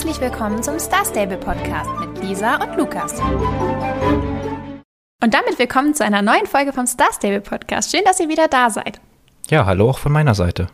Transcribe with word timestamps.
Herzlich 0.00 0.20
willkommen 0.22 0.62
zum 0.62 0.78
Star 0.78 1.04
Stable 1.04 1.36
Podcast 1.36 1.90
mit 2.00 2.22
Lisa 2.24 2.56
und 2.64 2.74
Lukas. 2.78 3.20
Und 5.22 5.34
damit 5.34 5.58
willkommen 5.58 5.92
zu 5.94 6.02
einer 6.02 6.22
neuen 6.22 6.46
Folge 6.46 6.72
vom 6.72 6.86
Star 6.86 7.12
Stable 7.12 7.42
Podcast. 7.42 7.90
Schön, 7.90 8.02
dass 8.06 8.18
ihr 8.18 8.30
wieder 8.30 8.48
da 8.48 8.70
seid. 8.70 8.98
Ja, 9.50 9.66
hallo 9.66 9.90
auch 9.90 9.98
von 9.98 10.10
meiner 10.10 10.34
Seite. 10.34 10.68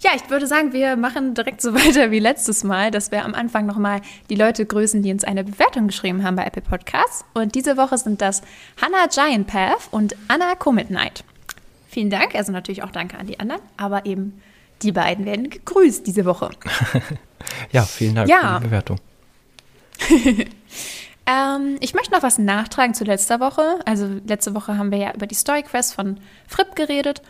Ja, 0.00 0.12
ich 0.16 0.30
würde 0.30 0.46
sagen, 0.46 0.72
wir 0.72 0.96
machen 0.96 1.34
direkt 1.34 1.60
so 1.60 1.74
weiter 1.74 2.10
wie 2.10 2.18
letztes 2.18 2.64
Mal, 2.64 2.90
dass 2.90 3.10
wir 3.10 3.26
am 3.26 3.34
Anfang 3.34 3.66
nochmal 3.66 4.00
die 4.30 4.36
Leute 4.36 4.64
grüßen, 4.64 5.02
die 5.02 5.12
uns 5.12 5.24
eine 5.24 5.44
Bewertung 5.44 5.88
geschrieben 5.88 6.24
haben 6.24 6.36
bei 6.36 6.46
Apple 6.46 6.62
Podcasts. 6.62 7.26
Und 7.34 7.54
diese 7.54 7.76
Woche 7.76 7.98
sind 7.98 8.22
das 8.22 8.40
Hannah 8.80 9.08
Giant 9.08 9.48
Path 9.48 9.88
und 9.90 10.16
Anna 10.28 10.54
Comet 10.54 10.86
Knight. 10.86 11.24
Vielen 11.90 12.08
Dank, 12.08 12.34
also 12.34 12.52
natürlich 12.52 12.82
auch 12.84 12.90
danke 12.90 13.18
an 13.18 13.26
die 13.26 13.38
anderen, 13.38 13.60
aber 13.76 14.06
eben 14.06 14.40
die 14.80 14.92
beiden 14.92 15.26
werden 15.26 15.50
gegrüßt 15.50 16.06
diese 16.06 16.24
Woche. 16.24 16.48
ja, 17.72 17.82
vielen 17.82 18.14
Dank 18.14 18.28
Ja. 18.28 18.54
für 18.54 18.60
die 18.60 18.64
Bewertung. 18.66 18.98
Ähm, 21.28 21.76
ich 21.80 21.92
möchte 21.92 22.12
noch 22.12 22.22
was 22.22 22.38
nachtragen 22.38 22.94
zu 22.94 23.02
letzter 23.02 23.40
Woche. 23.40 23.80
Also 23.84 24.06
letzte 24.26 24.54
Woche 24.54 24.78
haben 24.78 24.92
wir 24.92 24.98
ja 24.98 25.12
über 25.12 25.26
die 25.26 25.34
Story 25.34 25.64
Quest 25.64 25.92
von 25.94 26.18
Fripp 26.46 26.76
geredet. 26.76 27.20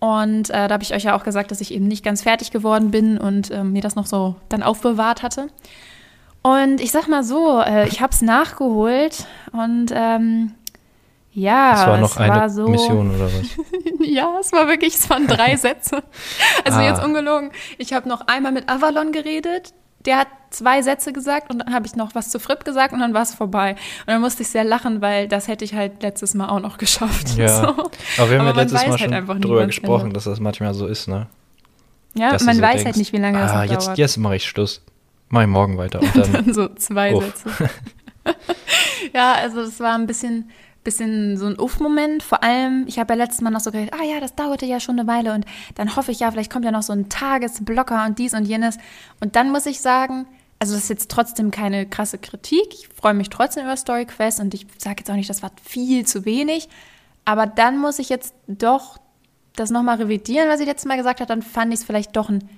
Und 0.00 0.50
äh, 0.50 0.66
da 0.66 0.70
habe 0.74 0.82
ich 0.82 0.92
euch 0.92 1.04
ja 1.04 1.16
auch 1.16 1.22
gesagt, 1.22 1.52
dass 1.52 1.60
ich 1.60 1.72
eben 1.72 1.86
nicht 1.86 2.04
ganz 2.04 2.22
fertig 2.22 2.50
geworden 2.50 2.90
bin 2.90 3.16
und 3.16 3.52
ähm, 3.52 3.70
mir 3.72 3.80
das 3.80 3.94
noch 3.94 4.06
so 4.06 4.34
dann 4.48 4.64
aufbewahrt 4.64 5.22
hatte. 5.22 5.46
Und 6.42 6.80
ich 6.80 6.90
sag 6.90 7.06
mal 7.08 7.22
so, 7.22 7.60
äh, 7.60 7.86
ich 7.86 8.00
habe 8.00 8.12
es 8.12 8.22
nachgeholt 8.22 9.24
und 9.52 9.86
ähm, 9.94 10.54
ja, 11.34 11.72
Das 11.72 11.86
war 11.86 11.98
noch 11.98 12.10
es 12.12 12.16
eine 12.16 12.34
war 12.34 12.48
so, 12.50 12.68
Mission 12.68 13.14
oder 13.14 13.26
was? 13.26 13.42
Ja, 14.06 14.38
es 14.40 14.52
war 14.52 14.68
wirklich, 14.68 14.94
es 14.94 15.08
waren 15.10 15.26
drei 15.26 15.56
Sätze. 15.56 16.02
Also 16.64 16.78
Ah. 16.78 16.84
jetzt 16.84 17.02
ungelogen. 17.04 17.50
Ich 17.78 17.92
habe 17.92 18.08
noch 18.08 18.26
einmal 18.28 18.52
mit 18.52 18.68
Avalon 18.68 19.12
geredet. 19.12 19.72
Der 20.04 20.18
hat 20.18 20.28
zwei 20.50 20.82
Sätze 20.82 21.12
gesagt 21.14 21.50
und 21.50 21.60
dann 21.60 21.72
habe 21.74 21.86
ich 21.86 21.96
noch 21.96 22.14
was 22.14 22.28
zu 22.28 22.38
Fripp 22.38 22.64
gesagt 22.66 22.92
und 22.92 23.00
dann 23.00 23.14
war 23.14 23.22
es 23.22 23.34
vorbei. 23.34 23.70
Und 23.72 24.08
dann 24.08 24.20
musste 24.20 24.42
ich 24.42 24.48
sehr 24.48 24.62
lachen, 24.62 25.00
weil 25.00 25.26
das 25.28 25.48
hätte 25.48 25.64
ich 25.64 25.74
halt 25.74 26.02
letztes 26.02 26.34
Mal 26.34 26.48
auch 26.50 26.60
noch 26.60 26.76
geschafft. 26.78 27.36
Ja. 27.36 27.48
So. 28.16 28.22
Aber 28.22 28.30
wir 28.30 28.38
haben 28.38 28.46
Aber 28.48 28.56
ja 28.58 28.62
letztes 28.62 28.82
Mal 28.82 28.90
halt 28.90 29.00
schon 29.00 29.36
nie, 29.36 29.40
drüber 29.40 29.66
gesprochen, 29.66 30.02
endet. 30.02 30.16
dass 30.18 30.24
das 30.24 30.40
manchmal 30.40 30.74
so 30.74 30.86
ist, 30.86 31.08
ne? 31.08 31.26
Ja, 32.14 32.30
Dass 32.32 32.44
man 32.44 32.56
so 32.56 32.62
weiß 32.62 32.70
denkst, 32.72 32.84
halt 32.84 32.96
nicht, 32.98 33.12
wie 33.12 33.16
lange 33.18 33.38
das 33.38 33.50
ah, 33.50 33.64
jetzt, 33.64 33.86
dauert. 33.86 33.98
jetzt 33.98 34.16
mache 34.18 34.36
ich 34.36 34.44
Schluss. 34.46 34.82
Mach 35.30 35.40
ich 35.40 35.48
morgen 35.48 35.78
weiter. 35.78 36.00
Und 36.00 36.14
dann, 36.16 36.32
dann 36.32 36.54
so 36.54 36.68
zwei 36.74 37.12
Uff. 37.14 37.24
Sätze. 37.24 37.70
ja, 39.14 39.32
also 39.32 39.62
das 39.64 39.80
war 39.80 39.94
ein 39.94 40.06
bisschen, 40.06 40.50
bisschen 40.84 41.36
so 41.36 41.46
ein 41.46 41.58
Uff-Moment. 41.58 42.22
Vor 42.22 42.42
allem, 42.42 42.84
ich 42.86 42.98
habe 42.98 43.14
ja 43.14 43.18
letztes 43.18 43.40
Mal 43.40 43.50
noch 43.50 43.60
so 43.60 43.70
gedacht, 43.70 43.92
ah 43.92 44.04
ja, 44.04 44.20
das 44.20 44.34
dauerte 44.34 44.66
ja 44.66 44.80
schon 44.80 44.98
eine 44.98 45.08
Weile 45.08 45.34
und 45.34 45.44
dann 45.74 45.96
hoffe 45.96 46.12
ich 46.12 46.20
ja, 46.20 46.30
vielleicht 46.30 46.52
kommt 46.52 46.64
ja 46.64 46.70
noch 46.70 46.82
so 46.82 46.92
ein 46.92 47.08
Tagesblocker 47.08 48.04
und 48.06 48.18
dies 48.18 48.34
und 48.34 48.44
jenes. 48.44 48.78
Und 49.20 49.36
dann 49.36 49.50
muss 49.50 49.66
ich 49.66 49.80
sagen, 49.80 50.26
also 50.58 50.74
das 50.74 50.84
ist 50.84 50.88
jetzt 50.90 51.10
trotzdem 51.10 51.50
keine 51.50 51.86
krasse 51.86 52.18
Kritik. 52.18 52.72
Ich 52.72 52.88
freue 52.88 53.14
mich 53.14 53.30
trotzdem 53.30 53.64
über 53.64 53.76
Story 53.76 54.04
Quest 54.04 54.40
und 54.40 54.54
ich 54.54 54.66
sage 54.78 54.96
jetzt 55.00 55.10
auch 55.10 55.16
nicht, 55.16 55.30
das 55.30 55.42
war 55.42 55.50
viel 55.62 56.06
zu 56.06 56.24
wenig. 56.24 56.68
Aber 57.24 57.46
dann 57.46 57.78
muss 57.78 57.98
ich 57.98 58.08
jetzt 58.08 58.34
doch 58.46 58.98
das 59.56 59.70
nochmal 59.70 59.96
revidieren, 59.96 60.48
was 60.48 60.60
ich 60.60 60.66
letztes 60.66 60.86
Mal 60.86 60.96
gesagt 60.96 61.20
habe. 61.20 61.28
Dann 61.28 61.42
fand 61.42 61.72
ich 61.72 61.80
es 61.80 61.84
vielleicht 61.84 62.16
doch 62.16 62.28
ein 62.28 62.48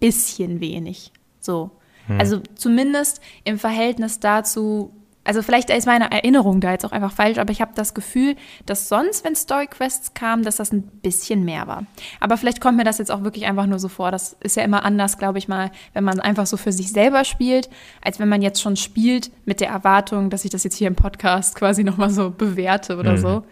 bisschen 0.00 0.60
wenig. 0.60 1.12
So. 1.40 1.70
Also 2.16 2.40
zumindest 2.54 3.20
im 3.44 3.58
Verhältnis 3.58 4.18
dazu, 4.18 4.92
also 5.28 5.42
vielleicht 5.42 5.70
ist 5.70 5.86
meine 5.86 6.10
Erinnerung 6.10 6.60
da 6.60 6.72
jetzt 6.72 6.84
auch 6.86 6.92
einfach 6.92 7.12
falsch, 7.12 7.38
aber 7.38 7.52
ich 7.52 7.60
habe 7.60 7.72
das 7.74 7.92
Gefühl, 7.92 8.34
dass 8.66 8.88
sonst, 8.88 9.24
wenn 9.24 9.36
Story 9.36 9.66
Quests 9.66 10.14
kamen, 10.14 10.42
dass 10.42 10.56
das 10.56 10.72
ein 10.72 10.82
bisschen 10.82 11.44
mehr 11.44 11.66
war. 11.66 11.84
Aber 12.18 12.36
vielleicht 12.38 12.60
kommt 12.60 12.78
mir 12.78 12.84
das 12.84 12.98
jetzt 12.98 13.10
auch 13.10 13.22
wirklich 13.22 13.44
einfach 13.46 13.66
nur 13.66 13.78
so 13.78 13.88
vor. 13.88 14.10
Das 14.10 14.36
ist 14.40 14.56
ja 14.56 14.64
immer 14.64 14.84
anders, 14.84 15.18
glaube 15.18 15.38
ich 15.38 15.46
mal, 15.46 15.70
wenn 15.92 16.02
man 16.04 16.18
einfach 16.18 16.46
so 16.46 16.56
für 16.56 16.72
sich 16.72 16.90
selber 16.90 17.24
spielt, 17.24 17.68
als 18.02 18.18
wenn 18.18 18.28
man 18.28 18.40
jetzt 18.42 18.60
schon 18.62 18.76
spielt 18.76 19.30
mit 19.44 19.60
der 19.60 19.68
Erwartung, 19.68 20.30
dass 20.30 20.44
ich 20.44 20.50
das 20.50 20.64
jetzt 20.64 20.76
hier 20.76 20.88
im 20.88 20.96
Podcast 20.96 21.54
quasi 21.54 21.84
nochmal 21.84 22.10
so 22.10 22.30
bewerte 22.30 22.96
oder 22.96 23.12
Mhm. 23.12 23.18
so. 23.18 23.42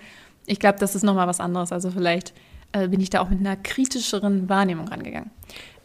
Ich 0.47 0.59
glaube, 0.59 0.79
das 0.79 0.95
ist 0.95 1.03
nochmal 1.03 1.27
was 1.27 1.41
anderes. 1.41 1.73
Also 1.73 1.91
vielleicht 1.91 2.33
äh, 2.73 2.89
bin 2.89 3.01
ich 3.01 3.11
da 3.11 3.21
auch 3.21 3.29
mit 3.29 3.41
einer 3.41 3.57
kritischeren 3.57 4.49
Wahrnehmung 4.49 4.89
rangegangen. 4.89 5.31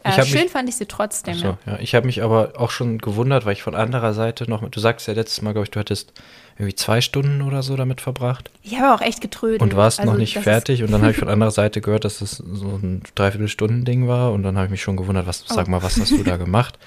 Äh, 0.04 0.24
schön 0.24 0.42
mich- 0.42 0.50
fand 0.50 0.68
ich 0.68 0.76
sie 0.76 0.86
trotzdem. 0.86 1.34
so, 1.34 1.56
ja. 1.66 1.78
Ich 1.80 1.94
habe 1.94 2.06
mich 2.06 2.22
aber 2.22 2.52
auch 2.56 2.70
schon 2.70 2.98
gewundert, 2.98 3.44
weil 3.46 3.52
ich 3.52 3.62
von 3.62 3.74
anderer 3.74 4.14
Seite 4.14 4.48
noch, 4.50 4.68
du 4.68 4.80
sagst 4.80 5.06
ja 5.08 5.14
letztes 5.14 5.42
Mal, 5.42 5.52
glaube 5.52 5.64
ich, 5.64 5.70
du 5.70 5.78
hattest 5.80 6.12
irgendwie 6.58 6.74
zwei 6.74 7.00
Stunden 7.00 7.40
oder 7.42 7.62
so 7.62 7.76
damit 7.76 8.00
verbracht 8.00 8.50
Ich 8.62 8.78
habe 8.78 8.94
auch 8.94 9.00
echt 9.00 9.20
getrödelt. 9.20 9.62
und 9.62 9.74
warst 9.74 10.00
Also, 10.00 10.12
noch 10.12 10.18
nicht 10.18 10.38
fertig. 10.38 10.82
Und 10.82 10.92
dann 10.92 11.00
habe 11.02 11.12
ich 11.12 11.16
von 11.18 11.28
anderer 11.30 11.50
Seite 11.50 11.80
gehört, 11.80 12.04
dass 12.04 12.18
das 12.18 12.32
so 12.36 12.66
ein 12.76 13.02
Dreiviertelstunden-Ding 13.14 14.06
war. 14.08 14.32
Und 14.32 14.42
dann 14.42 14.56
habe 14.56 14.66
ich 14.66 14.70
mich 14.72 14.82
schon 14.82 14.96
gewundert, 14.96 15.26
was, 15.26 15.44
Oh. 15.50 15.54
sag 15.54 15.68
mal, 15.68 15.82
was 15.82 15.98
hast 15.98 16.10
du 16.10 16.22
da 16.22 16.36
gemacht? 16.38 16.78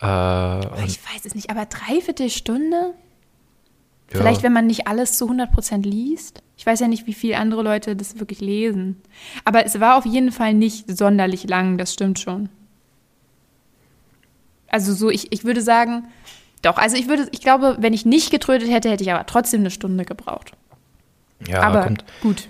Äh, 0.00 0.84
ich 0.86 0.98
weiß 1.04 1.24
es 1.24 1.34
nicht, 1.34 1.50
aber 1.50 1.66
dreiviertel 1.66 2.30
Stunde? 2.30 2.94
Ja. 4.12 4.18
Vielleicht, 4.18 4.42
wenn 4.42 4.52
man 4.52 4.66
nicht 4.66 4.86
alles 4.86 5.16
zu 5.18 5.30
100% 5.30 5.82
liest? 5.82 6.42
Ich 6.56 6.66
weiß 6.66 6.80
ja 6.80 6.88
nicht, 6.88 7.06
wie 7.06 7.14
viele 7.14 7.36
andere 7.38 7.62
Leute 7.62 7.94
das 7.94 8.18
wirklich 8.18 8.40
lesen. 8.40 9.00
Aber 9.44 9.64
es 9.64 9.78
war 9.80 9.96
auf 9.96 10.06
jeden 10.06 10.32
Fall 10.32 10.54
nicht 10.54 10.96
sonderlich 10.96 11.46
lang, 11.48 11.78
das 11.78 11.92
stimmt 11.92 12.18
schon. 12.18 12.48
Also 14.68 14.92
so, 14.92 15.08
ich, 15.10 15.32
ich 15.32 15.44
würde 15.44 15.62
sagen, 15.62 16.04
doch, 16.62 16.76
also 16.76 16.96
ich 16.96 17.08
würde, 17.08 17.28
ich 17.32 17.40
glaube, 17.40 17.76
wenn 17.80 17.92
ich 17.92 18.04
nicht 18.04 18.30
getrödelt 18.30 18.70
hätte, 18.70 18.90
hätte 18.90 19.02
ich 19.04 19.12
aber 19.12 19.24
trotzdem 19.26 19.60
eine 19.60 19.70
Stunde 19.70 20.04
gebraucht. 20.04 20.52
ja, 21.46 21.62
aber 21.62 21.82
kommt, 21.84 22.04
gut. 22.20 22.48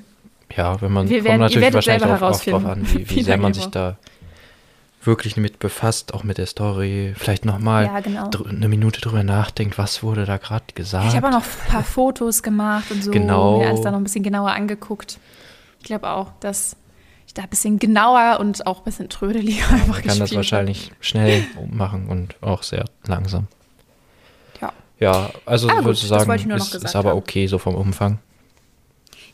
Ja, 0.56 0.80
wenn 0.80 0.92
man 0.92 1.08
Wir 1.08 1.24
werden- 1.24 1.40
kommt 1.40 1.52
natürlich 1.54 1.74
wahrscheinlich 1.74 2.04
auch 2.04 2.08
drauf 2.18 2.20
herausfinden, 2.46 2.66
an, 2.66 2.86
wie, 2.92 3.08
wie 3.16 3.22
sehr 3.22 3.36
man 3.36 3.52
sich 3.54 3.66
da 3.66 3.98
wirklich 5.08 5.36
mit 5.36 5.58
befasst, 5.58 6.14
auch 6.14 6.22
mit 6.22 6.38
der 6.38 6.46
Story. 6.46 7.12
Vielleicht 7.16 7.44
nochmal 7.44 7.86
Ja, 7.86 7.98
genau. 8.00 8.30
eine 8.48 8.68
Minute 8.68 9.00
drüber 9.00 9.24
nachdenkt, 9.24 9.76
was 9.78 10.04
wurde 10.04 10.24
da 10.24 10.36
gerade 10.36 10.66
gesagt. 10.76 11.08
Ich 11.08 11.16
habe 11.16 11.26
auch 11.26 11.32
noch 11.32 11.42
ein 11.42 11.68
paar 11.70 11.82
Fotos 11.82 12.42
gemacht 12.44 12.90
und 12.92 13.02
so, 13.02 13.10
Genau. 13.10 13.58
mir 13.58 13.66
alles 13.68 13.80
da 13.80 13.90
noch 13.90 13.98
ein 13.98 14.04
bisschen 14.04 14.22
genauer 14.22 14.50
angeguckt. 14.52 15.18
Ich 15.80 15.84
glaube 15.86 16.08
auch, 16.10 16.30
dass 16.40 16.76
ich 17.26 17.34
da 17.34 17.42
ein 17.42 17.48
bisschen 17.48 17.78
genauer 17.78 18.38
und 18.40 18.66
auch 18.66 18.78
ein 18.78 18.84
bisschen 18.84 19.08
trödeliger 19.08 19.64
einfach 19.70 19.86
man 19.88 19.96
kann 19.96 20.04
das 20.06 20.18
gespielt 20.18 20.36
wahrscheinlich 20.36 20.92
schnell 21.00 21.44
machen 21.70 22.06
und 22.08 22.40
auch 22.42 22.62
sehr 22.62 22.84
langsam. 23.06 23.48
habe. 24.60 24.72
Ja, 25.00 25.30
also 25.46 25.68
Ah, 25.68 25.74
gut, 25.76 25.84
würde 25.86 25.98
das 26.00 26.08
sagen, 26.08 26.32
ich 26.34 26.46
nur 26.46 26.58
noch 26.58 26.74
ist, 26.74 26.84
ist 26.84 26.96
aber 26.96 27.16
okay, 27.16 27.46
so 27.48 27.58
vom 27.58 27.74
Umfang. 27.74 28.18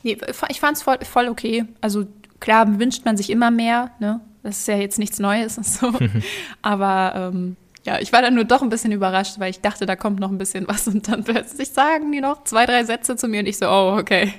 Nee, 0.02 0.18
ich 0.50 0.60
fand 0.60 0.76
es 0.76 0.82
voll, 0.82 0.98
voll 1.02 1.28
okay. 1.28 1.64
Also 1.80 2.06
klar 2.40 2.78
wünscht 2.78 3.04
man 3.04 3.16
sich 3.16 3.30
immer 3.30 3.50
mehr, 3.50 3.90
ne? 4.00 4.20
Das 4.44 4.59
ist 4.59 4.69
ja 4.69 4.77
jetzt 4.77 4.99
nichts 5.00 5.19
Neues 5.19 5.59
und 5.59 5.66
so. 5.66 5.93
Aber 6.62 7.31
ähm, 7.34 7.56
ja, 7.84 7.99
ich 7.99 8.12
war 8.12 8.22
dann 8.22 8.34
nur 8.37 8.44
doch 8.44 8.62
ein 8.62 8.69
bisschen 8.69 8.93
überrascht, 8.93 9.38
weil 9.38 9.50
ich 9.50 9.60
dachte, 9.60 9.84
da 9.87 9.97
kommt 9.97 10.21
noch 10.21 10.31
ein 10.31 10.38
bisschen 10.38 10.69
was 10.69 10.87
und 10.87 11.09
dann 11.09 11.25
plötzlich 11.25 11.71
sagen 11.71 12.12
die 12.12 12.21
noch 12.21 12.44
zwei, 12.44 12.65
drei 12.66 12.84
Sätze 12.84 13.16
zu 13.16 13.27
mir 13.27 13.41
und 13.41 13.47
ich 13.47 13.56
so, 13.59 13.66
oh, 13.69 13.97
okay. 13.99 14.32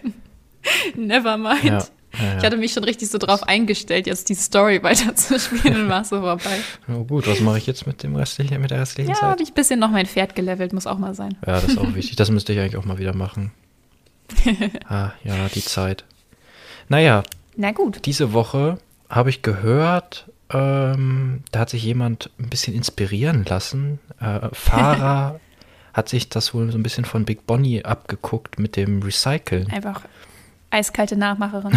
Never 0.96 1.38
mind. 1.38 1.64
Ja, 1.64 1.72
ja, 1.72 2.24
ja. 2.24 2.38
Ich 2.38 2.44
hatte 2.46 2.58
mich 2.58 2.72
schon 2.74 2.84
richtig 2.86 3.10
so 3.10 3.18
drauf 3.18 3.44
eingestellt, 3.44 4.08
jetzt 4.08 4.30
die 4.30 4.36
Story 4.36 4.82
weiterzuspielen 4.84 5.82
und 5.84 5.90
war 5.90 6.04
so 6.06 6.22
vorbei. 6.22 6.60
Oh, 6.88 7.04
gut, 7.04 7.28
was 7.28 7.40
mache 7.42 7.58
ich 7.58 7.68
jetzt 7.68 7.86
mit 7.86 8.02
dem 8.04 8.16
restlichen, 8.16 8.62
mit 8.62 8.72
der 8.72 8.80
restlichen 8.82 9.10
Ja, 9.10 9.16
Zeit? 9.16 9.24
habe 9.32 9.44
ich 9.44 9.50
ein 9.50 9.54
bisschen 9.56 9.80
noch 9.80 9.92
mein 9.92 10.06
Pferd 10.06 10.34
gelevelt, 10.36 10.72
muss 10.74 10.88
auch 10.88 10.98
mal 10.98 11.14
sein. 11.14 11.36
Ja, 11.46 11.54
das 11.54 11.66
ist 11.66 11.78
auch 11.78 11.94
wichtig. 11.94 12.16
Das 12.16 12.32
müsste 12.32 12.54
ich 12.54 12.60
eigentlich 12.60 12.78
auch 12.78 12.86
mal 12.86 12.98
wieder 12.98 13.14
machen. 13.16 13.52
ah, 14.88 15.12
ja, 15.24 15.34
die 15.54 15.64
Zeit. 15.64 16.04
Naja, 16.90 17.24
Na 17.56 17.72
gut. 17.72 18.06
diese 18.06 18.34
Woche 18.34 18.78
habe 19.10 19.30
ich 19.30 19.42
gehört, 19.42 20.30
ähm, 20.52 21.44
da 21.52 21.60
hat 21.60 21.70
sich 21.70 21.84
jemand 21.84 22.30
ein 22.40 22.50
bisschen 22.50 22.76
inspirieren 22.76 23.46
lassen. 23.46 24.00
Äh, 24.20 24.50
Fahrer 24.54 25.40
hat 25.94 26.10
sich 26.10 26.30
das 26.30 26.54
wohl 26.54 26.72
so 26.72 26.78
ein 26.78 26.84
bisschen 26.84 27.06
von 27.06 27.26
Big 27.26 27.46
Bonnie 27.48 27.84
abgeguckt 27.84 28.60
mit 28.60 28.76
dem 28.76 29.02
Recyceln. 29.02 29.72
Einfach 29.72 30.02
eiskalte 30.76 31.16
Nachmacherin. 31.16 31.72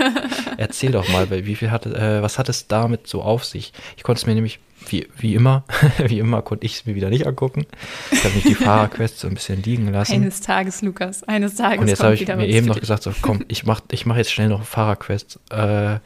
Erzähl 0.58 0.92
doch 0.92 1.08
mal, 1.08 1.30
wie 1.30 1.54
viel 1.54 1.70
hat, 1.70 1.86
äh, 1.86 2.22
was 2.22 2.38
hat 2.38 2.48
es 2.48 2.68
damit 2.68 3.06
so 3.06 3.22
auf 3.22 3.44
sich? 3.44 3.72
Ich 3.96 4.02
konnte 4.02 4.20
es 4.20 4.26
mir 4.26 4.34
nämlich, 4.34 4.60
wie, 4.88 5.08
wie 5.16 5.34
immer, 5.34 5.64
wie 6.06 6.18
immer 6.18 6.42
konnte 6.42 6.66
ich 6.66 6.74
es 6.74 6.86
mir 6.86 6.94
wieder 6.94 7.08
nicht 7.08 7.26
angucken. 7.26 7.66
Ich 8.10 8.22
habe 8.22 8.34
mich 8.34 8.44
die 8.44 8.54
Fahrerquest 8.54 9.18
so 9.18 9.28
ein 9.28 9.34
bisschen 9.34 9.62
liegen 9.62 9.90
lassen. 9.90 10.12
Eines 10.12 10.40
Tages, 10.42 10.82
Lukas. 10.82 11.24
Eines 11.24 11.54
Tages 11.56 11.80
Und 11.80 11.88
jetzt 11.88 12.02
habe 12.02 12.14
ich 12.14 12.26
mir 12.26 12.46
eben 12.46 12.66
noch 12.66 12.78
gesagt, 12.78 13.02
so 13.02 13.12
komm, 13.22 13.44
ich 13.48 13.64
mach, 13.64 13.80
ich 13.90 14.04
mach 14.04 14.16
jetzt 14.16 14.30
schnell 14.30 14.48
noch 14.48 14.64
Fahrerquest. 14.64 15.40
Äh, 15.50 15.98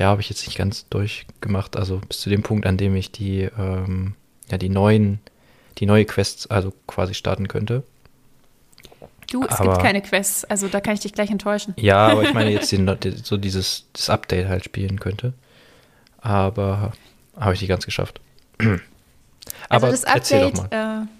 ja, 0.00 0.06
habe 0.06 0.22
ich 0.22 0.30
jetzt 0.30 0.46
nicht 0.46 0.56
ganz 0.56 0.88
durchgemacht. 0.88 1.76
Also 1.76 2.00
bis 2.08 2.20
zu 2.20 2.30
dem 2.30 2.42
Punkt, 2.42 2.64
an 2.64 2.78
dem 2.78 2.96
ich 2.96 3.12
die, 3.12 3.42
ähm, 3.42 4.14
ja, 4.50 4.56
die 4.56 4.70
neuen, 4.70 5.20
die 5.76 5.84
neue 5.84 6.06
Quests 6.06 6.46
also 6.46 6.72
quasi 6.86 7.12
starten 7.12 7.48
könnte. 7.48 7.82
Du, 9.30 9.44
es 9.44 9.60
aber- 9.60 9.72
gibt 9.72 9.82
keine 9.82 10.00
Quests, 10.00 10.46
also 10.46 10.68
da 10.68 10.80
kann 10.80 10.94
ich 10.94 11.00
dich 11.00 11.12
gleich 11.12 11.30
enttäuschen. 11.30 11.74
Ja, 11.76 12.08
aber 12.08 12.22
ich 12.22 12.32
meine 12.32 12.50
jetzt 12.50 12.72
den, 12.72 12.90
so 13.22 13.36
dieses 13.36 13.84
das 13.92 14.08
Update 14.08 14.48
halt 14.48 14.64
spielen 14.64 14.98
könnte. 14.98 15.34
Aber 16.22 16.92
habe 17.36 17.52
ich 17.52 17.60
nicht 17.60 17.68
ganz 17.68 17.84
geschafft. 17.84 18.22
aber 19.68 19.88
also 19.88 19.88
das 19.88 20.04
erzähl 20.04 20.44
Update, 20.44 20.64
doch 20.64 20.70
mal. 20.70 21.02
Äh, 21.02 21.19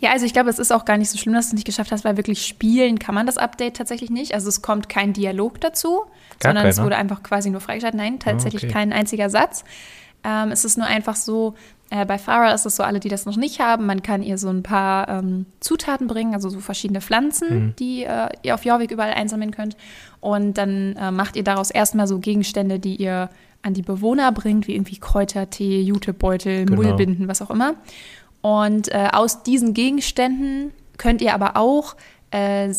ja, 0.00 0.10
also 0.12 0.26
ich 0.26 0.32
glaube, 0.32 0.50
es 0.50 0.58
ist 0.58 0.72
auch 0.72 0.84
gar 0.84 0.98
nicht 0.98 1.10
so 1.10 1.18
schlimm, 1.18 1.34
dass 1.34 1.46
du 1.46 1.50
es 1.50 1.54
nicht 1.54 1.66
geschafft 1.66 1.92
hast, 1.92 2.04
weil 2.04 2.16
wirklich 2.16 2.46
spielen 2.46 2.98
kann 2.98 3.14
man 3.14 3.26
das 3.26 3.38
Update 3.38 3.76
tatsächlich 3.76 4.10
nicht. 4.10 4.34
Also 4.34 4.48
es 4.48 4.62
kommt 4.62 4.88
kein 4.88 5.12
Dialog 5.12 5.60
dazu, 5.60 6.04
Gar 6.40 6.50
sondern 6.50 6.66
es 6.66 6.76
keiner? 6.76 6.86
wurde 6.86 6.96
einfach 6.96 7.22
quasi 7.22 7.50
nur 7.50 7.60
freigeschaltet. 7.60 7.98
Nein, 7.98 8.18
tatsächlich 8.18 8.64
okay. 8.64 8.72
kein 8.72 8.92
einziger 8.92 9.30
Satz. 9.30 9.64
Ähm, 10.24 10.50
es 10.50 10.64
ist 10.64 10.76
nur 10.78 10.86
einfach 10.86 11.16
so, 11.16 11.54
Äh, 11.88 12.04
bei 12.04 12.18
Farah 12.18 12.52
ist 12.52 12.66
es 12.66 12.74
so, 12.74 12.82
alle, 12.82 12.98
die 12.98 13.08
das 13.08 13.26
noch 13.26 13.36
nicht 13.36 13.60
haben, 13.60 13.86
man 13.86 14.02
kann 14.02 14.22
ihr 14.24 14.38
so 14.38 14.48
ein 14.48 14.64
paar 14.64 15.08
ähm, 15.08 15.46
Zutaten 15.60 16.08
bringen, 16.08 16.34
also 16.34 16.48
so 16.48 16.58
verschiedene 16.58 17.00
Pflanzen, 17.00 17.48
mhm. 17.48 17.76
die 17.78 18.02
äh, 18.02 18.28
ihr 18.42 18.54
auf 18.54 18.64
Jorvik 18.64 18.90
überall 18.90 19.12
einsammeln 19.12 19.52
könnt. 19.52 19.76
Und 20.20 20.54
dann 20.58 20.96
äh, 20.96 21.12
macht 21.12 21.36
ihr 21.36 21.44
daraus 21.44 21.70
erstmal 21.70 22.08
so 22.08 22.18
Gegenstände, 22.18 22.80
die 22.80 22.96
ihr 22.96 23.30
an 23.62 23.74
die 23.74 23.82
Bewohner 23.82 24.32
bringt, 24.32 24.66
wie 24.66 24.74
irgendwie 24.74 24.98
Kräutertee, 24.98 25.80
Jutebeutel, 25.80 26.66
genau. 26.66 26.82
Mullbinden, 26.82 27.28
was 27.28 27.40
auch 27.40 27.50
immer. 27.50 27.74
Und 28.42 28.88
äh, 28.92 29.08
aus 29.12 29.42
diesen 29.42 29.74
Gegenständen 29.74 30.72
könnt 30.98 31.20
ihr 31.20 31.34
aber 31.34 31.56
auch 31.56 31.96
äh, 32.30 32.72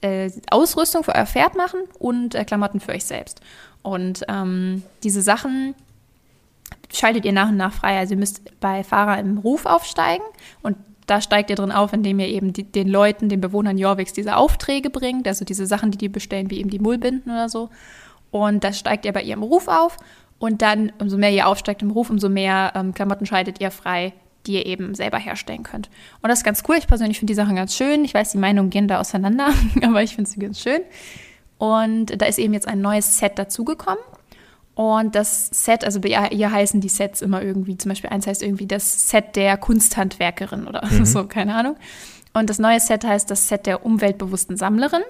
äh, 0.00 0.30
Ausrüstung 0.50 1.04
für 1.04 1.14
euer 1.14 1.26
Pferd 1.26 1.56
machen 1.56 1.80
und 1.98 2.34
äh, 2.34 2.44
Klamotten 2.44 2.80
für 2.80 2.92
euch 2.92 3.04
selbst. 3.04 3.40
Und 3.82 4.24
ähm, 4.28 4.82
diese 5.02 5.22
Sachen 5.22 5.74
schaltet 6.92 7.24
ihr 7.24 7.32
nach 7.32 7.48
und 7.48 7.56
nach 7.56 7.72
frei. 7.72 7.98
Also 7.98 8.14
ihr 8.14 8.18
müsst 8.18 8.60
bei 8.60 8.84
Fahrer 8.84 9.18
im 9.18 9.38
Ruf 9.38 9.66
aufsteigen 9.66 10.24
und 10.62 10.76
da 11.06 11.22
steigt 11.22 11.48
ihr 11.48 11.56
drin 11.56 11.72
auf, 11.72 11.92
indem 11.94 12.20
ihr 12.20 12.28
eben 12.28 12.52
die, 12.52 12.64
den 12.64 12.88
Leuten, 12.88 13.30
den 13.30 13.40
Bewohnern 13.40 13.78
Jorviks 13.78 14.12
diese 14.12 14.36
Aufträge 14.36 14.90
bringt, 14.90 15.26
also 15.26 15.44
diese 15.44 15.66
Sachen, 15.66 15.90
die 15.90 15.98
die 15.98 16.10
bestellen, 16.10 16.50
wie 16.50 16.58
eben 16.58 16.68
die 16.68 16.78
Mullbinden 16.78 17.32
oder 17.32 17.48
so. 17.48 17.70
Und 18.30 18.62
da 18.62 18.74
steigt 18.74 19.06
ihr 19.06 19.12
bei 19.12 19.22
ihrem 19.22 19.42
Ruf 19.42 19.68
auf 19.68 19.96
und 20.38 20.60
dann, 20.60 20.92
umso 20.98 21.16
mehr 21.16 21.32
ihr 21.32 21.48
aufsteigt 21.48 21.80
im 21.80 21.90
Ruf, 21.90 22.10
umso 22.10 22.28
mehr 22.28 22.72
ähm, 22.74 22.92
Klamotten 22.92 23.24
schaltet 23.24 23.58
ihr 23.60 23.70
frei, 23.70 24.12
die 24.48 24.54
ihr 24.54 24.66
eben 24.66 24.94
selber 24.94 25.18
herstellen 25.18 25.62
könnt. 25.62 25.88
Und 26.22 26.28
das 26.28 26.40
ist 26.40 26.44
ganz 26.44 26.62
cool. 26.68 26.76
Ich 26.76 26.88
persönlich 26.88 27.18
finde 27.18 27.30
die 27.32 27.36
Sachen 27.36 27.54
ganz 27.54 27.76
schön. 27.76 28.04
Ich 28.04 28.14
weiß, 28.14 28.32
die 28.32 28.38
Meinungen 28.38 28.70
gehen 28.70 28.88
da 28.88 28.98
auseinander, 28.98 29.50
aber 29.82 30.02
ich 30.02 30.14
finde 30.14 30.30
sie 30.30 30.40
ganz 30.40 30.60
schön. 30.60 30.80
Und 31.58 32.20
da 32.20 32.26
ist 32.26 32.38
eben 32.38 32.54
jetzt 32.54 32.66
ein 32.66 32.80
neues 32.80 33.18
Set 33.18 33.38
dazugekommen. 33.38 34.02
Und 34.74 35.14
das 35.16 35.48
Set, 35.48 35.84
also 35.84 36.00
ihr 36.00 36.52
heißen 36.52 36.80
die 36.80 36.88
Sets 36.88 37.20
immer 37.20 37.42
irgendwie, 37.42 37.76
zum 37.76 37.88
Beispiel 37.88 38.10
eins 38.10 38.28
heißt 38.28 38.44
irgendwie 38.44 38.68
das 38.68 39.08
Set 39.10 39.34
der 39.34 39.56
Kunsthandwerkerin 39.56 40.66
oder 40.66 40.86
mhm. 40.86 41.04
so, 41.04 41.24
keine 41.26 41.54
Ahnung. 41.54 41.76
Und 42.32 42.48
das 42.48 42.58
neue 42.58 42.78
Set 42.78 43.04
heißt 43.04 43.30
das 43.30 43.48
Set 43.48 43.66
der 43.66 43.84
umweltbewussten 43.84 44.56
Sammlerin. 44.56 45.02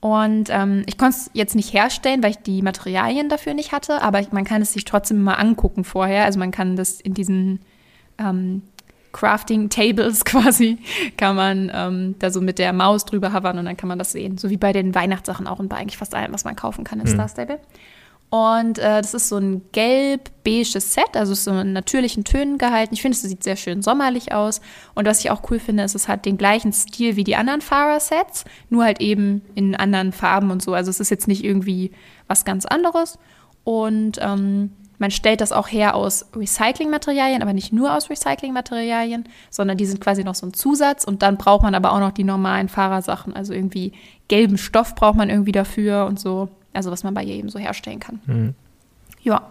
Und 0.00 0.48
ähm, 0.50 0.82
ich 0.86 0.98
konnte 0.98 1.16
es 1.16 1.30
jetzt 1.32 1.54
nicht 1.54 1.72
herstellen, 1.72 2.22
weil 2.22 2.32
ich 2.32 2.38
die 2.38 2.60
Materialien 2.60 3.28
dafür 3.28 3.54
nicht 3.54 3.70
hatte, 3.70 4.02
aber 4.02 4.20
man 4.32 4.44
kann 4.44 4.60
es 4.60 4.72
sich 4.72 4.84
trotzdem 4.84 5.22
mal 5.22 5.34
angucken 5.34 5.84
vorher. 5.84 6.24
Also 6.24 6.38
man 6.40 6.50
kann 6.50 6.76
das 6.76 7.00
in 7.00 7.14
diesen 7.14 7.60
ähm, 8.18 8.62
Crafting 9.12 9.68
Tables 9.68 10.24
quasi, 10.24 10.78
kann 11.16 11.36
man 11.36 11.70
ähm, 11.72 12.14
da 12.18 12.30
so 12.30 12.40
mit 12.40 12.58
der 12.58 12.72
Maus 12.72 13.04
drüber 13.04 13.32
hovern 13.32 13.58
und 13.58 13.66
dann 13.66 13.76
kann 13.76 13.88
man 13.88 13.98
das 13.98 14.12
sehen. 14.12 14.38
So 14.38 14.50
wie 14.50 14.56
bei 14.56 14.72
den 14.72 14.94
Weihnachtssachen 14.94 15.46
auch 15.46 15.58
und 15.58 15.68
bei 15.68 15.76
eigentlich 15.76 15.98
fast 15.98 16.14
allem, 16.14 16.32
was 16.32 16.44
man 16.44 16.56
kaufen 16.56 16.84
kann 16.84 17.00
in 17.00 17.06
mhm. 17.06 17.12
Star 17.12 17.28
Stable. 17.28 17.60
Und 18.32 18.78
äh, 18.78 19.02
das 19.02 19.12
ist 19.12 19.28
so 19.28 19.36
ein 19.36 19.60
gelb-beiges 19.72 20.94
Set, 20.94 21.16
also 21.16 21.34
so 21.34 21.50
in 21.50 21.74
natürlichen 21.74 22.24
Tönen 22.24 22.56
gehalten. 22.56 22.94
Ich 22.94 23.02
finde, 23.02 23.14
es 23.14 23.20
sieht 23.20 23.44
sehr 23.44 23.56
schön 23.56 23.82
sommerlich 23.82 24.32
aus. 24.32 24.62
Und 24.94 25.06
was 25.06 25.20
ich 25.20 25.30
auch 25.30 25.42
cool 25.50 25.58
finde, 25.58 25.82
ist, 25.82 25.94
es 25.94 26.08
hat 26.08 26.24
den 26.24 26.38
gleichen 26.38 26.72
Stil 26.72 27.16
wie 27.16 27.24
die 27.24 27.36
anderen 27.36 27.60
Fahrer-Sets, 27.60 28.46
nur 28.70 28.84
halt 28.84 29.02
eben 29.02 29.42
in 29.54 29.76
anderen 29.76 30.12
Farben 30.12 30.50
und 30.50 30.62
so. 30.62 30.72
Also 30.72 30.88
es 30.88 30.98
ist 30.98 31.10
jetzt 31.10 31.28
nicht 31.28 31.44
irgendwie 31.44 31.90
was 32.26 32.46
ganz 32.46 32.64
anderes. 32.64 33.18
Und 33.64 34.16
ähm, 34.22 34.72
man 35.02 35.10
stellt 35.10 35.40
das 35.40 35.50
auch 35.50 35.66
her 35.66 35.96
aus 35.96 36.26
Recyclingmaterialien, 36.34 37.42
aber 37.42 37.52
nicht 37.52 37.72
nur 37.72 37.94
aus 37.94 38.08
Recyclingmaterialien, 38.08 39.28
sondern 39.50 39.76
die 39.76 39.84
sind 39.84 40.00
quasi 40.00 40.22
noch 40.22 40.36
so 40.36 40.46
ein 40.46 40.54
Zusatz 40.54 41.02
und 41.02 41.22
dann 41.22 41.36
braucht 41.36 41.64
man 41.64 41.74
aber 41.74 41.92
auch 41.92 41.98
noch 41.98 42.12
die 42.12 42.22
normalen 42.22 42.68
Fahrersachen. 42.68 43.34
Also 43.34 43.52
irgendwie 43.52 43.92
gelben 44.28 44.56
Stoff 44.58 44.94
braucht 44.94 45.16
man 45.16 45.28
irgendwie 45.28 45.50
dafür 45.50 46.06
und 46.06 46.20
so. 46.20 46.48
Also 46.72 46.92
was 46.92 47.02
man 47.02 47.14
bei 47.14 47.24
ihr 47.24 47.34
eben 47.34 47.48
so 47.48 47.58
herstellen 47.58 47.98
kann. 47.98 48.20
Mhm. 48.26 48.54
Ja. 49.24 49.48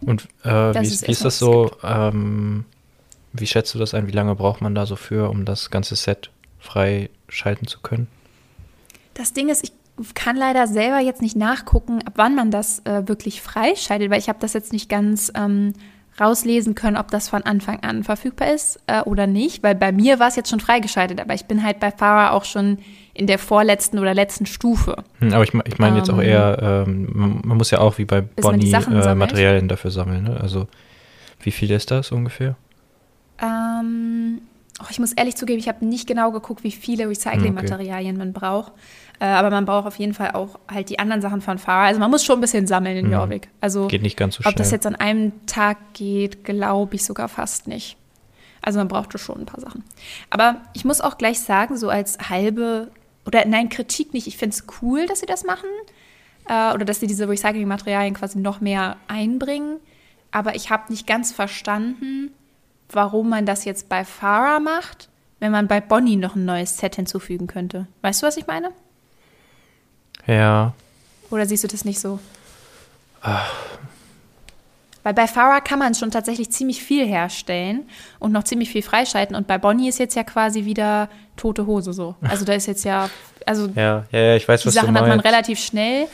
Und 0.00 0.28
äh, 0.44 0.50
wie, 0.50 0.86
ist, 0.86 1.06
wie 1.06 1.10
ist 1.10 1.24
das 1.24 1.40
so? 1.40 1.72
Ähm, 1.82 2.64
wie 3.32 3.48
schätzt 3.48 3.74
du 3.74 3.80
das 3.80 3.92
ein? 3.92 4.06
Wie 4.06 4.12
lange 4.12 4.36
braucht 4.36 4.60
man 4.60 4.76
da 4.76 4.86
so 4.86 4.94
für, 4.94 5.30
um 5.30 5.44
das 5.44 5.72
ganze 5.72 5.96
Set 5.96 6.30
freischalten 6.60 7.66
zu 7.66 7.80
können? 7.80 8.06
Das 9.14 9.32
Ding 9.32 9.48
ist, 9.48 9.64
ich 9.64 9.72
kann 10.14 10.36
leider 10.36 10.66
selber 10.66 11.00
jetzt 11.00 11.22
nicht 11.22 11.36
nachgucken, 11.36 12.00
ab 12.04 12.14
wann 12.16 12.34
man 12.34 12.50
das 12.50 12.80
äh, 12.80 13.06
wirklich 13.06 13.42
freischaltet, 13.42 14.10
weil 14.10 14.18
ich 14.18 14.28
habe 14.28 14.38
das 14.40 14.52
jetzt 14.52 14.72
nicht 14.72 14.88
ganz 14.88 15.32
ähm, 15.36 15.72
rauslesen 16.20 16.74
können, 16.74 16.96
ob 16.96 17.10
das 17.10 17.28
von 17.28 17.42
Anfang 17.42 17.80
an 17.80 18.04
verfügbar 18.04 18.52
ist 18.52 18.80
äh, 18.86 19.02
oder 19.02 19.26
nicht, 19.26 19.62
weil 19.62 19.74
bei 19.74 19.92
mir 19.92 20.18
war 20.18 20.28
es 20.28 20.36
jetzt 20.36 20.50
schon 20.50 20.60
freigeschaltet, 20.60 21.20
aber 21.20 21.34
ich 21.34 21.46
bin 21.46 21.64
halt 21.64 21.80
bei 21.80 21.90
Fahrer 21.90 22.32
auch 22.32 22.44
schon 22.44 22.78
in 23.14 23.26
der 23.26 23.38
vorletzten 23.38 23.98
oder 23.98 24.14
letzten 24.14 24.46
Stufe. 24.46 24.96
Hm, 25.20 25.32
aber 25.32 25.44
ich, 25.44 25.54
ich 25.54 25.78
meine 25.78 25.98
jetzt 25.98 26.10
auch 26.10 26.18
ähm, 26.18 26.28
eher, 26.28 26.84
ähm, 26.86 27.08
man, 27.12 27.40
man, 27.44 27.56
muss 27.56 27.70
ja 27.70 27.78
auch 27.78 27.98
wie 27.98 28.04
bei 28.04 28.20
Bonnie 28.20 28.72
äh, 28.72 29.14
Materialien 29.14 29.68
dafür 29.68 29.90
sammeln, 29.90 30.24
ne? 30.24 30.40
Also 30.40 30.66
wie 31.40 31.50
viel 31.50 31.70
ist 31.70 31.90
das 31.90 32.10
ungefähr? 32.10 32.56
Oh, 34.80 34.86
ich 34.90 34.98
muss 34.98 35.12
ehrlich 35.12 35.36
zugeben, 35.36 35.60
ich 35.60 35.68
habe 35.68 35.86
nicht 35.86 36.08
genau 36.08 36.32
geguckt, 36.32 36.64
wie 36.64 36.72
viele 36.72 37.08
Recyclingmaterialien 37.08 38.16
okay. 38.16 38.18
man 38.18 38.32
braucht. 38.32 38.72
Äh, 39.20 39.26
aber 39.26 39.50
man 39.50 39.64
braucht 39.64 39.86
auf 39.86 39.96
jeden 39.98 40.14
Fall 40.14 40.32
auch 40.32 40.58
halt 40.68 40.90
die 40.90 40.98
anderen 40.98 41.22
Sachen 41.22 41.40
von 41.40 41.58
Fahrer. 41.58 41.86
Also 41.86 42.00
man 42.00 42.10
muss 42.10 42.24
schon 42.24 42.38
ein 42.38 42.40
bisschen 42.40 42.66
sammeln 42.66 42.96
in 42.96 43.06
mhm. 43.06 43.12
Jorvik. 43.12 43.48
Also 43.60 43.86
geht 43.86 44.02
nicht 44.02 44.16
ganz 44.16 44.34
so 44.34 44.42
schnell. 44.42 44.52
Ob 44.52 44.56
das 44.56 44.72
jetzt 44.72 44.86
an 44.86 44.96
einem 44.96 45.46
Tag 45.46 45.78
geht, 45.94 46.42
glaube 46.44 46.96
ich 46.96 47.04
sogar 47.04 47.28
fast 47.28 47.68
nicht. 47.68 47.96
Also 48.62 48.78
man 48.78 48.88
brauchte 48.88 49.18
schon 49.18 49.40
ein 49.40 49.46
paar 49.46 49.60
Sachen. 49.60 49.84
Aber 50.30 50.62
ich 50.72 50.84
muss 50.84 51.00
auch 51.00 51.18
gleich 51.18 51.38
sagen, 51.40 51.76
so 51.76 51.88
als 51.88 52.18
halbe, 52.30 52.90
oder 53.26 53.44
nein, 53.44 53.68
Kritik 53.68 54.12
nicht. 54.12 54.26
Ich 54.26 54.38
finde 54.38 54.56
es 54.56 54.66
cool, 54.82 55.06
dass 55.06 55.20
sie 55.20 55.26
das 55.26 55.44
machen. 55.44 55.68
Äh, 56.48 56.72
oder 56.72 56.84
dass 56.84 56.98
sie 56.98 57.06
diese 57.06 57.28
Recycling-Materialien 57.28 58.14
quasi 58.14 58.38
noch 58.38 58.60
mehr 58.60 58.96
einbringen. 59.06 59.76
Aber 60.30 60.56
ich 60.56 60.70
habe 60.70 60.90
nicht 60.90 61.06
ganz 61.06 61.30
verstanden, 61.30 62.32
warum 62.90 63.28
man 63.28 63.46
das 63.46 63.64
jetzt 63.64 63.88
bei 63.88 64.04
Farah 64.04 64.60
macht, 64.60 65.08
wenn 65.40 65.52
man 65.52 65.68
bei 65.68 65.80
Bonnie 65.80 66.16
noch 66.16 66.36
ein 66.36 66.44
neues 66.44 66.78
Set 66.78 66.96
hinzufügen 66.96 67.46
könnte. 67.46 67.86
Weißt 68.02 68.22
du, 68.22 68.26
was 68.26 68.36
ich 68.36 68.46
meine? 68.46 68.70
Ja. 70.26 70.72
Oder 71.30 71.46
siehst 71.46 71.64
du 71.64 71.68
das 71.68 71.84
nicht 71.84 72.00
so? 72.00 72.18
Ach. 73.20 73.52
Weil 75.02 75.12
bei 75.12 75.26
Farah 75.26 75.60
kann 75.60 75.78
man 75.78 75.94
schon 75.94 76.10
tatsächlich 76.10 76.50
ziemlich 76.50 76.82
viel 76.82 77.06
herstellen 77.06 77.86
und 78.18 78.32
noch 78.32 78.44
ziemlich 78.44 78.70
viel 78.70 78.82
freischalten. 78.82 79.36
Und 79.36 79.46
bei 79.46 79.58
Bonnie 79.58 79.88
ist 79.88 79.98
jetzt 79.98 80.14
ja 80.14 80.24
quasi 80.24 80.64
wieder 80.64 81.10
tote 81.36 81.66
Hose 81.66 81.92
so. 81.92 82.14
Also 82.22 82.46
da 82.46 82.54
ist 82.54 82.66
jetzt 82.66 82.84
ja, 82.84 83.10
also 83.44 83.66
ja, 83.74 84.06
ja, 84.10 84.18
ja 84.18 84.36
ich 84.36 84.48
weiß, 84.48 84.62
die 84.62 84.70
Sachen 84.70 84.96
hat 84.96 85.06
man 85.06 85.20
relativ 85.20 85.58
schnell. 85.58 86.08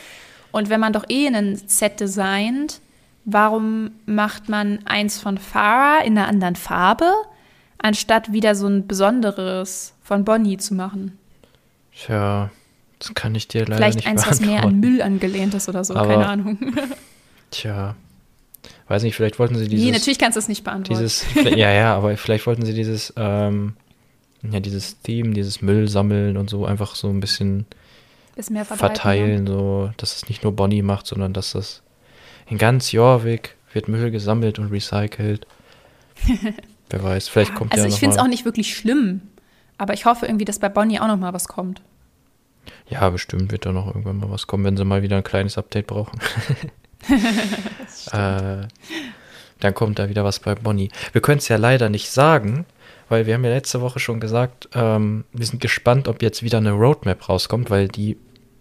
Und 0.51 0.71
wenn 0.71 0.81
man 0.81 0.93
doch 0.93 1.05
eh 1.09 1.29
ein 1.29 1.55
Set 1.55 2.01
designt, 2.01 2.81
warum 3.25 3.91
macht 4.07 4.49
man 4.49 4.81
eins 4.87 5.19
von 5.19 5.39
Farah 5.39 6.03
in 6.05 6.17
einer 6.17 6.29
anderen 6.29 6.57
Farbe, 6.57 7.13
anstatt 7.79 8.33
wieder 8.33 8.55
so 8.55 8.67
ein 8.67 8.87
besonderes 8.87 9.95
von 10.03 10.25
Bonnie 10.25 10.57
zu 10.57 10.75
machen? 10.75 11.19
Tja, 11.93 12.51
das 12.99 13.15
kann 13.15 13.35
ich 13.35 13.49
dir 13.49 13.61
leider 13.61 13.77
Vielleicht 13.77 13.97
nicht 13.97 14.07
eins, 14.07 14.27
was 14.27 14.41
mehr 14.41 14.63
an 14.63 14.81
Müll 14.81 15.03
angelehnt 15.03 15.55
ist 15.55 15.69
oder 15.69 15.85
so, 15.85 15.95
Aber, 15.95 16.09
keine 16.09 16.27
Ahnung. 16.27 16.59
Tja, 17.51 17.97
weiß 18.89 19.03
nicht, 19.03 19.17
vielleicht 19.17 19.39
wollten 19.39 19.57
sie 19.57 19.69
dieses. 19.69 19.85
Nee, 19.85 19.93
natürlich 19.93 20.19
kannst 20.19 20.37
du 20.37 20.41
es 20.41 20.49
nicht 20.49 20.65
beantworten. 20.65 21.03
Dieses, 21.03 21.25
ja, 21.35 21.73
ja, 21.73 21.97
aber 21.97 22.17
vielleicht 22.17 22.47
wollten 22.47 22.65
sie 22.65 22.75
dieses, 22.75 23.13
ähm, 23.17 23.75
ja, 24.43 24.61
dieses 24.61 25.01
Theme, 25.03 25.33
dieses 25.33 25.63
Müll 25.63 25.89
sammeln 25.89 26.37
und 26.37 26.49
so 26.51 26.65
einfach 26.65 26.95
so 26.95 27.09
ein 27.09 27.21
bisschen 27.21 27.67
verteilen, 28.37 29.47
so, 29.47 29.91
dass 29.97 30.17
es 30.17 30.29
nicht 30.29 30.43
nur 30.43 30.53
Bonnie 30.53 30.83
macht, 30.83 31.07
sondern 31.07 31.33
dass 31.33 31.53
das 31.53 31.83
in 32.51 32.59
ganz 32.59 32.93
Jorvik 32.93 33.57
wird 33.73 33.89
Müll 33.89 34.11
gesammelt 34.11 34.59
und 34.59 34.71
recycelt. 34.71 35.47
Wer 36.91 37.03
weiß, 37.03 37.29
vielleicht 37.29 37.55
kommt 37.55 37.73
also 37.73 37.83
ja 37.83 37.85
Also 37.87 37.95
ich 37.95 38.01
finde 38.01 38.17
es 38.17 38.21
auch 38.21 38.27
nicht 38.29 38.45
wirklich 38.45 38.77
schlimm, 38.77 39.23
aber 39.79 39.95
ich 39.95 40.05
hoffe 40.05 40.27
irgendwie, 40.27 40.45
dass 40.45 40.59
bei 40.59 40.69
Bonnie 40.69 41.01
auch 41.01 41.07
noch 41.07 41.17
mal 41.17 41.33
was 41.33 41.47
kommt. 41.49 41.81
Ja, 42.89 43.09
bestimmt 43.09 43.53
wird 43.53 43.65
da 43.65 43.73
noch 43.73 43.87
irgendwann 43.87 44.19
mal 44.19 44.31
was 44.31 44.47
kommen, 44.47 44.65
wenn 44.65 44.77
sie 44.77 44.85
mal 44.85 45.03
wieder 45.03 45.17
ein 45.17 45.25
kleines 45.25 45.57
Update 45.57 45.87
brauchen. 45.87 46.19
äh, 48.13 48.67
dann 49.61 49.75
kommt 49.75 49.99
da 49.99 50.09
wieder 50.09 50.25
was 50.25 50.41
bei 50.41 50.55
Bonnie. 50.57 50.91
Wir 51.13 51.21
können 51.21 51.39
es 51.39 51.49
ja 51.49 51.57
leider 51.57 51.89
nicht 51.89 52.11
sagen, 52.11 52.67
weil 53.09 53.27
wir 53.27 53.35
haben 53.35 53.45
ja 53.45 53.51
letzte 53.51 53.81
Woche 53.81 54.01
schon 54.01 54.19
gesagt, 54.19 54.69
ähm, 54.75 55.25
wir 55.33 55.47
sind 55.47 55.61
gespannt, 55.61 56.09
ob 56.09 56.21
jetzt 56.23 56.43
wieder 56.43 56.59
eine 56.59 56.73
Roadmap 56.73 57.29
rauskommt, 57.29 57.71
weil 57.71 57.89
die 57.89 58.17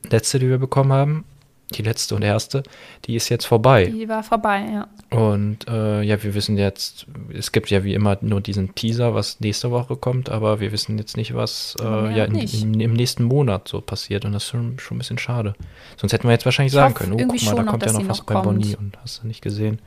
letzte, 0.09 0.39
die 0.39 0.49
wir 0.49 0.59
bekommen 0.59 0.93
haben, 0.93 1.25
die 1.73 1.83
letzte 1.83 2.15
und 2.15 2.23
erste, 2.23 2.63
die 3.05 3.15
ist 3.15 3.29
jetzt 3.29 3.45
vorbei. 3.45 3.85
Die 3.85 4.09
war 4.09 4.23
vorbei, 4.23 4.65
ja. 4.71 4.87
Und 5.11 5.67
äh, 5.67 6.01
ja, 6.01 6.21
wir 6.23 6.33
wissen 6.33 6.57
jetzt, 6.57 7.05
es 7.31 7.51
gibt 7.51 7.69
ja 7.69 7.83
wie 7.83 7.93
immer 7.93 8.17
nur 8.21 8.41
diesen 8.41 8.75
Teaser, 8.75 9.13
was 9.13 9.39
nächste 9.39 9.71
Woche 9.71 9.95
kommt, 9.95 10.29
aber 10.29 10.59
wir 10.59 10.71
wissen 10.71 10.97
jetzt 10.97 11.17
nicht, 11.17 11.35
was 11.35 11.75
äh, 11.79 12.17
ja, 12.17 12.25
in, 12.25 12.35
in, 12.35 12.79
im 12.79 12.93
nächsten 12.93 13.23
Monat 13.23 13.67
so 13.67 13.81
passiert. 13.81 14.25
Und 14.25 14.33
das 14.33 14.43
ist 14.43 14.49
schon, 14.49 14.79
schon 14.79 14.97
ein 14.97 14.99
bisschen 14.99 15.17
schade. 15.17 15.55
Sonst 15.97 16.13
hätten 16.13 16.27
wir 16.27 16.31
jetzt 16.31 16.45
wahrscheinlich 16.45 16.73
ich 16.73 16.79
sagen 16.79 16.93
können, 16.93 17.13
oh, 17.13 17.17
guck 17.17 17.43
mal, 17.43 17.55
da 17.55 17.63
kommt 17.63 17.85
ja 17.85 17.91
noch 17.91 18.07
was 18.07 18.19
noch 18.19 18.25
bei 18.25 18.41
Bonnie 18.41 18.75
und 18.75 18.97
hast 19.01 19.23
du 19.23 19.27
nicht 19.27 19.41
gesehen. 19.41 19.79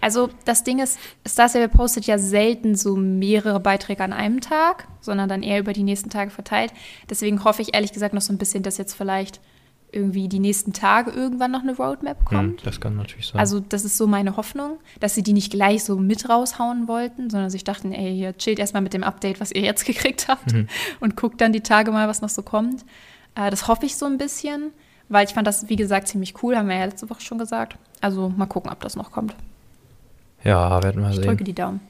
Also 0.00 0.28
das 0.44 0.62
Ding 0.62 0.78
ist, 0.78 0.98
Star 1.26 1.48
Stable 1.48 1.68
postet 1.68 2.06
ja 2.06 2.18
selten 2.18 2.76
so 2.76 2.96
mehrere 2.96 3.58
Beiträge 3.58 4.04
an 4.04 4.12
einem 4.12 4.40
Tag, 4.40 4.86
sondern 5.00 5.28
dann 5.28 5.42
eher 5.42 5.58
über 5.58 5.72
die 5.72 5.82
nächsten 5.82 6.10
Tage 6.10 6.30
verteilt. 6.30 6.72
Deswegen 7.10 7.42
hoffe 7.42 7.62
ich 7.62 7.74
ehrlich 7.74 7.92
gesagt 7.92 8.14
noch 8.14 8.20
so 8.20 8.32
ein 8.32 8.38
bisschen, 8.38 8.62
dass 8.62 8.78
jetzt 8.78 8.94
vielleicht 8.94 9.40
irgendwie 9.96 10.28
die 10.28 10.38
nächsten 10.38 10.72
Tage 10.72 11.10
irgendwann 11.10 11.50
noch 11.50 11.62
eine 11.62 11.74
Roadmap 11.74 12.24
kommt. 12.24 12.60
Hm, 12.60 12.64
das 12.64 12.80
kann 12.80 12.96
natürlich 12.96 13.26
sein. 13.28 13.40
Also 13.40 13.58
das 13.58 13.84
ist 13.84 13.96
so 13.96 14.06
meine 14.06 14.36
Hoffnung, 14.36 14.78
dass 15.00 15.14
sie 15.16 15.22
die 15.24 15.32
nicht 15.32 15.50
gleich 15.50 15.82
so 15.82 15.96
mit 15.96 16.28
raushauen 16.28 16.86
wollten, 16.86 17.30
sondern 17.30 17.50
sich 17.50 17.64
dachten, 17.64 17.92
ey, 17.92 18.14
hier 18.14 18.36
chillt 18.36 18.58
erstmal 18.58 18.82
mit 18.82 18.92
dem 18.94 19.02
Update, 19.02 19.40
was 19.40 19.50
ihr 19.50 19.62
jetzt 19.62 19.84
gekriegt 19.86 20.28
habt 20.28 20.52
Mhm. 20.52 20.68
und 21.00 21.16
guckt 21.16 21.40
dann 21.40 21.52
die 21.52 21.62
Tage 21.62 21.90
mal, 21.90 22.06
was 22.06 22.22
noch 22.22 22.28
so 22.28 22.42
kommt. 22.42 22.84
Äh, 23.34 23.50
das 23.50 23.66
hoffe 23.66 23.86
ich 23.86 23.96
so 23.96 24.06
ein 24.06 24.18
bisschen, 24.18 24.70
weil 25.08 25.26
ich 25.26 25.34
fand 25.34 25.46
das, 25.46 25.68
wie 25.68 25.76
gesagt, 25.76 26.08
ziemlich 26.08 26.42
cool, 26.42 26.56
haben 26.56 26.68
wir 26.68 26.76
ja 26.76 26.84
letzte 26.84 27.08
Woche 27.10 27.20
schon 27.22 27.38
gesagt. 27.38 27.76
Also 28.00 28.28
mal 28.28 28.46
gucken, 28.46 28.70
ob 28.70 28.80
das 28.80 28.94
noch 28.96 29.10
kommt. 29.10 29.34
ja, 30.44 30.82
werden 30.82 31.02
wir 31.02 31.10
Ich 31.10 31.16
sehen. 31.16 31.24
drücke 31.26 31.44
die 31.44 31.54
Daumen. 31.54 31.80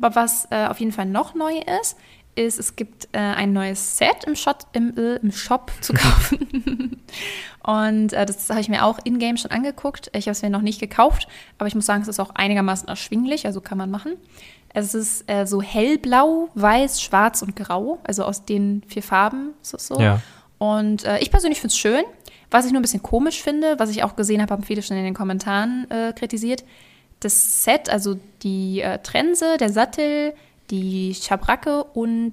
Aber 0.00 0.14
was 0.16 0.46
äh, 0.50 0.66
auf 0.66 0.80
jeden 0.80 0.92
Fall 0.92 1.06
noch 1.06 1.34
neu 1.34 1.52
ist, 1.80 1.96
ist, 2.34 2.58
es 2.58 2.76
gibt 2.76 3.08
äh, 3.12 3.18
ein 3.18 3.52
neues 3.52 3.98
Set 3.98 4.24
im 4.26 4.34
Shop, 4.34 4.66
im, 4.72 4.96
äh, 4.96 5.16
im 5.16 5.32
Shop 5.32 5.70
zu 5.80 5.92
kaufen. 5.94 7.02
Und 7.62 8.12
äh, 8.12 8.26
das 8.26 8.48
habe 8.50 8.60
ich 8.60 8.68
mir 8.68 8.84
auch 8.84 8.98
in-game 9.04 9.36
schon 9.36 9.50
angeguckt. 9.50 10.10
Ich 10.14 10.26
habe 10.26 10.32
es 10.32 10.42
mir 10.42 10.50
noch 10.50 10.62
nicht 10.62 10.80
gekauft, 10.80 11.28
aber 11.58 11.68
ich 11.68 11.74
muss 11.74 11.86
sagen, 11.86 12.02
es 12.02 12.08
ist 12.08 12.20
auch 12.20 12.30
einigermaßen 12.30 12.88
erschwinglich, 12.88 13.46
also 13.46 13.60
kann 13.60 13.78
man 13.78 13.90
machen. 13.90 14.14
Es 14.74 14.94
ist 14.94 15.30
äh, 15.30 15.46
so 15.46 15.60
hellblau, 15.60 16.48
weiß, 16.54 17.02
schwarz 17.02 17.42
und 17.42 17.54
grau, 17.54 17.98
also 18.04 18.24
aus 18.24 18.44
den 18.44 18.82
vier 18.88 19.02
Farben 19.02 19.50
ist 19.62 19.74
es 19.74 19.86
so. 19.86 20.00
Ja. 20.00 20.20
Und 20.58 21.04
äh, 21.04 21.18
ich 21.18 21.30
persönlich 21.30 21.60
finde 21.60 21.72
es 21.72 21.78
schön. 21.78 22.02
Was 22.50 22.66
ich 22.66 22.72
nur 22.72 22.80
ein 22.80 22.82
bisschen 22.82 23.02
komisch 23.02 23.42
finde, 23.42 23.78
was 23.78 23.90
ich 23.90 24.04
auch 24.04 24.16
gesehen 24.16 24.42
habe, 24.42 24.52
haben 24.52 24.62
viele 24.62 24.82
schon 24.82 24.96
in 24.96 25.04
den 25.04 25.14
Kommentaren 25.14 25.90
äh, 25.90 26.12
kritisiert. 26.12 26.64
Das 27.20 27.64
Set, 27.64 27.88
also 27.88 28.18
die 28.42 28.84
Trense, 29.04 29.56
der 29.56 29.70
Sattel, 29.70 30.34
die 30.72 31.14
Schabracke 31.14 31.84
und 31.84 32.32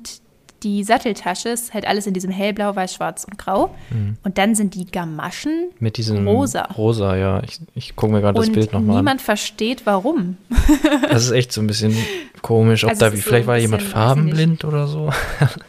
die 0.63 0.83
Satteltasche 0.83 1.49
ist 1.49 1.73
halt 1.73 1.87
alles 1.87 2.05
in 2.05 2.13
diesem 2.13 2.31
hellblau, 2.31 2.75
weiß, 2.75 2.95
schwarz 2.95 3.23
und 3.23 3.37
grau. 3.37 3.73
Und 4.23 4.37
dann 4.37 4.55
sind 4.55 4.75
die 4.75 4.85
Gamaschen 4.85 5.69
Mit 5.79 5.95
diesem 5.95 6.27
rosa. 6.27 6.63
Rosa, 6.63 7.15
ja. 7.15 7.41
Ich, 7.43 7.61
ich 7.75 7.95
gucke 7.95 8.11
mir 8.11 8.19
gerade 8.19 8.37
das 8.37 8.49
Bild 8.51 8.73
nochmal 8.73 8.97
an. 8.97 9.03
niemand 9.03 9.21
versteht, 9.21 9.85
warum. 9.85 10.35
Das 11.09 11.23
ist 11.23 11.31
echt 11.31 11.53
so 11.53 11.61
ein 11.61 11.67
bisschen 11.67 11.95
komisch. 12.41 12.83
Ob 12.83 12.89
Also 12.89 13.05
da 13.05 13.11
so 13.11 13.17
vielleicht 13.17 13.45
ein 13.45 13.47
war 13.47 13.57
jemand 13.57 13.83
farbenblind 13.83 14.65
oder 14.65 14.87
so. 14.87 15.11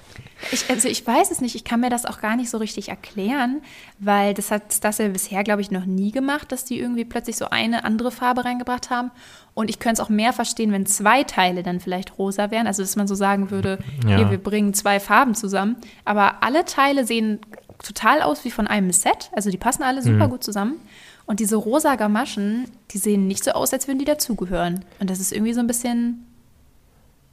Ich, 0.52 0.68
also 0.70 0.88
ich 0.88 1.06
weiß 1.06 1.30
es 1.30 1.40
nicht, 1.40 1.54
ich 1.54 1.64
kann 1.64 1.80
mir 1.80 1.90
das 1.90 2.06
auch 2.06 2.20
gar 2.20 2.36
nicht 2.36 2.50
so 2.50 2.58
richtig 2.58 2.88
erklären, 2.88 3.62
weil 3.98 4.34
das 4.34 4.50
hat 4.50 4.72
Stassel 4.72 5.10
bisher, 5.10 5.44
glaube 5.44 5.60
ich, 5.60 5.70
noch 5.70 5.84
nie 5.86 6.10
gemacht, 6.10 6.50
dass 6.52 6.64
die 6.64 6.78
irgendwie 6.78 7.04
plötzlich 7.04 7.36
so 7.36 7.50
eine 7.50 7.84
andere 7.84 8.10
Farbe 8.10 8.44
reingebracht 8.44 8.90
haben. 8.90 9.10
Und 9.54 9.70
ich 9.70 9.78
könnte 9.78 10.00
es 10.00 10.06
auch 10.06 10.10
mehr 10.10 10.32
verstehen, 10.32 10.72
wenn 10.72 10.86
zwei 10.86 11.22
Teile 11.24 11.62
dann 11.62 11.80
vielleicht 11.80 12.18
rosa 12.18 12.50
wären. 12.50 12.66
Also 12.66 12.82
dass 12.82 12.96
man 12.96 13.06
so 13.08 13.14
sagen 13.14 13.50
würde, 13.50 13.78
Ja. 14.06 14.16
hier, 14.16 14.30
wir 14.30 14.38
bringen 14.38 14.74
zwei 14.74 15.00
Farben 15.00 15.34
zusammen. 15.34 15.76
Aber 16.04 16.42
alle 16.42 16.64
Teile 16.64 17.04
sehen 17.06 17.40
total 17.82 18.22
aus 18.22 18.44
wie 18.44 18.50
von 18.50 18.66
einem 18.66 18.92
Set. 18.92 19.30
Also 19.34 19.50
die 19.50 19.56
passen 19.58 19.82
alle 19.82 20.02
super 20.02 20.26
Mhm. 20.26 20.30
gut 20.30 20.44
zusammen. 20.44 20.76
Und 21.26 21.38
diese 21.40 21.56
rosa 21.56 21.94
Gamaschen, 21.94 22.66
die 22.90 22.98
sehen 22.98 23.26
nicht 23.28 23.44
so 23.44 23.52
aus, 23.52 23.72
als 23.72 23.86
würden 23.86 23.98
die 24.00 24.04
dazugehören. 24.04 24.84
Und 24.98 25.10
das 25.10 25.20
ist 25.20 25.32
irgendwie 25.32 25.52
so 25.52 25.60
ein 25.60 25.66
bisschen 25.68 26.26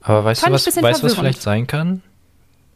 Aber 0.02 0.24
weißt 0.24 0.46
du, 0.46 0.52
was, 0.52 0.68
weißt, 0.68 1.04
was 1.04 1.16
vielleicht 1.16 1.42
sein 1.42 1.66
kann? 1.68 2.02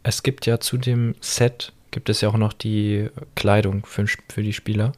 Es 0.02 0.22
gibt 0.22 0.46
ja 0.46 0.58
zu 0.60 0.78
dem 0.78 1.14
Set, 1.20 1.72
gibt 1.90 2.08
es 2.08 2.20
ja 2.20 2.28
auch 2.28 2.36
noch 2.36 2.52
die 2.52 3.08
Kleidung 3.34 3.84
für, 3.86 4.06
für 4.28 4.42
die 4.42 4.52
Spieler. 4.52 4.92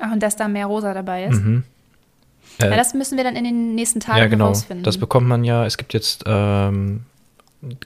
Ach, 0.00 0.12
und 0.12 0.22
dass 0.22 0.36
da 0.36 0.48
mehr 0.48 0.66
rosa 0.66 0.94
dabei 0.94 1.24
ist. 1.26 1.40
Mhm. 1.42 1.64
Äh, 2.58 2.70
Ja, 2.70 2.76
das 2.76 2.94
müssen 2.94 3.16
wir 3.16 3.24
dann 3.24 3.36
in 3.36 3.44
den 3.44 3.74
nächsten 3.74 4.00
Tagen 4.00 4.18
ja, 4.18 4.26
genau. 4.26 4.46
herausfinden. 4.46 4.84
Das 4.84 4.98
bekommt 4.98 5.26
man 5.28 5.44
ja. 5.44 5.64
Es 5.66 5.76
gibt 5.76 5.92
jetzt 5.94 6.24
ähm, 6.26 7.04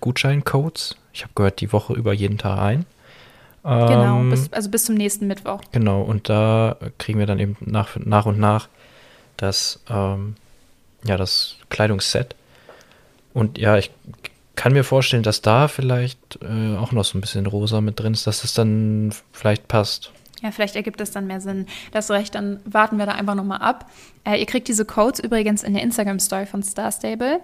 Gutscheincodes. 0.00 0.96
Ich 1.12 1.22
habe 1.22 1.32
gehört, 1.34 1.60
die 1.60 1.72
Woche 1.72 1.94
über 1.94 2.12
jeden 2.12 2.38
Tag 2.38 2.58
ein. 2.58 2.86
genau, 3.62 4.20
Ähm, 4.20 4.30
bis, 4.30 4.52
also 4.52 4.70
bis 4.70 4.84
zum 4.84 4.94
nächsten 4.94 5.26
Mittwoch. 5.26 5.60
Genau, 5.72 6.02
und 6.02 6.28
da 6.28 6.76
kriegen 6.98 7.18
wir 7.18 7.26
dann 7.26 7.38
eben 7.38 7.56
nach, 7.60 7.96
nach 7.96 8.26
und 8.26 8.38
nach 8.38 8.68
das, 9.36 9.80
ähm, 9.90 10.36
ja, 11.04 11.16
das 11.16 11.56
Kleidungsset. 11.70 12.34
Und 13.34 13.58
ja, 13.58 13.76
ich 13.76 13.90
kann 14.58 14.72
mir 14.72 14.82
vorstellen, 14.82 15.22
dass 15.22 15.40
da 15.40 15.68
vielleicht 15.68 16.40
äh, 16.42 16.76
auch 16.76 16.90
noch 16.90 17.04
so 17.04 17.16
ein 17.16 17.20
bisschen 17.20 17.46
rosa 17.46 17.80
mit 17.80 18.00
drin 18.00 18.12
ist, 18.12 18.26
dass 18.26 18.42
das 18.42 18.54
dann 18.54 19.14
vielleicht 19.30 19.68
passt. 19.68 20.10
Ja, 20.42 20.50
vielleicht 20.50 20.74
ergibt 20.74 21.00
es 21.00 21.12
dann 21.12 21.28
mehr 21.28 21.40
Sinn. 21.40 21.66
Da 21.92 21.98
hast 21.98 22.10
du 22.10 22.14
recht, 22.14 22.34
dann 22.34 22.58
warten 22.64 22.98
wir 22.98 23.06
da 23.06 23.12
einfach 23.12 23.36
nochmal 23.36 23.60
ab. 23.60 23.88
Äh, 24.24 24.40
ihr 24.40 24.46
kriegt 24.46 24.66
diese 24.66 24.84
Codes 24.84 25.20
übrigens 25.20 25.62
in 25.62 25.74
der 25.74 25.82
Instagram-Story 25.84 26.46
von 26.46 26.64
Star 26.64 26.90
Stable. 26.90 27.40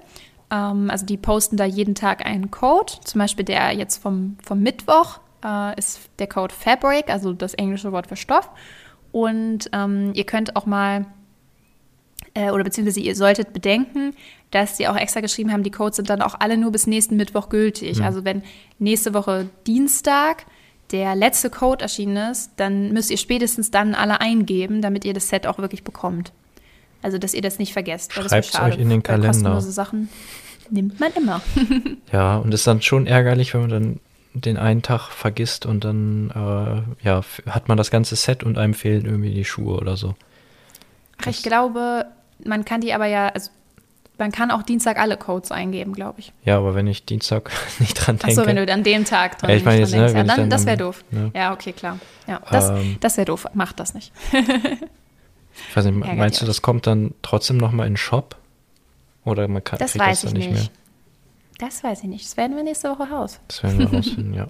Ähm, 0.51 0.91
also 0.91 1.07
die 1.07 1.17
posten 1.17 1.57
da 1.57 1.65
jeden 1.65 1.95
Tag 1.95 2.27
einen 2.27 2.51
Code. 2.51 2.93
Zum 3.05 3.21
Beispiel 3.21 3.45
der 3.45 3.71
jetzt 3.71 4.03
vom, 4.03 4.37
vom 4.43 4.59
Mittwoch 4.61 5.21
äh, 5.45 5.79
ist 5.79 6.01
der 6.19 6.27
Code 6.27 6.53
Fabric, 6.53 7.11
also 7.11 7.33
das 7.33 7.55
englische 7.55 7.93
Wort 7.93 8.09
für 8.09 8.17
Stoff. 8.17 8.51
Und 9.13 9.71
ähm, 9.73 10.11
ihr 10.15 10.25
könnt 10.25 10.57
auch 10.57 10.67
mal, 10.67 11.07
äh, 12.35 12.51
oder 12.51 12.65
beziehungsweise 12.65 12.99
ihr 12.99 13.15
solltet 13.15 13.53
bedenken, 13.53 14.17
dass 14.55 14.77
sie 14.77 14.87
auch 14.87 14.97
extra 14.97 15.21
geschrieben 15.21 15.53
haben, 15.53 15.65
die 15.65 15.71
Codes 15.73 15.97
sind 15.97 16.09
dann 16.09 16.23
auch 16.23 16.37
alle 16.39 16.57
nur 16.57 16.71
bis 16.71 16.87
nächsten 16.87 17.17
Mittwoch 17.17 17.49
gültig. 17.49 18.03
Also 18.03 18.25
wenn 18.25 18.43
nächste 18.79 19.13
Woche 19.13 19.49
Dienstag 19.67 20.47
der 20.93 21.17
letzte 21.17 21.51
Code 21.51 21.83
erschienen 21.83 22.31
ist, 22.31 22.53
dann 22.57 22.93
müsst 22.93 23.11
ihr 23.11 23.17
spätestens 23.17 23.73
dann 23.73 23.95
alle 23.95 24.21
eingeben, 24.21 24.81
damit 24.81 25.05
ihr 25.05 25.13
das 25.13 25.29
Set 25.29 25.49
auch 25.49 25.59
wirklich 25.59 25.83
bekommt. 25.83 26.33
Also, 27.03 27.19
dass 27.19 27.35
ihr 27.35 27.43
das 27.43 27.59
nicht 27.59 27.73
vergesst. 27.73 28.17
weil 28.17 28.31
wäre 28.31 28.43
Schreibt's 28.43 28.61
euch 28.61 28.79
in 28.79 28.89
den 28.89 29.03
Kalender. 29.03 29.29
Kostenlose 29.29 29.73
Sachen 29.73 30.09
nimmt 30.71 31.01
man 31.01 31.13
immer. 31.13 31.41
Ja, 32.13 32.37
und 32.37 32.55
ist 32.55 32.67
dann 32.67 32.81
schon 32.81 33.07
ärgerlich, 33.07 33.55
wenn 33.55 33.63
man 33.63 33.71
dann 33.71 34.01
den 34.35 34.57
einen 34.57 34.83
Tag 34.83 35.11
vergisst 35.11 35.67
und 35.67 35.85
dann 35.85 36.31
äh, 36.31 37.05
ja, 37.05 37.23
hat 37.47 37.69
man 37.69 37.77
das 37.77 37.91
ganze 37.91 38.15
Set 38.15 38.45
und 38.45 38.57
einem 38.57 38.75
fehlen 38.75 39.05
irgendwie 39.05 39.35
die 39.35 39.45
Schuhe 39.45 39.79
oder 39.79 39.97
so. 39.97 40.15
Ach, 41.21 41.27
ich 41.27 41.43
glaube, 41.43 42.07
man 42.45 42.65
kann 42.65 42.81
die 42.81 42.95
aber 42.95 43.07
ja, 43.07 43.29
also 43.29 43.51
man 44.19 44.31
kann 44.33 44.51
auch 44.51 44.63
Dienstag 44.63 44.99
alle 44.99 45.17
Codes 45.17 45.51
eingeben, 45.51 45.93
glaube 45.93 46.21
ich. 46.21 46.33
Ja, 46.45 46.59
aber 46.59 46.75
wenn 46.75 46.87
ich 46.87 47.05
Dienstag 47.05 47.51
nicht 47.81 47.95
dran 47.95 48.19
denke. 48.19 48.41
Achso, 48.41 48.47
wenn 48.47 48.57
du 48.57 48.73
an 48.73 48.83
dem 48.85 49.05
Tag 49.05 49.39
dran, 49.39 49.51
Ja, 49.51 49.57
ich 49.57 49.65
nicht 49.65 49.79
jetzt, 49.79 49.93
ne, 49.93 50.07
ja, 50.07 50.13
dann, 50.25 50.27
dann 50.27 50.51
das 50.51 50.67
wäre 50.67 50.77
doof. 50.77 51.05
ne. 51.11 51.31
Ja, 51.35 51.53
okay, 51.53 51.73
klar. 51.73 51.99
Ja, 52.27 52.41
das, 52.51 52.71
Ähm, 52.71 52.97
das 53.01 53.17
wäre 53.17 53.25
doof. 53.27 53.47
Macht 53.55 53.81
das 53.81 53.95
nicht. 53.95 54.13
Ich 54.33 55.77
weiß 55.77 55.85
nicht, 55.87 55.95
Ärgert 56.03 56.17
meinst 56.19 56.43
du, 56.43 56.47
das 56.47 56.63
kommt 56.63 56.87
dann 56.87 57.15
trotzdem 57.23 57.57
nochmal 57.57 57.87
in 57.87 57.93
den 57.95 57.97
Shop? 57.99 58.37
Oder 59.25 59.49
man 59.49 59.65
kann 59.65 59.79
Das 59.79 59.99
weiß 59.99 60.23
das 60.23 60.33
ich 60.33 60.39
nicht 60.39 60.53
mehr? 60.53 60.67
Das 61.59 61.83
weiß 61.83 62.03
ich 62.03 62.09
nicht. 62.09 62.25
Das 62.27 62.37
werden 62.37 62.57
wir 62.57 62.63
nächste 62.63 62.91
Woche 62.91 63.05
raus. 63.09 63.41
Das 63.49 63.63
werden 63.63 63.79
wir 63.79 63.87
rausfinden, 63.97 64.35
ja. 64.35 64.49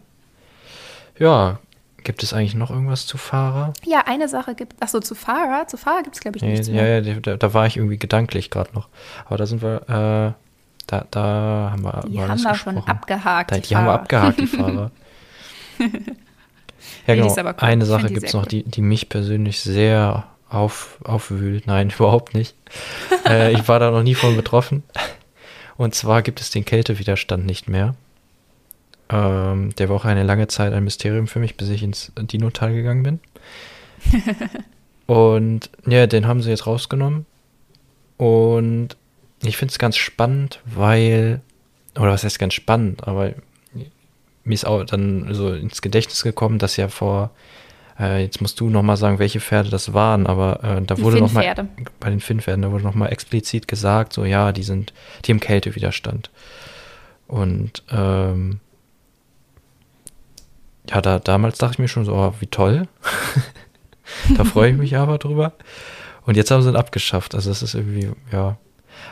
Ja, 1.18 1.59
gibt 2.04 2.23
es 2.23 2.32
eigentlich 2.32 2.54
noch 2.54 2.70
irgendwas 2.70 3.06
zu 3.06 3.18
Fahrer? 3.18 3.73
Ja, 3.84 4.04
eine 4.06 4.28
Sache 4.28 4.54
gibt 4.54 4.80
Achso, 4.82 5.00
zu 5.00 5.14
Fahrer. 5.14 5.66
Zu 5.66 5.76
Fahrer 5.76 6.02
gibt 6.02 6.14
es, 6.14 6.20
glaube 6.20 6.37
ich, 6.37 6.42
nichts 6.42 6.68
ja, 6.68 6.75
mehr. 6.75 7.02
ja 7.02 7.20
da, 7.20 7.37
da 7.37 7.54
war 7.54 7.66
ich 7.66 7.76
irgendwie 7.76 7.99
gedanklich 7.99 8.50
gerade 8.50 8.70
noch. 8.75 8.88
Aber 9.25 9.37
da 9.37 9.46
sind 9.46 9.62
wir, 9.62 9.82
äh, 9.88 10.32
da, 10.87 11.06
da 11.11 11.70
haben 11.73 11.82
wir 11.82 12.04
Die 12.06 12.20
haben 12.20 12.28
wir 12.28 12.54
schon 12.54 12.75
gesprochen. 12.75 12.90
abgehakt. 12.90 13.50
Da, 13.50 13.58
die 13.58 13.76
haben 13.76 13.87
wir 13.87 13.92
abgehakt, 13.92 14.40
die 14.40 14.46
Fahrer. 14.46 14.90
ja, 15.78 17.14
die 17.14 17.20
genau. 17.20 17.34
cool. 17.37 17.54
Eine 17.56 17.87
Sache 17.87 18.06
die 18.06 18.14
gibt 18.14 18.26
es 18.26 18.34
noch, 18.34 18.46
die, 18.46 18.62
die 18.62 18.82
mich 18.82 19.08
persönlich 19.08 19.61
sehr 19.61 20.25
auf, 20.49 20.99
aufwühlt. 21.04 21.66
Nein, 21.66 21.90
überhaupt 21.99 22.34
nicht. 22.34 22.54
äh, 23.26 23.52
ich 23.52 23.66
war 23.66 23.78
da 23.78 23.90
noch 23.90 24.02
nie 24.02 24.14
von 24.14 24.37
betroffen. 24.37 24.82
Und 25.76 25.94
zwar 25.94 26.23
gibt 26.23 26.40
es 26.40 26.50
den 26.50 26.64
Kältewiderstand 26.64 27.46
nicht 27.46 27.68
mehr. 27.68 27.94
Ähm, 29.11 29.75
der 29.76 29.88
war 29.88 29.96
auch 29.96 30.04
eine 30.04 30.23
lange 30.23 30.49
Zeit 30.49 30.73
ein 30.73 30.84
Mysterium 30.84 31.26
für 31.26 31.38
mich, 31.38 31.56
bis 31.56 31.68
ich 31.68 31.82
ins 31.82 32.12
Dino-Tal 32.16 32.73
gegangen 32.73 33.02
bin. 33.02 33.20
Und 35.06 35.70
ja, 35.87 36.06
den 36.06 36.26
haben 36.26 36.42
sie 36.42 36.50
jetzt 36.50 36.66
rausgenommen. 36.66 37.26
Und 38.16 38.96
ich 39.42 39.56
finde 39.56 39.73
es 39.73 39.78
ganz 39.78 39.96
spannend, 39.96 40.61
weil, 40.64 41.40
oder 41.96 42.12
was 42.12 42.25
heißt 42.25 42.38
ganz 42.38 42.54
spannend, 42.54 43.06
aber 43.06 43.34
mir 44.44 44.54
ist 44.54 44.66
auch 44.66 44.84
dann 44.84 45.32
so 45.34 45.52
ins 45.52 45.82
Gedächtnis 45.82 46.23
gekommen, 46.23 46.58
dass 46.58 46.76
ja 46.76 46.88
vor, 46.88 47.30
äh, 47.99 48.23
jetzt 48.23 48.40
musst 48.40 48.61
du 48.61 48.68
nochmal 48.68 48.96
sagen, 48.96 49.18
welche 49.18 49.40
Pferde 49.40 49.70
das 49.70 49.92
waren, 49.94 50.26
aber 50.26 50.62
äh, 50.62 50.82
da 50.82 50.94
Die 50.94 51.02
wurde 51.02 51.18
nochmal, 51.18 51.68
bei 52.00 52.11
den 52.11 52.20
Finnpferden, 52.20 52.62
da 52.62 52.70
wurde 52.70 52.84
nochmal 52.84 53.12
explizit 53.12 53.68
gesagt, 53.68 54.12
so 54.12 54.25
ja, 54.25 54.52
die 54.52 54.62
sind, 54.62 54.92
die 55.25 55.32
haben 55.32 55.40
Kältewiderstand. 55.40 56.30
Und 57.26 57.82
ähm, 57.90 58.61
ja, 60.91 61.00
da 61.00 61.19
damals 61.19 61.59
dachte 61.59 61.75
ich 61.75 61.79
mir 61.79 61.88
schon 61.88 62.05
so, 62.05 62.14
oh, 62.14 62.35
wie 62.41 62.47
toll. 62.47 62.88
da 64.37 64.45
freue 64.45 64.71
ich 64.71 64.76
mich 64.76 64.97
aber 64.97 65.19
drüber. 65.19 65.53
Und 66.26 66.37
jetzt 66.37 66.50
haben 66.50 66.62
sie 66.62 66.71
ihn 66.71 66.76
abgeschafft. 66.76 67.35
Also 67.35 67.50
das 67.50 67.62
ist 67.62 67.75
irgendwie, 67.75 68.11
ja. 68.33 68.57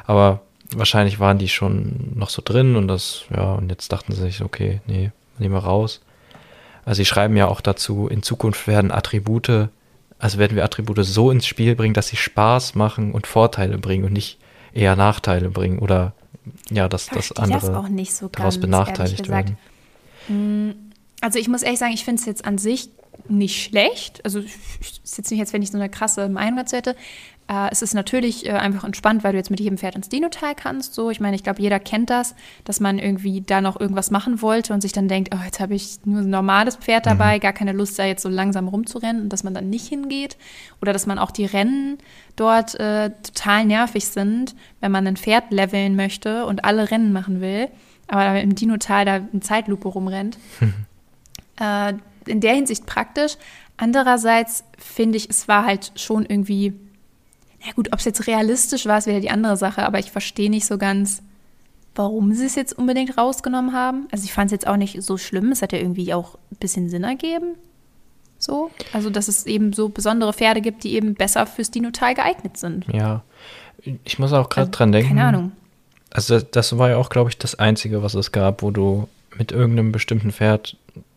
Aber 0.06 0.40
wahrscheinlich 0.74 1.20
waren 1.20 1.38
die 1.38 1.48
schon 1.48 2.12
noch 2.14 2.30
so 2.30 2.42
drin 2.44 2.76
und 2.76 2.88
das, 2.88 3.24
ja, 3.34 3.52
und 3.52 3.68
jetzt 3.70 3.92
dachten 3.92 4.12
sie 4.12 4.22
sich, 4.22 4.42
okay, 4.42 4.80
nee, 4.86 5.10
nehmen 5.38 5.54
wir 5.54 5.64
raus. 5.64 6.00
Also 6.84 6.98
sie 6.98 7.04
schreiben 7.04 7.36
ja 7.36 7.46
auch 7.46 7.60
dazu, 7.60 8.08
in 8.08 8.22
Zukunft 8.22 8.66
werden 8.66 8.90
Attribute, 8.90 9.68
also 10.18 10.38
werden 10.38 10.56
wir 10.56 10.64
Attribute 10.64 11.04
so 11.04 11.30
ins 11.30 11.46
Spiel 11.46 11.76
bringen, 11.76 11.94
dass 11.94 12.08
sie 12.08 12.16
Spaß 12.16 12.74
machen 12.74 13.12
und 13.12 13.26
Vorteile 13.26 13.78
bringen 13.78 14.04
und 14.04 14.12
nicht 14.12 14.38
eher 14.72 14.96
Nachteile 14.96 15.50
bringen 15.50 15.78
oder 15.78 16.14
ja, 16.70 16.88
dass 16.88 17.06
das 17.06 17.32
andere 17.32 17.60
das 17.60 17.70
auch 17.70 17.88
nicht 17.88 18.14
so 18.14 18.28
daraus 18.28 18.54
ganz, 18.54 18.60
benachteiligt 18.60 19.28
ehrlich 19.28 19.46
gesagt. 19.46 19.52
Also 21.22 21.38
ich 21.38 21.48
muss 21.48 21.62
ehrlich 21.62 21.78
sagen, 21.78 21.92
ich 21.94 22.04
finde 22.04 22.20
es 22.20 22.26
jetzt 22.26 22.44
an 22.44 22.58
sich 22.58 22.90
nicht 23.28 23.62
schlecht. 23.62 24.24
Also 24.24 24.40
ist 24.40 25.16
jetzt 25.16 25.30
nicht, 25.30 25.40
als 25.40 25.52
wenn 25.52 25.62
ich 25.62 25.70
so 25.70 25.78
eine 25.78 25.88
krasse 25.88 26.28
Meinung 26.28 26.56
dazu 26.56 26.76
hätte. 26.76 26.96
Äh, 27.48 27.68
es 27.70 27.80
ist 27.80 27.94
natürlich 27.94 28.46
äh, 28.46 28.50
einfach 28.50 28.82
entspannt, 28.82 29.22
weil 29.22 29.30
du 29.30 29.38
jetzt 29.38 29.50
mit 29.50 29.60
jedem 29.60 29.78
Pferd 29.78 29.94
ins 29.94 30.08
Dino-Teil 30.08 30.56
kannst. 30.56 30.94
So, 30.94 31.10
ich 31.10 31.20
meine, 31.20 31.36
ich 31.36 31.44
glaube, 31.44 31.62
jeder 31.62 31.78
kennt 31.78 32.10
das, 32.10 32.34
dass 32.64 32.80
man 32.80 32.98
irgendwie 32.98 33.40
da 33.40 33.60
noch 33.60 33.80
irgendwas 33.80 34.10
machen 34.10 34.42
wollte 34.42 34.74
und 34.74 34.80
sich 34.80 34.92
dann 34.92 35.06
denkt, 35.06 35.32
oh, 35.32 35.44
jetzt 35.44 35.60
habe 35.60 35.74
ich 35.74 35.98
nur 36.04 36.22
ein 36.22 36.30
normales 36.30 36.74
Pferd 36.74 37.06
dabei, 37.06 37.36
mhm. 37.36 37.40
gar 37.40 37.52
keine 37.52 37.72
Lust, 37.72 37.98
da 38.00 38.04
jetzt 38.04 38.22
so 38.22 38.28
langsam 38.28 38.66
rumzurennen 38.66 39.22
und 39.22 39.32
dass 39.32 39.44
man 39.44 39.54
dann 39.54 39.70
nicht 39.70 39.86
hingeht. 39.86 40.36
Oder 40.80 40.92
dass 40.92 41.06
man 41.06 41.20
auch 41.20 41.30
die 41.30 41.46
Rennen 41.46 41.98
dort 42.34 42.74
äh, 42.80 43.10
total 43.22 43.64
nervig 43.64 44.06
sind, 44.06 44.56
wenn 44.80 44.90
man 44.90 45.06
ein 45.06 45.16
Pferd 45.16 45.52
leveln 45.52 45.94
möchte 45.94 46.46
und 46.46 46.64
alle 46.64 46.90
Rennen 46.90 47.12
machen 47.12 47.40
will, 47.40 47.68
aber 48.08 48.40
im 48.40 48.56
Dino-Tal 48.56 49.04
da 49.04 49.16
in 49.32 49.42
Zeitlupe 49.42 49.88
rumrennt. 49.88 50.36
Mhm. 50.58 50.74
Äh, 51.60 51.94
in 52.26 52.40
der 52.40 52.54
Hinsicht 52.54 52.86
praktisch. 52.86 53.36
Andererseits 53.76 54.64
finde 54.78 55.16
ich, 55.16 55.28
es 55.28 55.48
war 55.48 55.64
halt 55.64 55.92
schon 55.96 56.24
irgendwie 56.24 56.74
ja 57.64 57.72
gut, 57.72 57.92
ob 57.92 57.98
es 57.98 58.04
jetzt 58.04 58.26
realistisch 58.26 58.86
war, 58.86 58.98
ist 58.98 59.06
wieder 59.06 59.20
die 59.20 59.30
andere 59.30 59.56
Sache, 59.56 59.84
aber 59.84 59.98
ich 59.98 60.10
verstehe 60.10 60.50
nicht 60.50 60.66
so 60.66 60.78
ganz, 60.78 61.22
warum 61.94 62.32
sie 62.34 62.46
es 62.46 62.54
jetzt 62.54 62.76
unbedingt 62.76 63.16
rausgenommen 63.16 63.72
haben. 63.72 64.08
Also 64.10 64.24
ich 64.24 64.32
fand 64.32 64.46
es 64.46 64.52
jetzt 64.52 64.66
auch 64.66 64.76
nicht 64.76 65.02
so 65.02 65.16
schlimm, 65.16 65.52
es 65.52 65.62
hat 65.62 65.72
ja 65.72 65.78
irgendwie 65.78 66.12
auch 66.12 66.36
ein 66.50 66.56
bisschen 66.58 66.88
Sinn 66.88 67.04
ergeben. 67.04 67.54
So, 68.38 68.72
also 68.92 69.08
dass 69.08 69.28
es 69.28 69.46
eben 69.46 69.72
so 69.72 69.88
besondere 69.88 70.32
Pferde 70.32 70.60
gibt, 70.60 70.82
die 70.82 70.94
eben 70.94 71.14
besser 71.14 71.46
fürs 71.46 71.70
Dinotal 71.70 72.14
geeignet 72.14 72.56
sind. 72.56 72.84
Ja, 72.92 73.22
ich 74.02 74.18
muss 74.18 74.32
auch 74.32 74.48
gerade 74.48 74.62
also, 74.62 74.72
dran 74.72 74.90
denken. 74.90 75.10
Keine 75.10 75.24
Ahnung. 75.24 75.52
Also 76.10 76.40
das 76.40 76.76
war 76.76 76.90
ja 76.90 76.96
auch, 76.96 77.08
glaube 77.08 77.30
ich, 77.30 77.38
das 77.38 77.54
Einzige, 77.54 78.02
was 78.02 78.14
es 78.14 78.32
gab, 78.32 78.62
wo 78.62 78.72
du 78.72 79.08
mit 79.38 79.52
irgendeinem 79.52 79.92
bestimmten 79.92 80.32
Pferd 80.32 80.76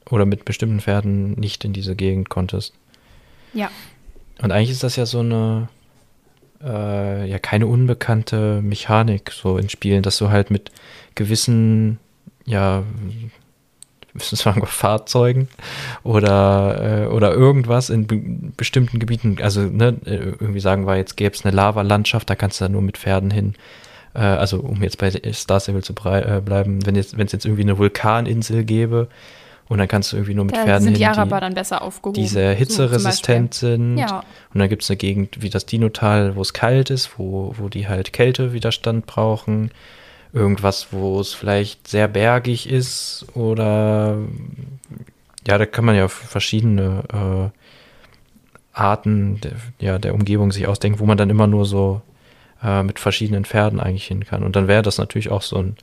oder 0.09 0.25
mit 0.25 0.45
bestimmten 0.45 0.79
Pferden 0.79 1.33
nicht 1.33 1.65
in 1.65 1.73
diese 1.73 1.95
Gegend 1.95 2.29
konntest. 2.29 2.73
Ja. 3.53 3.69
Und 4.41 4.51
eigentlich 4.51 4.71
ist 4.71 4.83
das 4.83 4.95
ja 4.95 5.05
so 5.05 5.19
eine 5.19 5.69
äh, 6.63 7.29
ja 7.29 7.39
keine 7.39 7.67
unbekannte 7.67 8.61
Mechanik 8.61 9.31
so 9.31 9.57
in 9.57 9.69
Spielen, 9.69 10.03
dass 10.03 10.17
du 10.17 10.29
halt 10.29 10.51
mit 10.51 10.71
gewissen, 11.15 11.99
ja, 12.45 12.83
müssen 14.13 14.35
sagen, 14.35 14.65
Fahrzeugen 14.65 15.47
oder, 16.03 17.05
äh, 17.05 17.07
oder 17.07 17.33
irgendwas 17.33 17.89
in 17.89 18.07
be 18.07 18.21
bestimmten 18.57 18.99
Gebieten, 18.99 19.37
also 19.41 19.61
ne, 19.61 19.97
äh, 20.05 20.15
irgendwie 20.39 20.59
sagen 20.59 20.87
wir, 20.87 20.95
jetzt 20.95 21.17
gäbe 21.17 21.35
es 21.35 21.45
eine 21.45 21.55
Lavalandschaft, 21.55 22.29
da 22.29 22.35
kannst 22.35 22.59
du 22.59 22.65
dann 22.65 22.71
nur 22.71 22.81
mit 22.81 22.97
Pferden 22.97 23.31
hin. 23.31 23.55
Äh, 24.13 24.19
also 24.19 24.59
um 24.59 24.81
jetzt 24.81 24.97
bei 24.97 25.11
Star 25.33 25.59
Stable 25.59 25.81
zu 25.81 25.93
äh, 26.05 26.41
bleiben, 26.43 26.85
wenn 26.85 26.95
es 26.95 27.11
jetzt, 27.11 27.33
jetzt 27.33 27.45
irgendwie 27.45 27.63
eine 27.63 27.77
Vulkaninsel 27.77 28.63
gäbe, 28.63 29.09
und 29.67 29.79
dann 29.79 29.87
kannst 29.87 30.11
du 30.11 30.17
irgendwie 30.17 30.35
nur 30.35 30.45
mit 30.45 30.55
da 30.55 30.63
Pferden 30.63 30.83
sind 30.83 30.93
hin, 30.93 30.99
die 30.99 31.05
Araber 31.05 31.39
dann 31.39 31.55
besser 31.55 31.81
aufgehoben. 31.81 32.21
die 32.21 32.27
sehr 32.27 32.53
hitzeresistent 32.53 33.53
so, 33.53 33.67
sind. 33.67 33.97
Ja. 33.97 34.23
Und 34.53 34.59
dann 34.59 34.69
gibt 34.69 34.83
es 34.83 34.89
eine 34.89 34.97
Gegend 34.97 35.41
wie 35.41 35.49
das 35.49 35.65
Dinotal, 35.65 36.35
wo 36.35 36.41
es 36.41 36.53
kalt 36.53 36.91
ist, 36.91 37.17
wo, 37.17 37.55
wo 37.57 37.67
die 37.67 37.87
halt 37.87 38.13
Kältewiderstand 38.13 39.07
brauchen. 39.07 39.71
Irgendwas, 40.33 40.87
wo 40.91 41.19
es 41.19 41.33
vielleicht 41.33 41.87
sehr 41.87 42.07
bergig 42.07 42.69
ist 42.69 43.25
oder 43.33 44.17
ja, 45.47 45.57
da 45.57 45.65
kann 45.65 45.85
man 45.85 45.95
ja 45.95 46.09
verschiedene 46.09 47.03
äh, 47.13 48.77
Arten 48.77 49.39
der, 49.41 49.51
ja, 49.79 49.97
der 49.97 50.13
Umgebung 50.13 50.51
sich 50.51 50.67
ausdenken, 50.67 50.99
wo 50.99 51.05
man 51.05 51.17
dann 51.17 51.29
immer 51.29 51.47
nur 51.47 51.65
so 51.65 52.01
äh, 52.61 52.83
mit 52.83 52.99
verschiedenen 52.99 53.45
Pferden 53.45 53.79
eigentlich 53.79 54.05
hin 54.05 54.25
kann. 54.25 54.43
Und 54.43 54.55
dann 54.55 54.67
wäre 54.67 54.81
das 54.81 54.97
natürlich 54.97 55.29
auch 55.31 55.41
so 55.41 55.57
ein 55.57 55.77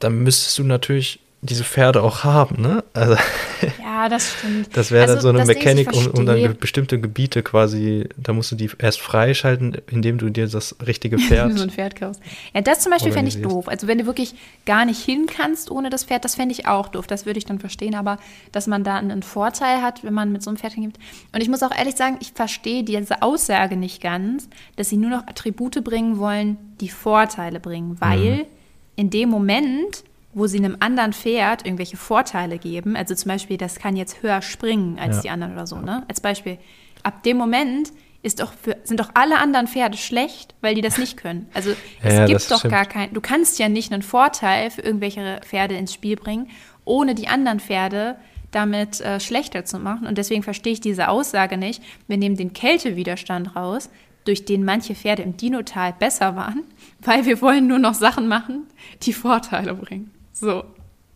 dann 0.00 0.22
müsstest 0.22 0.58
du 0.58 0.64
natürlich 0.64 1.20
diese 1.42 1.64
Pferde 1.64 2.02
auch 2.02 2.22
haben, 2.22 2.60
ne? 2.60 2.84
Also, 2.92 3.14
ja, 3.82 4.10
das 4.10 4.30
stimmt. 4.30 4.76
Das 4.76 4.90
wäre 4.90 5.04
also, 5.04 5.14
dann 5.14 5.22
so 5.22 5.28
eine 5.30 5.46
Mechanik, 5.46 5.90
um, 5.90 6.06
um, 6.08 6.26
dann 6.26 6.56
bestimmte 6.58 7.00
Gebiete 7.00 7.42
quasi, 7.42 8.06
da 8.18 8.34
musst 8.34 8.52
du 8.52 8.56
die 8.56 8.68
erst 8.78 9.00
freischalten, 9.00 9.78
indem 9.90 10.18
du 10.18 10.28
dir 10.28 10.46
das 10.48 10.76
richtige 10.86 11.18
Pferd. 11.18 11.56
so 11.56 11.62
ein 11.62 11.70
Pferd 11.70 11.96
kaufst. 11.96 12.20
Ja, 12.52 12.60
das 12.60 12.80
zum 12.80 12.92
Beispiel 12.92 13.12
fände 13.12 13.30
ich 13.30 13.40
doof. 13.40 13.68
Also 13.68 13.86
wenn 13.86 13.96
du 13.96 14.04
wirklich 14.04 14.34
gar 14.66 14.84
nicht 14.84 15.02
hin 15.02 15.26
kannst 15.26 15.70
ohne 15.70 15.88
das 15.88 16.04
Pferd, 16.04 16.26
das 16.26 16.34
fände 16.34 16.52
ich 16.52 16.66
auch 16.66 16.88
doof. 16.88 17.06
Das 17.06 17.24
würde 17.24 17.38
ich 17.38 17.46
dann 17.46 17.58
verstehen, 17.58 17.94
aber 17.94 18.18
dass 18.52 18.66
man 18.66 18.84
da 18.84 18.96
einen 18.96 19.22
Vorteil 19.22 19.80
hat, 19.80 20.04
wenn 20.04 20.12
man 20.12 20.32
mit 20.32 20.42
so 20.42 20.50
einem 20.50 20.58
Pferd 20.58 20.74
hingibt. 20.74 20.98
Und 21.32 21.40
ich 21.40 21.48
muss 21.48 21.62
auch 21.62 21.74
ehrlich 21.74 21.96
sagen, 21.96 22.18
ich 22.20 22.32
verstehe 22.34 22.84
diese 22.84 23.22
Aussage 23.22 23.76
nicht 23.76 24.02
ganz, 24.02 24.50
dass 24.76 24.90
sie 24.90 24.98
nur 24.98 25.10
noch 25.10 25.26
Attribute 25.26 25.82
bringen 25.82 26.18
wollen, 26.18 26.58
die 26.82 26.90
Vorteile 26.90 27.60
bringen, 27.60 27.96
weil. 27.98 28.18
Mhm 28.18 28.59
in 29.00 29.08
dem 29.08 29.30
Moment, 29.30 30.04
wo 30.34 30.46
sie 30.46 30.58
einem 30.58 30.76
anderen 30.80 31.14
Pferd 31.14 31.64
irgendwelche 31.64 31.96
Vorteile 31.96 32.58
geben, 32.58 32.96
also 32.96 33.14
zum 33.14 33.30
Beispiel, 33.30 33.56
das 33.56 33.76
kann 33.78 33.96
jetzt 33.96 34.22
höher 34.22 34.42
springen 34.42 34.98
als 34.98 35.16
ja. 35.16 35.22
die 35.22 35.30
anderen 35.30 35.54
oder 35.54 35.66
so, 35.66 35.76
ne? 35.76 36.04
Als 36.06 36.20
Beispiel, 36.20 36.58
ab 37.02 37.22
dem 37.22 37.38
Moment 37.38 37.92
ist 38.22 38.40
doch 38.40 38.52
für, 38.52 38.76
sind 38.84 39.00
doch 39.00 39.08
alle 39.14 39.38
anderen 39.38 39.68
Pferde 39.68 39.96
schlecht, 39.96 40.54
weil 40.60 40.74
die 40.74 40.82
das 40.82 40.98
nicht 40.98 41.16
können. 41.16 41.48
Also 41.54 41.70
es 42.02 42.12
ja, 42.12 42.26
gibt 42.26 42.50
doch 42.50 42.58
stimmt. 42.58 42.74
gar 42.74 42.84
keinen, 42.84 43.14
du 43.14 43.22
kannst 43.22 43.58
ja 43.58 43.70
nicht 43.70 43.90
einen 43.90 44.02
Vorteil 44.02 44.70
für 44.70 44.82
irgendwelche 44.82 45.40
Pferde 45.46 45.76
ins 45.76 45.94
Spiel 45.94 46.16
bringen, 46.16 46.50
ohne 46.84 47.14
die 47.14 47.26
anderen 47.26 47.58
Pferde 47.58 48.16
damit 48.50 49.00
äh, 49.00 49.18
schlechter 49.18 49.64
zu 49.64 49.78
machen. 49.78 50.06
Und 50.06 50.18
deswegen 50.18 50.42
verstehe 50.42 50.74
ich 50.74 50.82
diese 50.82 51.08
Aussage 51.08 51.56
nicht. 51.56 51.82
Wir 52.06 52.18
nehmen 52.18 52.36
den 52.36 52.52
Kältewiderstand 52.52 53.56
raus, 53.56 53.88
durch 54.30 54.44
den 54.44 54.64
manche 54.64 54.94
Pferde 54.94 55.22
im 55.22 55.36
Dinotal 55.36 55.92
besser 55.92 56.36
waren, 56.36 56.62
weil 57.00 57.26
wir 57.26 57.42
wollen 57.42 57.66
nur 57.66 57.80
noch 57.80 57.94
Sachen 57.94 58.28
machen, 58.28 58.68
die 59.02 59.12
Vorteile 59.12 59.74
bringen. 59.74 60.12
So, 60.32 60.62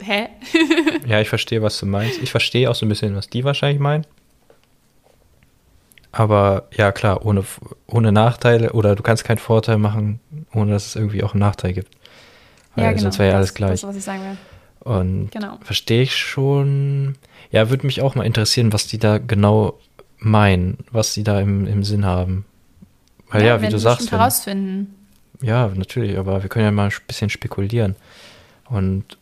hä? 0.02 0.26
ja, 1.06 1.20
ich 1.20 1.28
verstehe, 1.28 1.62
was 1.62 1.78
du 1.78 1.86
meinst. 1.86 2.20
Ich 2.20 2.32
verstehe 2.32 2.68
auch 2.68 2.74
so 2.74 2.84
ein 2.84 2.88
bisschen, 2.88 3.14
was 3.14 3.28
die 3.28 3.44
wahrscheinlich 3.44 3.78
meinen. 3.78 4.04
Aber 6.10 6.68
ja, 6.76 6.90
klar, 6.90 7.24
ohne, 7.24 7.44
ohne 7.86 8.10
Nachteile 8.10 8.72
oder 8.72 8.96
du 8.96 9.04
kannst 9.04 9.22
keinen 9.22 9.38
Vorteil 9.38 9.78
machen, 9.78 10.18
ohne 10.52 10.72
dass 10.72 10.86
es 10.86 10.96
irgendwie 10.96 11.22
auch 11.22 11.34
einen 11.34 11.40
Nachteil 11.40 11.72
gibt. 11.72 11.96
Weil 12.74 12.84
ja, 12.84 12.90
genau. 12.90 13.02
Sonst 13.02 13.20
wäre 13.20 13.30
ja 13.30 13.36
alles 13.36 13.54
gleich. 13.54 13.70
Das 13.70 13.82
ist, 13.82 13.88
was 13.88 13.96
ich 13.96 14.04
sagen 14.04 14.22
will. 14.22 14.36
Und 14.92 15.30
genau. 15.30 15.58
verstehe 15.62 16.02
ich 16.02 16.16
schon. 16.16 17.14
Ja, 17.52 17.70
würde 17.70 17.86
mich 17.86 18.02
auch 18.02 18.16
mal 18.16 18.26
interessieren, 18.26 18.72
was 18.72 18.88
die 18.88 18.98
da 18.98 19.18
genau 19.18 19.78
meinen, 20.18 20.78
was 20.90 21.14
die 21.14 21.22
da 21.22 21.40
im, 21.40 21.66
im 21.68 21.84
Sinn 21.84 22.04
haben. 22.04 22.44
Ja, 23.34 23.40
ja 23.40 23.62
wie 23.62 23.68
du 23.68 23.78
sagst. 23.78 24.10
Wenn, 24.10 24.18
herausfinden. 24.18 24.94
Ja, 25.42 25.68
natürlich, 25.74 26.16
aber 26.18 26.42
wir 26.42 26.48
können 26.48 26.64
ja 26.64 26.70
mal 26.70 26.88
ein 26.88 26.92
bisschen 27.06 27.30
spekulieren. 27.30 27.96
Und 28.68 29.18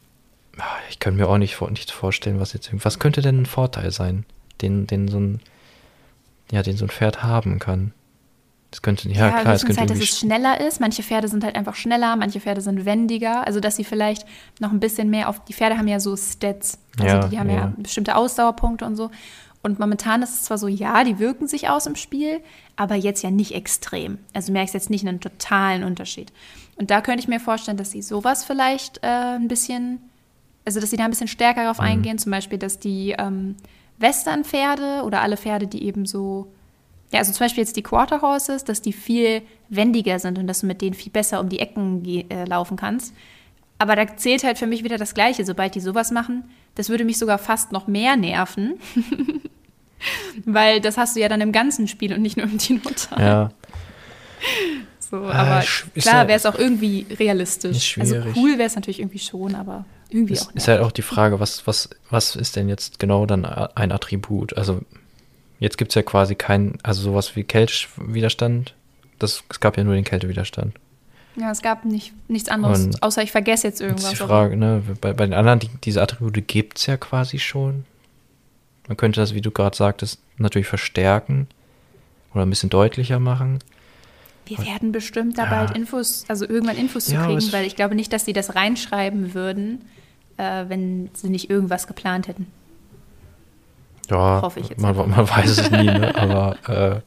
ah, 0.59 0.65
ich 0.91 0.99
kann 0.99 1.17
mir 1.17 1.29
auch 1.29 1.39
nicht, 1.39 1.61
nicht 1.71 1.91
vorstellen, 1.91 2.39
was 2.39 2.53
jetzt 2.53 2.71
was 2.85 2.99
könnte 2.99 3.23
denn 3.23 3.43
ein 3.43 3.47
Vorteil 3.47 3.91
sein, 3.91 4.25
den, 4.61 4.87
den 4.87 5.09
so 5.09 5.19
ein, 5.19 5.41
ja, 6.51 6.63
den 6.63 6.77
so 6.77 6.85
ein 6.85 6.91
Pferd 6.91 7.23
haben 7.23 7.59
kann. 7.59 7.93
Das 8.71 8.81
könnte, 8.81 9.07
ja, 9.11 9.29
ja 9.29 9.41
klar, 9.41 9.55
es 9.55 9.67
könnte 9.67 9.81
halt, 9.81 9.91
dass 9.91 9.99
es 9.99 10.19
schneller 10.19 10.59
ist. 10.59 10.81
Manche 10.81 11.03
Pferde 11.03 11.29
sind 11.29 11.45
halt 11.45 11.57
einfach 11.57 11.75
schneller, 11.75 12.17
manche 12.17 12.41
Pferde 12.41 12.63
sind 12.63 12.87
wendiger. 12.87 13.47
Also, 13.47 13.61
dass 13.61 13.77
sie 13.77 13.85
vielleicht 13.85 14.25
noch 14.61 14.73
ein 14.73 14.81
bisschen 14.81 15.11
mehr 15.11 15.29
auf, 15.29 15.45
die 15.45 15.53
Pferde 15.53 15.77
haben 15.77 15.89
ja 15.89 16.01
so 16.01 16.17
Stats. 16.17 16.79
Also, 16.99 17.17
ja, 17.17 17.29
die 17.29 17.39
haben 17.39 17.51
ja. 17.51 17.57
ja 17.57 17.73
bestimmte 17.77 18.17
Ausdauerpunkte 18.17 18.87
und 18.87 18.97
so. 18.97 19.11
Und 19.63 19.79
momentan 19.79 20.23
ist 20.23 20.35
es 20.35 20.43
zwar 20.43 20.59
so, 20.59 20.67
ja, 20.67 21.05
die 21.05 21.19
wirken 21.19 21.47
sich 21.47 21.69
aus 21.69 21.87
im 21.87 21.95
Spiel, 21.95 22.41
aber 22.77 22.97
jetzt 22.97 23.23
ja 23.23 23.31
nicht 23.31 23.55
extrem. 23.55 24.19
Also 24.33 24.49
du 24.49 24.55
merkst 24.55 24.75
jetzt 24.75 24.91
nicht 24.91 25.07
einen 25.07 25.21
totalen 25.21 25.85
Unterschied. 25.85 26.33
Und 26.77 26.91
da 26.91 27.01
könnte 27.01 27.21
ich 27.21 27.29
mir 27.29 27.39
vorstellen, 27.39 27.77
dass 27.77 27.93
sie 27.93 28.03
sowas 28.03 28.45
vielleicht 28.45 28.99
äh, 29.05 29.37
ein 29.37 29.47
bisschen, 29.47 30.01
also 30.65 30.81
dass 30.81 30.91
sie 30.91 30.97
da 30.97 31.05
ein 31.05 31.11
bisschen 31.11 31.29
stärker 31.29 31.63
darauf 31.63 31.79
mhm. 31.79 31.85
eingehen, 31.85 32.19
zum 32.19 32.33
Beispiel, 32.33 32.59
dass 32.59 32.81
die 32.81 33.15
ähm, 33.17 33.55
Western-Pferde 33.99 35.03
oder 35.05 35.21
alle 35.21 35.37
Pferde, 35.37 35.69
die 35.69 35.85
eben 35.85 36.07
so, 36.07 36.49
ja, 37.13 37.21
also 37.21 37.31
zum 37.31 37.45
Beispiel 37.45 37.63
jetzt 37.63 37.77
die 37.77 37.83
Quarter 37.83 38.21
Horses, 38.21 38.65
dass 38.65 38.83
die 38.83 38.93
viel 38.93 39.43
wendiger 39.69 40.19
sind 40.19 40.39
und 40.39 40.49
dass 40.49 40.61
du 40.61 40.67
mit 40.67 40.83
denen 40.83 40.95
viel 40.95 41.13
besser 41.13 41.39
um 41.39 41.49
die 41.49 41.61
Ecken 41.61 42.05
äh, 42.05 42.45
laufen 42.47 42.77
kannst. 42.77 43.15
Aber 43.79 43.95
da 43.95 44.17
zählt 44.17 44.45
halt 44.45 44.59
für 44.59 44.67
mich 44.67 44.83
wieder 44.83 44.97
das 44.97 45.15
Gleiche. 45.15 45.45
Sobald 45.45 45.75
die 45.75 45.81
sowas 45.81 46.11
machen, 46.11 46.45
das 46.75 46.89
würde 46.89 47.05
mich 47.05 47.19
sogar 47.19 47.39
fast 47.39 47.73
noch 47.73 47.87
mehr 47.87 48.17
nerven. 48.17 48.75
Weil 50.45 50.81
das 50.81 50.97
hast 50.97 51.17
du 51.17 51.21
ja 51.21 51.29
dann 51.29 51.41
im 51.41 51.53
ganzen 51.53 51.89
Spiel 51.89 52.13
und 52.13 52.23
nicht 52.23 52.37
nur 52.37 52.47
im 52.47 52.59
Dino-Teil. 52.59 53.21
Ja. 53.21 53.51
So, 54.99 55.19
ah, 55.19 55.33
aber 55.33 55.63
äh, 55.63 56.01
klar 56.01 56.27
wäre 56.27 56.37
es 56.37 56.47
auch 56.47 56.55
irgendwie 56.55 57.07
realistisch. 57.19 57.99
Also 57.99 58.17
cool 58.35 58.53
wäre 58.59 58.67
es 58.67 58.75
natürlich 58.75 58.99
irgendwie 58.99 59.19
schon, 59.19 59.55
aber 59.55 59.85
irgendwie 60.09 60.33
ist, 60.33 60.43
auch 60.43 60.55
nicht. 60.55 60.57
Ist 60.57 60.69
halt 60.69 60.81
auch 60.81 60.93
die 60.93 61.03
Frage, 61.03 61.39
was, 61.39 61.67
was, 61.67 61.91
was 62.11 62.35
ist 62.35 62.57
denn 62.57 62.69
jetzt 62.69 62.99
genau 62.99 63.27
dann 63.27 63.45
ein 63.45 63.93
Attribut? 63.93 64.57
Also 64.57 64.81
jetzt 65.59 65.79
gibt 65.79 65.91
es 65.91 65.95
ja 65.97 66.03
quasi 66.03 66.35
kein, 66.35 66.79
also 66.83 67.03
sowas 67.03 67.37
wie 67.37 67.45
Kältewiderstand. 67.45 68.75
Das, 69.19 69.45
es 69.51 69.61
gab 69.61 69.77
ja 69.77 69.85
nur 69.85 69.95
den 69.95 70.05
Kältewiderstand. 70.05 70.75
Ja, 71.37 71.51
es 71.51 71.63
gab 71.63 71.85
nicht, 71.85 72.13
nichts 72.29 72.49
anderes, 72.49 72.85
und 72.85 73.03
außer 73.03 73.23
ich 73.23 73.33
vergesse 73.33 73.67
jetzt 73.67 73.81
irgendwas. 73.81 74.03
Das 74.03 74.13
ist 74.15 74.21
die 74.21 74.27
Frage, 74.27 74.57
ne? 74.57 74.83
Bei, 75.01 75.13
bei 75.15 75.25
den 75.25 75.33
anderen, 75.33 75.61
die, 75.61 75.71
diese 75.85 76.03
Attribute 76.03 76.47
gibt 76.47 76.79
es 76.79 76.87
ja 76.87 76.97
quasi 76.97 77.39
schon. 77.39 77.85
Man 78.89 78.97
könnte 78.97 79.21
das, 79.21 79.35
wie 79.35 79.41
du 79.41 79.51
gerade 79.51 79.77
sagtest, 79.77 80.21
natürlich 80.39 80.67
verstärken 80.67 81.47
oder 82.35 82.45
ein 82.45 82.51
bisschen 82.51 82.71
deutlicher 82.71 83.19
machen. 83.19 83.61
Wir 84.47 84.59
werden 84.59 84.93
bestimmt 84.93 85.39
da 85.39 85.45
ja. 85.45 85.51
bald 85.51 85.77
Infos, 85.77 86.25
also 86.29 86.49
irgendwann 86.49 86.77
Infos 86.77 87.07
zu 87.07 87.15
ja, 87.15 87.25
kriegen, 87.25 87.53
weil 87.53 87.65
ich 87.65 87.77
glaube 87.77 87.95
nicht, 87.95 88.13
dass 88.13 88.25
sie 88.25 88.33
das 88.33 88.55
reinschreiben 88.55 89.35
würden, 89.35 89.85
äh, 90.37 90.65
wenn 90.69 91.11
sie 91.15 91.31
nicht 91.31 91.49
irgendwas 91.49 91.87
geplant 91.87 92.29
hätten. 92.29 92.47
Ja, 94.11 94.43
Hoffe 94.43 94.61
ich 94.61 94.69
jetzt 94.69 94.81
man, 94.81 94.97
man 94.97 95.29
weiß 95.29 95.59
es 95.59 95.71
nie, 95.71 95.85
ne? 95.85 96.15
aber 96.17 96.57
äh, 96.69 97.01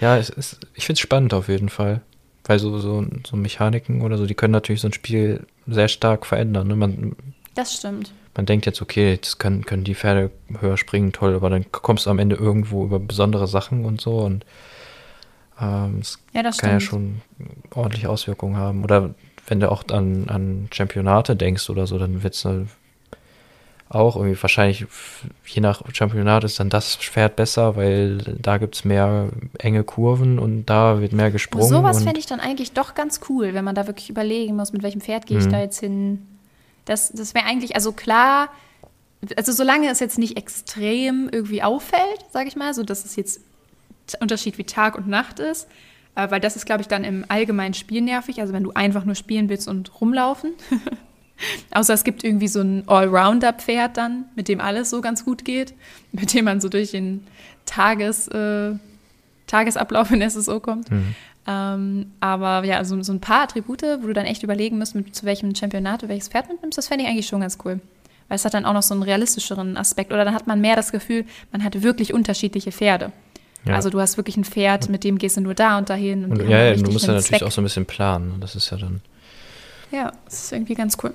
ja, 0.00 0.16
es 0.16 0.30
ist, 0.30 0.60
ich 0.74 0.86
finde 0.86 0.94
es 0.94 1.00
spannend 1.00 1.34
auf 1.34 1.48
jeden 1.48 1.68
Fall. 1.68 2.02
Weil 2.44 2.58
so, 2.58 2.78
so, 2.78 3.04
so 3.26 3.36
Mechaniken 3.36 4.00
oder 4.00 4.16
so, 4.16 4.26
die 4.26 4.34
können 4.34 4.52
natürlich 4.52 4.80
so 4.80 4.88
ein 4.88 4.92
Spiel 4.92 5.46
sehr 5.66 5.88
stark 5.88 6.24
verändern. 6.24 6.68
Ne? 6.68 6.76
Man, 6.76 7.16
das 7.54 7.74
stimmt. 7.74 8.12
Man 8.36 8.46
denkt 8.46 8.66
jetzt, 8.66 8.80
okay, 8.80 9.18
das 9.20 9.38
können, 9.38 9.66
können 9.66 9.84
die 9.84 9.94
Pferde 9.94 10.30
höher 10.60 10.76
springen, 10.76 11.12
toll, 11.12 11.34
aber 11.34 11.50
dann 11.50 11.66
kommst 11.72 12.06
du 12.06 12.10
am 12.10 12.18
Ende 12.18 12.36
irgendwo 12.36 12.84
über 12.84 13.00
besondere 13.00 13.48
Sachen 13.48 13.84
und 13.84 14.00
so 14.00 14.18
und 14.18 14.44
ähm, 15.60 15.98
es 16.00 16.18
ja, 16.32 16.42
kann 16.42 16.52
stimmt. 16.52 16.72
ja 16.72 16.80
schon 16.80 17.20
ordentliche 17.74 18.08
Auswirkungen 18.08 18.56
haben. 18.56 18.84
Oder 18.84 19.14
wenn 19.46 19.60
du 19.60 19.70
auch 19.70 19.84
an, 19.88 20.28
an 20.28 20.68
Championate 20.72 21.36
denkst 21.36 21.68
oder 21.70 21.86
so, 21.86 21.98
dann 21.98 22.22
wird 22.22 22.34
es 22.34 22.46
auch 23.90 24.14
irgendwie 24.14 24.40
wahrscheinlich, 24.40 24.86
je 25.44 25.60
nach 25.60 25.82
Championat 25.92 26.44
ist 26.44 26.60
dann 26.60 26.70
das 26.70 26.94
Pferd 26.94 27.34
besser, 27.34 27.74
weil 27.74 28.18
da 28.40 28.58
gibt 28.58 28.76
es 28.76 28.84
mehr 28.84 29.28
enge 29.58 29.82
Kurven 29.82 30.38
und 30.38 30.66
da 30.66 31.00
wird 31.00 31.12
mehr 31.12 31.32
gesprungen. 31.32 31.66
Sowas 31.66 32.04
fände 32.04 32.20
ich 32.20 32.26
dann 32.26 32.38
eigentlich 32.38 32.72
doch 32.72 32.94
ganz 32.94 33.20
cool, 33.28 33.52
wenn 33.52 33.64
man 33.64 33.74
da 33.74 33.88
wirklich 33.88 34.08
überlegen 34.08 34.54
muss, 34.54 34.72
mit 34.72 34.84
welchem 34.84 35.00
Pferd 35.00 35.26
gehe 35.26 35.38
ich 35.38 35.46
mhm. 35.46 35.50
da 35.50 35.60
jetzt 35.60 35.80
hin. 35.80 36.24
Das, 36.84 37.10
das 37.12 37.34
wäre 37.34 37.46
eigentlich, 37.46 37.74
also 37.74 37.92
klar, 37.92 38.48
also 39.36 39.52
solange 39.52 39.88
es 39.90 40.00
jetzt 40.00 40.18
nicht 40.18 40.36
extrem 40.36 41.28
irgendwie 41.30 41.62
auffällt, 41.62 42.24
sage 42.32 42.48
ich 42.48 42.56
mal, 42.56 42.74
so 42.74 42.82
dass 42.82 43.04
es 43.04 43.16
jetzt 43.16 43.40
Unterschied 44.20 44.58
wie 44.58 44.64
Tag 44.64 44.96
und 44.96 45.06
Nacht 45.06 45.38
ist, 45.38 45.68
äh, 46.14 46.30
weil 46.30 46.40
das 46.40 46.56
ist, 46.56 46.66
glaube 46.66 46.82
ich, 46.82 46.88
dann 46.88 47.04
im 47.04 47.24
allgemeinen 47.28 47.74
Spiel 47.74 48.00
nervig, 48.00 48.40
also 48.40 48.52
wenn 48.52 48.64
du 48.64 48.72
einfach 48.72 49.04
nur 49.04 49.14
spielen 49.14 49.48
willst 49.48 49.68
und 49.68 50.00
rumlaufen. 50.00 50.52
Außer 51.70 51.94
es 51.94 52.04
gibt 52.04 52.24
irgendwie 52.24 52.48
so 52.48 52.60
ein 52.60 52.86
Allrounder-Pferd 52.86 53.96
dann, 53.96 54.26
mit 54.34 54.48
dem 54.48 54.60
alles 54.60 54.90
so 54.90 55.00
ganz 55.00 55.24
gut 55.24 55.44
geht, 55.44 55.74
mit 56.12 56.34
dem 56.34 56.46
man 56.46 56.60
so 56.60 56.68
durch 56.68 56.90
den 56.90 57.26
Tages, 57.66 58.28
äh, 58.28 58.72
Tagesablauf 59.46 60.10
in 60.10 60.28
SSO 60.28 60.60
kommt. 60.60 60.90
Mhm. 60.90 61.14
Ähm, 61.46 62.12
aber 62.20 62.64
ja, 62.64 62.84
so, 62.84 63.00
so 63.02 63.12
ein 63.12 63.20
paar 63.20 63.42
Attribute, 63.42 63.82
wo 63.82 64.06
du 64.06 64.12
dann 64.12 64.26
echt 64.26 64.42
überlegen 64.42 64.78
musst, 64.78 64.94
mit, 64.94 65.14
zu 65.14 65.24
welchem 65.24 65.54
Championat 65.54 66.02
du 66.02 66.08
welches 66.08 66.28
Pferd 66.28 66.48
mitnimmst, 66.48 66.78
das 66.78 66.88
fände 66.88 67.04
ich 67.04 67.10
eigentlich 67.10 67.26
schon 67.26 67.40
ganz 67.40 67.58
cool. 67.64 67.80
Weil 68.28 68.36
es 68.36 68.44
hat 68.44 68.54
dann 68.54 68.64
auch 68.64 68.72
noch 68.72 68.82
so 68.82 68.94
einen 68.94 69.02
realistischeren 69.02 69.76
Aspekt. 69.76 70.12
Oder 70.12 70.24
dann 70.24 70.34
hat 70.34 70.46
man 70.46 70.60
mehr 70.60 70.76
das 70.76 70.92
Gefühl, 70.92 71.24
man 71.50 71.64
hat 71.64 71.82
wirklich 71.82 72.14
unterschiedliche 72.14 72.70
Pferde. 72.70 73.10
Ja. 73.64 73.74
Also 73.74 73.90
du 73.90 74.00
hast 74.00 74.16
wirklich 74.16 74.36
ein 74.36 74.44
Pferd, 74.44 74.88
mit 74.88 75.04
dem 75.04 75.18
gehst 75.18 75.36
du 75.36 75.40
nur 75.40 75.54
da 75.54 75.78
und 75.78 75.90
dahin. 75.90 76.24
Und, 76.24 76.40
und 76.40 76.48
ja, 76.48 76.64
ja 76.64 76.74
du 76.74 76.90
musst 76.92 77.06
ja 77.06 77.14
natürlich 77.14 77.40
Zweck. 77.40 77.42
auch 77.42 77.50
so 77.50 77.60
ein 77.60 77.64
bisschen 77.64 77.86
planen. 77.86 78.36
Das 78.40 78.54
ist 78.54 78.70
ja 78.70 78.76
dann. 78.76 79.00
Ja, 79.90 80.12
das 80.24 80.44
ist 80.44 80.52
irgendwie 80.52 80.74
ganz 80.74 80.96
cool. 81.02 81.12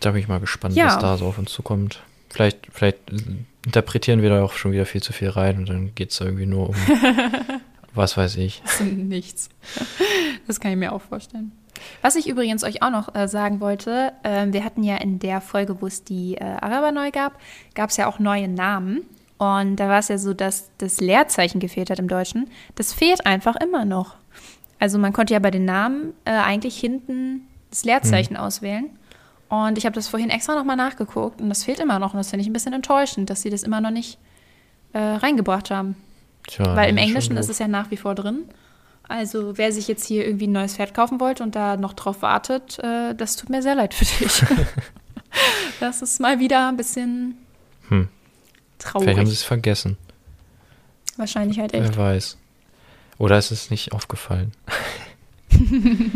Da 0.00 0.12
bin 0.12 0.20
ich 0.20 0.28
mal 0.28 0.40
gespannt, 0.40 0.74
ja. 0.74 0.86
was 0.86 0.98
da 0.98 1.18
so 1.18 1.26
auf 1.26 1.38
uns 1.38 1.52
zukommt. 1.52 2.00
Vielleicht, 2.30 2.68
vielleicht 2.72 2.98
interpretieren 3.66 4.22
wir 4.22 4.30
da 4.30 4.42
auch 4.42 4.54
schon 4.54 4.72
wieder 4.72 4.86
viel 4.86 5.02
zu 5.02 5.12
viel 5.12 5.28
rein 5.28 5.58
und 5.58 5.68
dann 5.68 5.94
geht 5.94 6.10
es 6.12 6.20
irgendwie 6.20 6.46
nur 6.46 6.70
um 6.70 6.76
was 7.94 8.16
weiß 8.16 8.36
ich. 8.36 8.62
Nichts. 8.80 9.48
Das 10.46 10.60
kann 10.60 10.72
ich 10.72 10.76
mir 10.76 10.92
auch 10.92 11.02
vorstellen. 11.02 11.52
Was 12.02 12.16
ich 12.16 12.28
übrigens 12.28 12.64
euch 12.64 12.82
auch 12.82 12.90
noch 12.90 13.14
äh, 13.14 13.26
sagen 13.28 13.60
wollte, 13.60 14.12
äh, 14.22 14.46
wir 14.50 14.64
hatten 14.64 14.82
ja 14.82 14.96
in 14.96 15.18
der 15.18 15.40
Folge, 15.40 15.80
wo 15.80 15.86
es 15.86 16.04
die 16.04 16.34
äh, 16.34 16.44
Araber 16.44 16.92
neu 16.92 17.10
gab, 17.10 17.38
gab 17.74 17.90
es 17.90 17.96
ja 17.96 18.06
auch 18.06 18.18
neue 18.18 18.48
Namen. 18.48 19.02
Und 19.38 19.76
da 19.76 19.88
war 19.88 19.98
es 19.98 20.08
ja 20.08 20.18
so, 20.18 20.34
dass 20.34 20.70
das 20.78 21.00
Leerzeichen 21.00 21.60
gefehlt 21.60 21.88
hat 21.88 21.98
im 21.98 22.08
Deutschen. 22.08 22.50
Das 22.74 22.92
fehlt 22.92 23.24
einfach 23.24 23.56
immer 23.56 23.86
noch. 23.86 24.16
Also 24.78 24.98
man 24.98 25.12
konnte 25.12 25.32
ja 25.32 25.38
bei 25.38 25.50
den 25.50 25.64
Namen 25.64 26.12
äh, 26.24 26.32
eigentlich 26.32 26.78
hinten 26.78 27.46
das 27.70 27.84
Leerzeichen 27.84 28.36
hm. 28.36 28.42
auswählen. 28.42 28.90
Und 29.48 29.78
ich 29.78 29.84
habe 29.84 29.94
das 29.94 30.08
vorhin 30.08 30.30
extra 30.30 30.54
nochmal 30.54 30.76
nachgeguckt 30.76 31.40
und 31.40 31.48
das 31.48 31.64
fehlt 31.64 31.80
immer 31.80 31.98
noch. 31.98 32.12
Und 32.12 32.18
das 32.18 32.30
finde 32.30 32.42
ich 32.42 32.48
ein 32.48 32.52
bisschen 32.52 32.72
enttäuschend, 32.72 33.30
dass 33.30 33.42
sie 33.42 33.50
das 33.50 33.62
immer 33.62 33.80
noch 33.80 33.90
nicht 33.90 34.18
äh, 34.92 34.98
reingebracht 34.98 35.70
haben. 35.70 35.96
Tja, 36.50 36.74
Weil 36.74 36.90
im 36.90 36.96
Englischen 36.96 37.36
ist 37.36 37.48
es 37.48 37.58
ja 37.58 37.68
nach 37.68 37.90
wie 37.90 37.96
vor 37.96 38.14
drin. 38.14 38.44
Also 39.04 39.56
wer 39.56 39.72
sich 39.72 39.88
jetzt 39.88 40.04
hier 40.06 40.26
irgendwie 40.26 40.46
ein 40.46 40.52
neues 40.52 40.76
Pferd 40.76 40.94
kaufen 40.94 41.20
wollte 41.20 41.42
und 41.42 41.54
da 41.54 41.76
noch 41.76 41.92
drauf 41.92 42.22
wartet, 42.22 42.78
äh, 42.80 43.14
das 43.14 43.36
tut 43.36 43.50
mir 43.50 43.62
sehr 43.62 43.74
leid 43.74 43.94
für 43.94 44.04
dich. 44.04 44.44
das 45.80 46.02
ist 46.02 46.20
mal 46.20 46.38
wieder 46.40 46.68
ein 46.68 46.76
bisschen 46.76 47.36
hm. 47.88 48.08
traurig. 48.78 49.04
Vielleicht 49.04 49.18
haben 49.18 49.26
sie 49.26 49.32
es 49.32 49.42
vergessen. 49.42 49.96
Wahrscheinlich 51.16 51.58
halt 51.58 51.72
echt. 51.74 51.96
Wer 51.96 51.96
weiß. 51.96 52.36
Oder 53.18 53.38
ist 53.38 53.50
es 53.50 53.70
nicht 53.70 53.92
aufgefallen? 53.92 54.52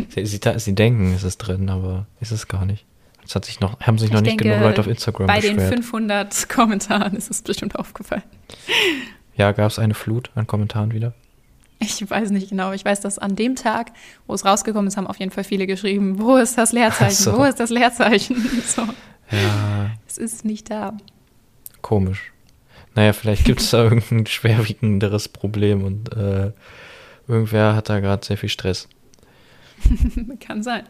sie, 0.09 0.25
sie, 0.25 0.39
sie, 0.57 0.75
denken, 0.75 1.13
es 1.13 1.23
ist 1.23 1.37
drin, 1.37 1.69
aber 1.69 2.07
ist 2.19 2.31
es 2.31 2.47
gar 2.47 2.65
nicht. 2.65 2.85
Es 3.25 3.35
hat 3.35 3.45
sich 3.45 3.59
noch, 3.59 3.79
haben 3.79 3.97
sich 3.97 4.11
noch 4.11 4.19
ich 4.19 4.23
nicht 4.23 4.39
denke, 4.39 4.55
genug 4.55 4.61
Leute 4.61 4.81
auf 4.81 4.87
Instagram 4.87 5.27
bei 5.27 5.35
beschwert. 5.37 5.57
Bei 5.57 5.63
den 5.63 5.83
500 5.83 6.49
Kommentaren 6.49 7.15
ist 7.15 7.31
es 7.31 7.41
bestimmt 7.41 7.77
aufgefallen. 7.77 8.23
Ja, 9.35 9.51
gab 9.51 9.69
es 9.69 9.79
eine 9.79 9.93
Flut 9.93 10.31
an 10.35 10.47
Kommentaren 10.47 10.93
wieder? 10.93 11.13
Ich 11.79 12.09
weiß 12.09 12.31
nicht 12.31 12.49
genau. 12.49 12.71
Ich 12.71 12.85
weiß, 12.85 13.01
dass 13.01 13.19
an 13.19 13.35
dem 13.35 13.55
Tag, 13.55 13.91
wo 14.27 14.33
es 14.33 14.45
rausgekommen 14.45 14.87
ist, 14.87 14.97
haben 14.97 15.07
auf 15.07 15.19
jeden 15.19 15.31
Fall 15.31 15.43
viele 15.43 15.67
geschrieben, 15.67 16.19
wo 16.19 16.37
ist 16.37 16.57
das 16.57 16.71
Leerzeichen? 16.71 17.15
So. 17.15 17.37
Wo 17.37 17.43
ist 17.43 17.59
das 17.59 17.69
Leerzeichen? 17.69 18.37
So. 18.65 18.83
Ja. 19.31 19.91
Es 20.07 20.17
ist 20.17 20.45
nicht 20.45 20.69
da. 20.69 20.95
Komisch. 21.81 22.31
Naja, 22.93 23.11
vielleicht 23.11 23.43
gibt 23.43 23.59
es 23.59 23.71
da 23.71 23.83
irgendein 23.83 24.25
schwerwiegenderes 24.25 25.27
Problem 25.27 25.83
und 25.83 26.15
äh, 26.15 26.51
irgendwer 27.27 27.75
hat 27.75 27.89
da 27.89 27.99
gerade 27.99 28.25
sehr 28.25 28.37
viel 28.37 28.49
Stress. 28.49 28.87
Kann 30.39 30.63
sein. 30.63 30.83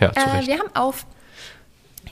Ja, 0.00 0.10
äh, 0.10 0.46
wir 0.46 0.58
haben 0.58 0.74
auf 0.74 1.06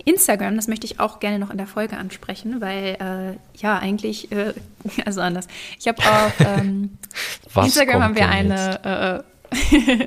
Instagram, 0.05 0.57
das 0.57 0.69
möchte 0.69 0.87
ich 0.87 1.01
auch 1.01 1.21
gerne 1.21 1.39
noch 1.39 1.51
in 1.51 1.59
der 1.59 1.67
Folge 1.67 1.97
ansprechen, 1.97 2.61
weil 2.61 2.97
äh, 3.01 3.61
ja, 3.61 3.79
eigentlich, 3.79 4.31
äh, 4.33 4.55
also 5.05 5.21
anders. 5.21 5.47
Ich 5.79 5.89
habe 5.89 5.99
auf 6.03 6.35
ähm, 6.41 6.99
Instagram 7.57 8.03
haben 8.03 8.17
wir 8.17 8.29
eine, 8.29 9.25
äh, 9.53 10.07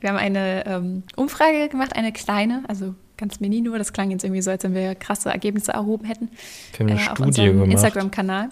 wir 0.00 0.10
haben 0.10 0.18
eine 0.18 0.66
ähm, 0.66 1.02
Umfrage 1.16 1.68
gemacht, 1.68 1.96
eine 1.96 2.12
kleine, 2.12 2.64
also 2.68 2.94
ganz 3.16 3.40
mini 3.40 3.60
nur. 3.60 3.78
Das 3.78 3.92
klang 3.92 4.10
jetzt 4.10 4.24
irgendwie 4.24 4.42
so, 4.42 4.50
als 4.50 4.64
wenn 4.64 4.74
wir 4.74 4.94
krasse 4.94 5.30
Ergebnisse 5.30 5.72
erhoben 5.72 6.06
hätten. 6.06 6.28
Wir 6.76 6.86
haben 6.86 6.92
eine 6.92 7.00
äh, 7.00 7.04
Studie 7.04 7.46
gemacht. 7.46 7.70
Instagram-Kanal. 7.70 8.50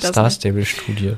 Star 0.00 0.30
Stable-Studie. 0.30 1.16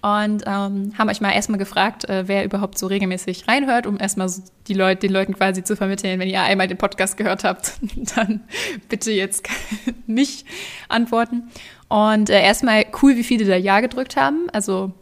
Und 0.00 0.44
ähm, 0.46 0.92
haben 0.96 1.08
euch 1.08 1.20
mal 1.20 1.32
erstmal 1.32 1.58
gefragt, 1.58 2.08
äh, 2.08 2.28
wer 2.28 2.44
überhaupt 2.44 2.78
so 2.78 2.86
regelmäßig 2.86 3.48
reinhört, 3.48 3.84
um 3.84 3.98
erstmal 3.98 4.28
so 4.28 4.42
die 4.68 4.74
Leute, 4.74 5.08
den 5.08 5.12
Leuten 5.12 5.34
quasi 5.34 5.64
zu 5.64 5.74
vermitteln, 5.74 6.20
wenn 6.20 6.28
ihr 6.28 6.40
einmal 6.40 6.68
den 6.68 6.78
Podcast 6.78 7.16
gehört 7.16 7.42
habt, 7.42 7.72
dann 8.14 8.40
bitte 8.88 9.10
jetzt 9.10 9.48
nicht 10.06 10.46
antworten. 10.88 11.50
Und 11.88 12.30
äh, 12.30 12.40
erstmal 12.40 12.86
cool, 13.02 13.16
wie 13.16 13.24
viele 13.24 13.44
da 13.44 13.56
Ja 13.56 13.80
gedrückt 13.80 14.16
haben. 14.16 14.48
Also 14.52 14.92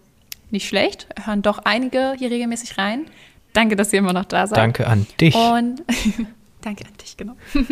nicht 0.51 0.67
schlecht. 0.67 1.09
Hören 1.25 1.43
doch 1.43 1.59
einige 1.59 2.15
hier 2.17 2.31
regelmäßig 2.31 2.79
rein. 2.79 3.07
Danke, 3.53 3.77
dass 3.77 3.93
ihr 3.93 3.99
immer 3.99 4.15
noch 4.15 4.25
da 4.25 4.47
seid. 4.47 4.57
Danke 4.57 4.87
an 4.87 5.07
dich. 5.21 5.35
Und 5.35 5.83
danke 6.63 6.87
an 6.87 6.93
dich, 7.03 7.17
genau. 7.19 7.35
Du 7.53 7.63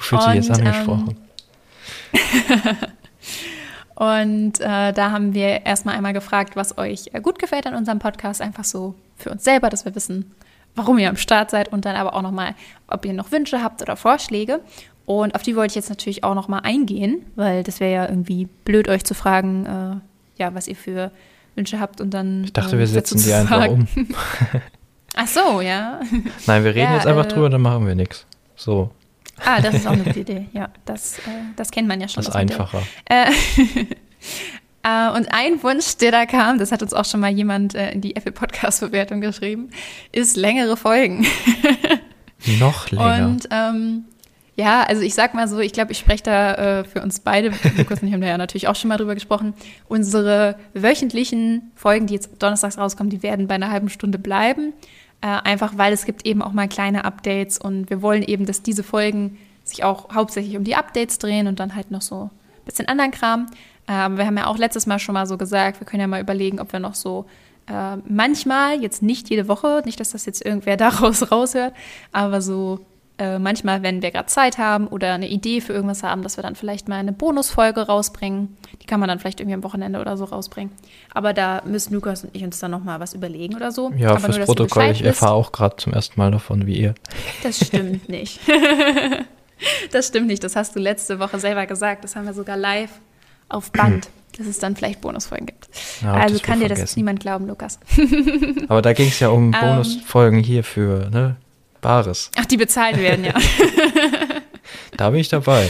fühlst 0.00 0.26
dich 0.26 0.34
jetzt 0.34 0.50
angesprochen. 0.50 1.16
Ähm, 2.12 2.86
Und 3.96 4.60
äh, 4.60 4.92
da 4.92 5.10
haben 5.10 5.32
wir 5.32 5.64
erstmal 5.64 5.96
einmal 5.96 6.12
gefragt, 6.12 6.54
was 6.54 6.76
euch 6.76 7.06
äh, 7.14 7.20
gut 7.20 7.38
gefällt 7.38 7.66
an 7.66 7.74
unserem 7.74 7.98
Podcast, 7.98 8.42
einfach 8.42 8.64
so 8.64 8.94
für 9.16 9.30
uns 9.30 9.42
selber, 9.42 9.70
dass 9.70 9.86
wir 9.86 9.94
wissen, 9.94 10.34
warum 10.74 10.98
ihr 10.98 11.08
am 11.08 11.16
Start 11.16 11.50
seid 11.50 11.72
und 11.72 11.86
dann 11.86 11.96
aber 11.96 12.14
auch 12.14 12.20
nochmal, 12.20 12.54
ob 12.88 13.06
ihr 13.06 13.14
noch 13.14 13.32
Wünsche 13.32 13.62
habt 13.62 13.80
oder 13.80 13.96
Vorschläge. 13.96 14.60
Und 15.06 15.34
auf 15.34 15.42
die 15.42 15.56
wollte 15.56 15.72
ich 15.72 15.76
jetzt 15.76 15.88
natürlich 15.88 16.24
auch 16.24 16.34
nochmal 16.34 16.60
eingehen, 16.64 17.24
weil 17.36 17.62
das 17.62 17.80
wäre 17.80 17.92
ja 17.92 18.08
irgendwie 18.08 18.46
blöd, 18.64 18.88
euch 18.88 19.04
zu 19.04 19.14
fragen, 19.14 19.64
äh, 19.64 20.42
ja, 20.42 20.54
was 20.54 20.68
ihr 20.68 20.76
für 20.76 21.10
Wünsche 21.54 21.80
habt 21.80 22.02
und 22.02 22.12
dann. 22.12 22.44
Ich 22.44 22.52
dachte, 22.52 22.72
wir 22.72 22.80
ähm, 22.80 22.92
setzen 22.92 23.18
die 23.22 23.32
einfach 23.32 23.66
um. 23.68 23.88
Ach 25.16 25.26
so, 25.26 25.62
ja. 25.62 26.00
Nein, 26.46 26.64
wir 26.64 26.74
reden 26.74 26.90
ja, 26.90 26.94
jetzt 26.96 27.06
einfach 27.06 27.24
äh, 27.24 27.28
drüber, 27.28 27.48
dann 27.48 27.62
machen 27.62 27.86
wir 27.86 27.94
nichts. 27.94 28.26
So. 28.56 28.90
Ah, 29.44 29.60
das 29.60 29.74
ist 29.74 29.86
auch 29.86 29.92
eine 29.92 30.04
gute 30.04 30.20
Idee. 30.20 30.46
Ja, 30.52 30.70
das, 30.84 31.18
äh, 31.18 31.22
das 31.56 31.70
kennt 31.70 31.88
man 31.88 32.00
ja 32.00 32.08
schon. 32.08 32.22
Das 32.22 32.28
ist 32.28 32.36
einfacher. 32.36 32.82
Äh, 33.04 33.26
äh, 34.82 35.16
und 35.16 35.32
ein 35.32 35.62
Wunsch, 35.62 35.96
der 35.98 36.10
da 36.10 36.26
kam, 36.26 36.58
das 36.58 36.72
hat 36.72 36.82
uns 36.82 36.94
auch 36.94 37.04
schon 37.04 37.20
mal 37.20 37.30
jemand 37.30 37.74
äh, 37.74 37.90
in 37.92 38.00
die 38.00 38.16
Apple 38.16 38.32
Podcast-Bewertung 38.32 39.20
geschrieben, 39.20 39.70
ist 40.12 40.36
längere 40.36 40.76
Folgen. 40.76 41.26
Noch 42.58 42.90
länger. 42.90 43.26
Und 43.26 43.48
ähm, 43.50 44.04
ja, 44.56 44.84
also 44.84 45.02
ich 45.02 45.14
sag 45.14 45.34
mal 45.34 45.48
so, 45.48 45.58
ich 45.58 45.72
glaube, 45.74 45.92
ich 45.92 45.98
spreche 45.98 46.22
da 46.22 46.54
äh, 46.54 46.84
für 46.84 47.02
uns 47.02 47.20
beide, 47.20 47.52
Lukas 47.76 48.00
und 48.00 48.08
ich 48.08 48.14
haben 48.14 48.22
da 48.22 48.28
ja 48.28 48.38
natürlich 48.38 48.68
auch 48.68 48.76
schon 48.76 48.88
mal 48.88 48.96
drüber 48.96 49.14
gesprochen. 49.14 49.52
Unsere 49.86 50.56
wöchentlichen 50.72 51.70
Folgen, 51.74 52.06
die 52.06 52.14
jetzt 52.14 52.42
donnerstags 52.42 52.78
rauskommen, 52.78 53.10
die 53.10 53.22
werden 53.22 53.48
bei 53.48 53.56
einer 53.56 53.70
halben 53.70 53.90
Stunde 53.90 54.18
bleiben. 54.18 54.72
Äh, 55.20 55.26
einfach 55.26 55.76
weil 55.76 55.92
es 55.92 56.04
gibt 56.04 56.26
eben 56.26 56.42
auch 56.42 56.52
mal 56.52 56.68
kleine 56.68 57.04
Updates 57.04 57.58
und 57.58 57.90
wir 57.90 58.02
wollen 58.02 58.22
eben, 58.22 58.46
dass 58.46 58.62
diese 58.62 58.82
Folgen 58.82 59.38
sich 59.64 59.82
auch 59.82 60.14
hauptsächlich 60.14 60.56
um 60.56 60.64
die 60.64 60.76
Updates 60.76 61.18
drehen 61.18 61.46
und 61.46 61.58
dann 61.58 61.74
halt 61.74 61.90
noch 61.90 62.02
so 62.02 62.24
ein 62.24 62.64
bisschen 62.64 62.88
anderen 62.88 63.10
Kram. 63.10 63.46
Ähm, 63.88 64.16
wir 64.16 64.26
haben 64.26 64.36
ja 64.36 64.46
auch 64.46 64.58
letztes 64.58 64.86
Mal 64.86 64.98
schon 64.98 65.14
mal 65.14 65.26
so 65.26 65.36
gesagt, 65.38 65.80
wir 65.80 65.86
können 65.86 66.02
ja 66.02 66.06
mal 66.06 66.20
überlegen, 66.20 66.60
ob 66.60 66.72
wir 66.72 66.80
noch 66.80 66.94
so 66.94 67.26
Äh, 67.68 67.96
manchmal, 68.08 68.80
jetzt 68.80 69.02
nicht 69.02 69.28
jede 69.28 69.48
Woche, 69.48 69.82
nicht, 69.84 69.98
dass 69.98 70.12
das 70.12 70.24
jetzt 70.24 70.44
irgendwer 70.44 70.76
daraus 70.86 71.32
raushört, 71.32 71.74
aber 72.12 72.40
so 72.40 72.78
äh, 73.18 73.38
manchmal, 73.38 73.82
wenn 73.82 74.02
wir 74.02 74.10
gerade 74.10 74.26
Zeit 74.26 74.58
haben 74.58 74.88
oder 74.88 75.14
eine 75.14 75.28
Idee 75.28 75.62
für 75.62 75.72
irgendwas 75.72 76.02
haben, 76.02 76.22
dass 76.22 76.36
wir 76.36 76.42
dann 76.42 76.54
vielleicht 76.54 76.86
mal 76.88 76.96
eine 76.96 77.12
Bonusfolge 77.12 77.86
rausbringen. 77.86 78.56
Die 78.82 78.86
kann 78.86 79.00
man 79.00 79.08
dann 79.08 79.18
vielleicht 79.18 79.40
irgendwie 79.40 79.54
am 79.54 79.64
Wochenende 79.64 80.00
oder 80.00 80.18
so 80.18 80.24
rausbringen. 80.24 80.72
Aber 81.14 81.32
da 81.32 81.62
müssen 81.64 81.94
Lukas 81.94 82.24
und 82.24 82.36
ich 82.36 82.44
uns 82.44 82.58
dann 82.58 82.70
nochmal 82.70 83.00
was 83.00 83.14
überlegen 83.14 83.54
oder 83.54 83.72
so. 83.72 83.90
Ja, 83.96 84.10
Aber 84.10 84.20
fürs 84.20 84.36
nur, 84.36 84.46
Protokoll, 84.46 84.90
ich 84.90 85.02
erfahre 85.02 85.32
auch 85.32 85.52
gerade 85.52 85.76
zum 85.76 85.94
ersten 85.94 86.20
Mal 86.20 86.30
davon, 86.30 86.66
wie 86.66 86.76
ihr. 86.76 86.94
Das 87.42 87.64
stimmt 87.66 88.06
nicht. 88.08 88.40
das 89.92 90.08
stimmt 90.08 90.26
nicht. 90.26 90.44
Das 90.44 90.54
hast 90.54 90.76
du 90.76 90.80
letzte 90.80 91.18
Woche 91.18 91.38
selber 91.38 91.64
gesagt. 91.66 92.04
Das 92.04 92.16
haben 92.16 92.26
wir 92.26 92.34
sogar 92.34 92.58
live 92.58 92.90
auf 93.48 93.72
Band, 93.72 94.10
dass 94.36 94.46
es 94.46 94.58
dann 94.58 94.76
vielleicht 94.76 95.00
Bonusfolgen 95.00 95.46
gibt. 95.46 95.68
Ja, 96.02 96.12
also 96.12 96.34
das 96.34 96.42
kann 96.42 96.60
dir 96.60 96.68
das 96.68 96.80
vergessen. 96.80 96.98
niemand 96.98 97.20
glauben, 97.20 97.46
Lukas. 97.46 97.78
Aber 98.68 98.82
da 98.82 98.92
ging 98.92 99.08
es 99.08 99.20
ja 99.20 99.28
um 99.28 99.54
Ähm. 99.54 99.60
Bonusfolgen 99.60 100.40
hier 100.40 100.64
für, 100.64 101.08
ne? 101.08 101.36
Bares. 101.86 102.30
Ach, 102.36 102.44
die 102.46 102.56
bezahlt 102.56 102.98
werden, 102.98 103.24
ja. 103.24 103.34
Da 104.96 105.10
bin 105.10 105.20
ich 105.20 105.28
dabei. 105.28 105.68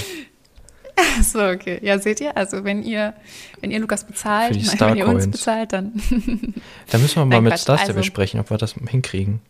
so, 1.23 1.41
okay. 1.43 1.79
Ja, 1.83 1.99
seht 1.99 2.21
ihr? 2.23 2.35
Also, 2.37 2.65
wenn 2.65 2.83
ihr, 2.83 3.13
wenn 3.61 3.71
ihr 3.71 3.81
Lukas 3.81 4.05
bezahlt, 4.05 4.57
nein, 4.57 4.81
wenn 4.81 4.97
ihr 4.97 5.07
uns 5.09 5.31
bezahlt, 5.31 5.75
dann. 5.75 5.93
Da 6.91 6.97
müssen 6.99 7.17
wir 7.17 7.25
mal 7.27 7.35
Nein, 7.37 7.45
mit 7.45 7.59
Starstable 7.59 7.89
also- 7.97 8.01
besprechen, 8.01 8.41
ob 8.41 8.49
wir 8.51 8.57
das 8.57 8.73
hinkriegen. 8.89 9.41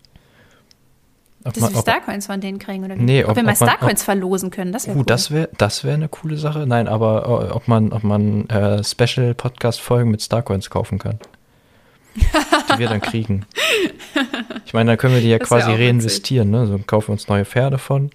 Ob 1.44 1.52
Dass 1.54 1.60
man- 1.62 1.74
wir 1.74 1.80
Starcoins 1.82 2.26
von 2.26 2.40
denen 2.40 2.58
kriegen 2.58 2.84
oder 2.84 2.96
wie? 2.98 3.02
Nee, 3.02 3.22
ob, 3.22 3.30
ob- 3.30 3.36
wir 3.36 3.44
mal 3.44 3.54
Starcoins 3.54 4.02
verlosen 4.02 4.50
können, 4.50 4.72
das 4.72 4.88
wäre 4.88 4.96
Uh, 4.96 5.00
cool. 5.00 5.06
das 5.06 5.30
wäre 5.30 5.48
das 5.56 5.84
wär 5.84 5.94
eine 5.94 6.08
coole 6.08 6.36
Sache. 6.38 6.66
Nein, 6.66 6.88
aber 6.88 7.48
äh, 7.50 7.52
ob 7.52 7.68
man, 7.68 7.92
ob 7.92 8.02
man 8.02 8.48
äh, 8.48 8.82
Special-Podcast-Folgen 8.82 10.10
mit 10.10 10.22
Starcoins 10.22 10.68
kaufen 10.70 10.98
kann. 10.98 11.20
Die 12.16 12.78
wir 12.78 12.88
dann 12.88 13.00
kriegen. 13.00 13.44
Ich 14.64 14.72
meine, 14.72 14.90
dann 14.90 14.98
können 14.98 15.14
wir 15.14 15.20
die 15.20 15.28
ja 15.28 15.38
Das 15.38 15.46
quasi 15.46 15.70
reinvestieren. 15.70 16.50
Ne? 16.50 16.66
So 16.66 16.76
kaufen 16.78 17.08
wir 17.08 17.12
uns 17.12 17.28
neue 17.28 17.44
Pferde 17.44 17.78
von 17.78 18.10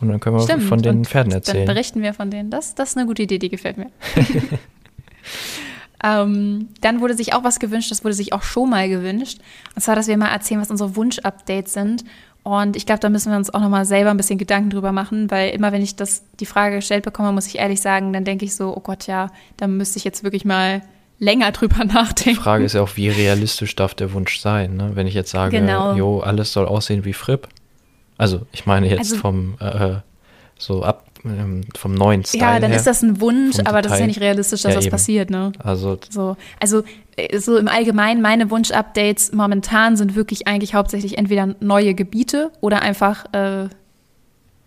und 0.00 0.08
dann 0.08 0.20
können 0.20 0.36
wir 0.36 0.42
Stimmt. 0.42 0.64
von 0.64 0.82
den 0.82 1.04
Pferden 1.04 1.30
Dann 1.30 1.38
erzählen. 1.38 1.66
berichten 1.66 2.02
wir 2.02 2.14
von 2.14 2.30
denen. 2.30 2.50
Das, 2.50 2.74
das 2.74 2.90
ist 2.90 2.96
eine 2.96 3.06
gute 3.06 3.22
Idee, 3.22 3.38
die 3.38 3.48
gefällt 3.48 3.76
mir. 3.76 3.90
ähm, 6.04 6.68
dann 6.80 7.00
wurde 7.00 7.14
sich 7.14 7.32
auch 7.32 7.44
was 7.44 7.60
gewünscht, 7.60 7.90
das 7.90 8.02
wurde 8.04 8.14
sich 8.14 8.32
auch 8.32 8.42
schon 8.42 8.70
mal 8.70 8.88
gewünscht. 8.88 9.40
Und 9.74 9.82
zwar, 9.82 9.94
dass 9.94 10.08
wir 10.08 10.16
mal 10.16 10.28
erzählen, 10.28 10.60
was 10.60 10.70
unsere 10.70 10.96
Wunsch-Updates 10.96 11.72
sind. 11.72 12.04
Und 12.42 12.76
ich 12.76 12.84
glaube, 12.84 13.00
da 13.00 13.08
müssen 13.08 13.30
wir 13.30 13.38
uns 13.38 13.54
auch 13.54 13.60
nochmal 13.60 13.86
selber 13.86 14.10
ein 14.10 14.18
bisschen 14.18 14.36
Gedanken 14.36 14.68
drüber 14.68 14.92
machen, 14.92 15.30
weil 15.30 15.50
immer, 15.50 15.72
wenn 15.72 15.80
ich 15.80 15.96
das, 15.96 16.24
die 16.40 16.46
Frage 16.46 16.76
gestellt 16.76 17.04
bekomme, 17.04 17.32
muss 17.32 17.46
ich 17.46 17.58
ehrlich 17.58 17.80
sagen, 17.80 18.12
dann 18.12 18.24
denke 18.24 18.44
ich 18.44 18.54
so, 18.54 18.76
oh 18.76 18.80
Gott, 18.80 19.06
ja, 19.06 19.30
da 19.56 19.66
müsste 19.66 19.98
ich 19.98 20.04
jetzt 20.04 20.24
wirklich 20.24 20.44
mal 20.44 20.82
länger 21.18 21.52
drüber 21.52 21.84
Die 21.84 21.92
nachdenken. 21.94 22.40
Frage 22.40 22.64
ist 22.64 22.74
ja 22.74 22.82
auch, 22.82 22.96
wie 22.96 23.08
realistisch 23.08 23.74
darf 23.76 23.94
der 23.94 24.12
Wunsch 24.12 24.38
sein? 24.40 24.76
Ne? 24.76 24.92
Wenn 24.94 25.06
ich 25.06 25.14
jetzt 25.14 25.30
sage, 25.30 25.58
Genau. 25.60 25.94
jo, 25.94 26.20
alles 26.20 26.52
soll 26.52 26.66
aussehen 26.66 27.04
wie 27.04 27.12
Fripp. 27.12 27.48
Also, 28.18 28.42
ich 28.52 28.66
meine 28.66 28.88
jetzt 28.88 28.98
Also- 29.12 29.16
vom 29.16 29.56
äh, 29.60 29.96
so 30.58 30.82
ab 30.82 31.04
ähm, 31.26 31.62
vom 31.74 31.94
neuen 31.94 32.22
Style 32.22 32.42
ja, 32.42 32.60
dann 32.60 32.70
her. 32.70 32.76
ist 32.78 32.86
das 32.86 33.00
ein 33.00 33.18
Wunsch, 33.18 33.58
aber 33.60 33.80
das 33.80 33.92
ist 33.92 33.98
ja 34.00 34.04
Detail. 34.04 34.06
nicht 34.08 34.20
realistisch, 34.20 34.60
dass 34.60 34.72
Ja, 34.72 34.76
das 34.76 34.84
eben. 34.84 34.90
passiert, 34.92 35.30
ne? 35.30 35.52
also 35.58 35.98
So, 36.10 36.36
also 36.60 36.82
äh, 37.16 37.38
so 37.38 37.56
im 37.56 37.66
Allgemeinen, 37.66 38.20
meine 38.20 38.50
Wunsch-Updates 38.50 39.32
momentan 39.32 39.96
sind 39.96 40.16
wirklich 40.16 40.46
eigentlich 40.46 40.74
hauptsächlich 40.74 41.16
entweder 41.16 41.54
neue 41.60 41.94
Gebiete 41.94 42.50
oder 42.60 42.82
einfach 42.82 43.24
äh, 43.32 43.68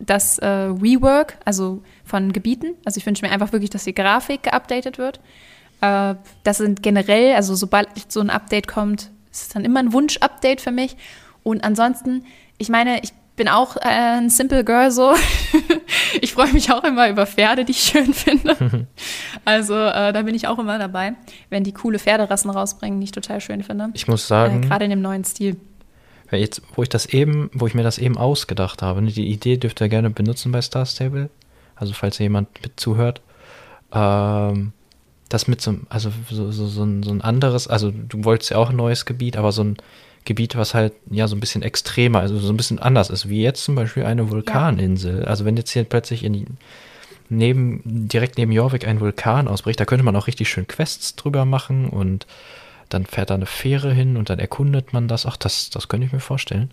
das 0.00 0.38
äh, 0.38 0.46
Rework, 0.48 1.38
also 1.44 1.80
von 2.04 2.32
Gebieten. 2.32 2.74
Also 2.84 2.98
ich 2.98 3.06
wünsche 3.06 3.24
mir 3.24 3.30
einfach 3.32 3.52
wirklich, 3.52 3.70
dass 3.70 3.84
die 3.84 3.94
Grafik 3.94 4.42
geupdatet 4.42 4.98
wird. 4.98 5.20
Äh, 5.80 6.14
das 6.44 6.58
sind 6.58 6.82
generell, 6.82 7.34
also 7.34 7.54
sobald 7.54 7.88
so 8.08 8.20
ein 8.20 8.30
Update 8.30 8.68
kommt, 8.68 9.10
ist 9.30 9.42
es 9.42 9.48
dann 9.50 9.64
immer 9.64 9.80
ein 9.80 9.92
Wunsch-Update 9.92 10.60
für 10.60 10.70
mich. 10.72 10.96
Und 11.42 11.62
ansonsten, 11.64 12.24
ich 12.58 12.68
meine, 12.68 13.00
ich 13.02 13.12
bin 13.36 13.48
auch 13.48 13.76
äh, 13.76 13.80
ein 14.18 14.30
Simple 14.30 14.64
Girl 14.64 14.90
so. 14.90 15.14
ich 16.20 16.32
freue 16.32 16.52
mich 16.52 16.72
auch 16.72 16.82
immer 16.84 17.08
über 17.08 17.24
Pferde, 17.26 17.64
die 17.64 17.70
ich 17.72 17.80
schön 17.82 18.12
finde. 18.12 18.56
Also 19.44 19.74
äh, 19.74 20.12
da 20.12 20.22
bin 20.22 20.34
ich 20.34 20.46
auch 20.46 20.58
immer 20.58 20.78
dabei, 20.78 21.14
wenn 21.48 21.64
die 21.64 21.72
coole 21.72 21.98
Pferderassen 21.98 22.50
rausbringen, 22.50 23.00
die 23.00 23.04
ich 23.04 23.12
total 23.12 23.40
schön 23.40 23.62
finde. 23.62 23.88
ich 23.94 24.08
muss 24.08 24.24
Äh, 24.24 24.28
sagen, 24.28 24.60
Gerade 24.62 24.84
in 24.84 24.90
dem 24.90 25.00
neuen 25.00 25.24
Stil. 25.24 25.56
Jetzt, 26.30 26.60
wo 26.74 26.82
ich 26.82 26.90
das 26.90 27.06
eben, 27.06 27.48
wo 27.54 27.66
ich 27.66 27.72
mir 27.74 27.82
das 27.82 27.96
eben 27.96 28.18
ausgedacht 28.18 28.82
habe, 28.82 29.00
ne, 29.00 29.10
die 29.10 29.28
Idee 29.28 29.56
dürft 29.56 29.80
ihr 29.80 29.88
gerne 29.88 30.10
benutzen 30.10 30.52
bei 30.52 30.60
Star 30.60 30.84
Stable. 30.84 31.30
Also 31.76 31.94
falls 31.94 32.18
hier 32.18 32.24
jemand 32.24 32.48
mit 32.62 32.78
zuhört. 32.78 33.22
Ähm, 33.92 34.72
das 35.28 35.46
mit 35.48 35.60
so, 35.60 35.70
einem- 35.70 35.86
also 35.90 36.10
so, 36.30 36.50
so, 36.50 36.66
so, 36.66 36.82
ein, 36.84 37.02
so 37.02 37.10
ein 37.10 37.20
anderes, 37.20 37.68
also 37.68 37.90
du 37.90 38.24
wolltest 38.24 38.50
ja 38.50 38.56
auch 38.58 38.70
ein 38.70 38.76
neues 38.76 39.04
Gebiet, 39.04 39.36
aber 39.36 39.52
so 39.52 39.62
ein 39.62 39.76
Gebiet, 40.24 40.56
was 40.56 40.74
halt 40.74 40.92
ja 41.10 41.26
so 41.28 41.36
ein 41.36 41.40
bisschen 41.40 41.62
extremer, 41.62 42.20
also 42.20 42.38
so 42.38 42.52
ein 42.52 42.56
bisschen 42.56 42.78
anders 42.78 43.08
ist, 43.10 43.28
wie 43.28 43.42
jetzt 43.42 43.64
zum 43.64 43.74
Beispiel 43.74 44.04
eine 44.04 44.30
Vulkaninsel. 44.30 45.24
Also 45.24 45.44
wenn 45.44 45.56
jetzt 45.56 45.70
hier 45.70 45.84
plötzlich 45.84 46.22
in 46.24 46.46
neben, 47.30 47.82
direkt 47.84 48.38
neben 48.38 48.52
Jorvik 48.52 48.86
ein 48.86 49.00
Vulkan 49.00 49.48
ausbricht, 49.48 49.78
da 49.80 49.84
könnte 49.84 50.04
man 50.04 50.16
auch 50.16 50.26
richtig 50.26 50.48
schön 50.48 50.66
Quests 50.66 51.14
drüber 51.16 51.44
machen 51.44 51.88
und 51.88 52.26
dann 52.88 53.04
fährt 53.04 53.30
da 53.30 53.34
eine 53.34 53.46
Fähre 53.46 53.92
hin 53.92 54.16
und 54.16 54.30
dann 54.30 54.38
erkundet 54.38 54.92
man 54.94 55.08
das. 55.08 55.26
Ach, 55.26 55.36
das, 55.36 55.68
das 55.70 55.88
könnte 55.88 56.06
ich 56.06 56.12
mir 56.12 56.20
vorstellen. 56.20 56.70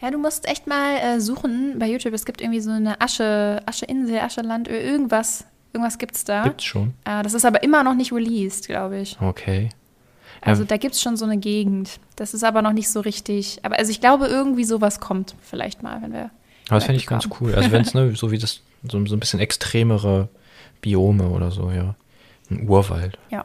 Ja, 0.00 0.10
du 0.10 0.18
musst 0.18 0.48
echt 0.48 0.66
mal 0.66 0.96
äh, 0.96 1.20
suchen 1.20 1.76
bei 1.78 1.86
YouTube. 1.86 2.12
Es 2.12 2.24
gibt 2.24 2.40
irgendwie 2.40 2.58
so 2.60 2.72
eine 2.72 3.00
Asche, 3.00 3.62
Ascheinsel, 3.66 4.18
Ascheland, 4.18 4.68
ir- 4.68 4.80
irgendwas. 4.80 5.44
Irgendwas 5.72 5.98
gibt's 5.98 6.24
da. 6.24 6.44
Gibt's 6.44 6.64
schon. 6.64 6.94
Äh, 7.04 7.22
das 7.22 7.34
ist 7.34 7.44
aber 7.44 7.62
immer 7.62 7.82
noch 7.82 7.94
nicht 7.94 8.12
released, 8.12 8.66
glaube 8.66 8.98
ich. 9.00 9.18
Okay. 9.20 9.70
Also 10.40 10.62
Ja. 10.62 10.68
da 10.68 10.76
gibt's 10.76 11.00
schon 11.00 11.16
so 11.16 11.24
eine 11.24 11.38
Gegend. 11.38 11.98
Das 12.16 12.34
ist 12.34 12.44
aber 12.44 12.62
noch 12.62 12.72
nicht 12.72 12.90
so 12.90 13.00
richtig. 13.00 13.60
Aber 13.62 13.78
also 13.78 13.90
ich 13.90 14.00
glaube, 14.00 14.26
irgendwie 14.26 14.64
sowas 14.64 15.00
kommt 15.00 15.34
vielleicht 15.42 15.82
mal, 15.82 16.02
wenn 16.02 16.12
wir. 16.12 16.30
Aber 16.68 16.76
das 16.76 16.84
fände 16.84 17.00
ich 17.00 17.06
ganz 17.06 17.28
cool. 17.40 17.54
Also 17.54 17.70
wenn 17.70 17.82
es, 17.82 17.94
ne, 17.94 18.14
so 18.14 18.30
wie 18.30 18.38
das, 18.38 18.60
so, 18.88 19.04
so 19.06 19.16
ein 19.16 19.20
bisschen 19.20 19.40
extremere 19.40 20.28
Biome 20.80 21.28
oder 21.28 21.50
so, 21.50 21.70
ja. 21.70 21.94
Ein 22.50 22.68
Urwald. 22.68 23.18
Ja. 23.30 23.44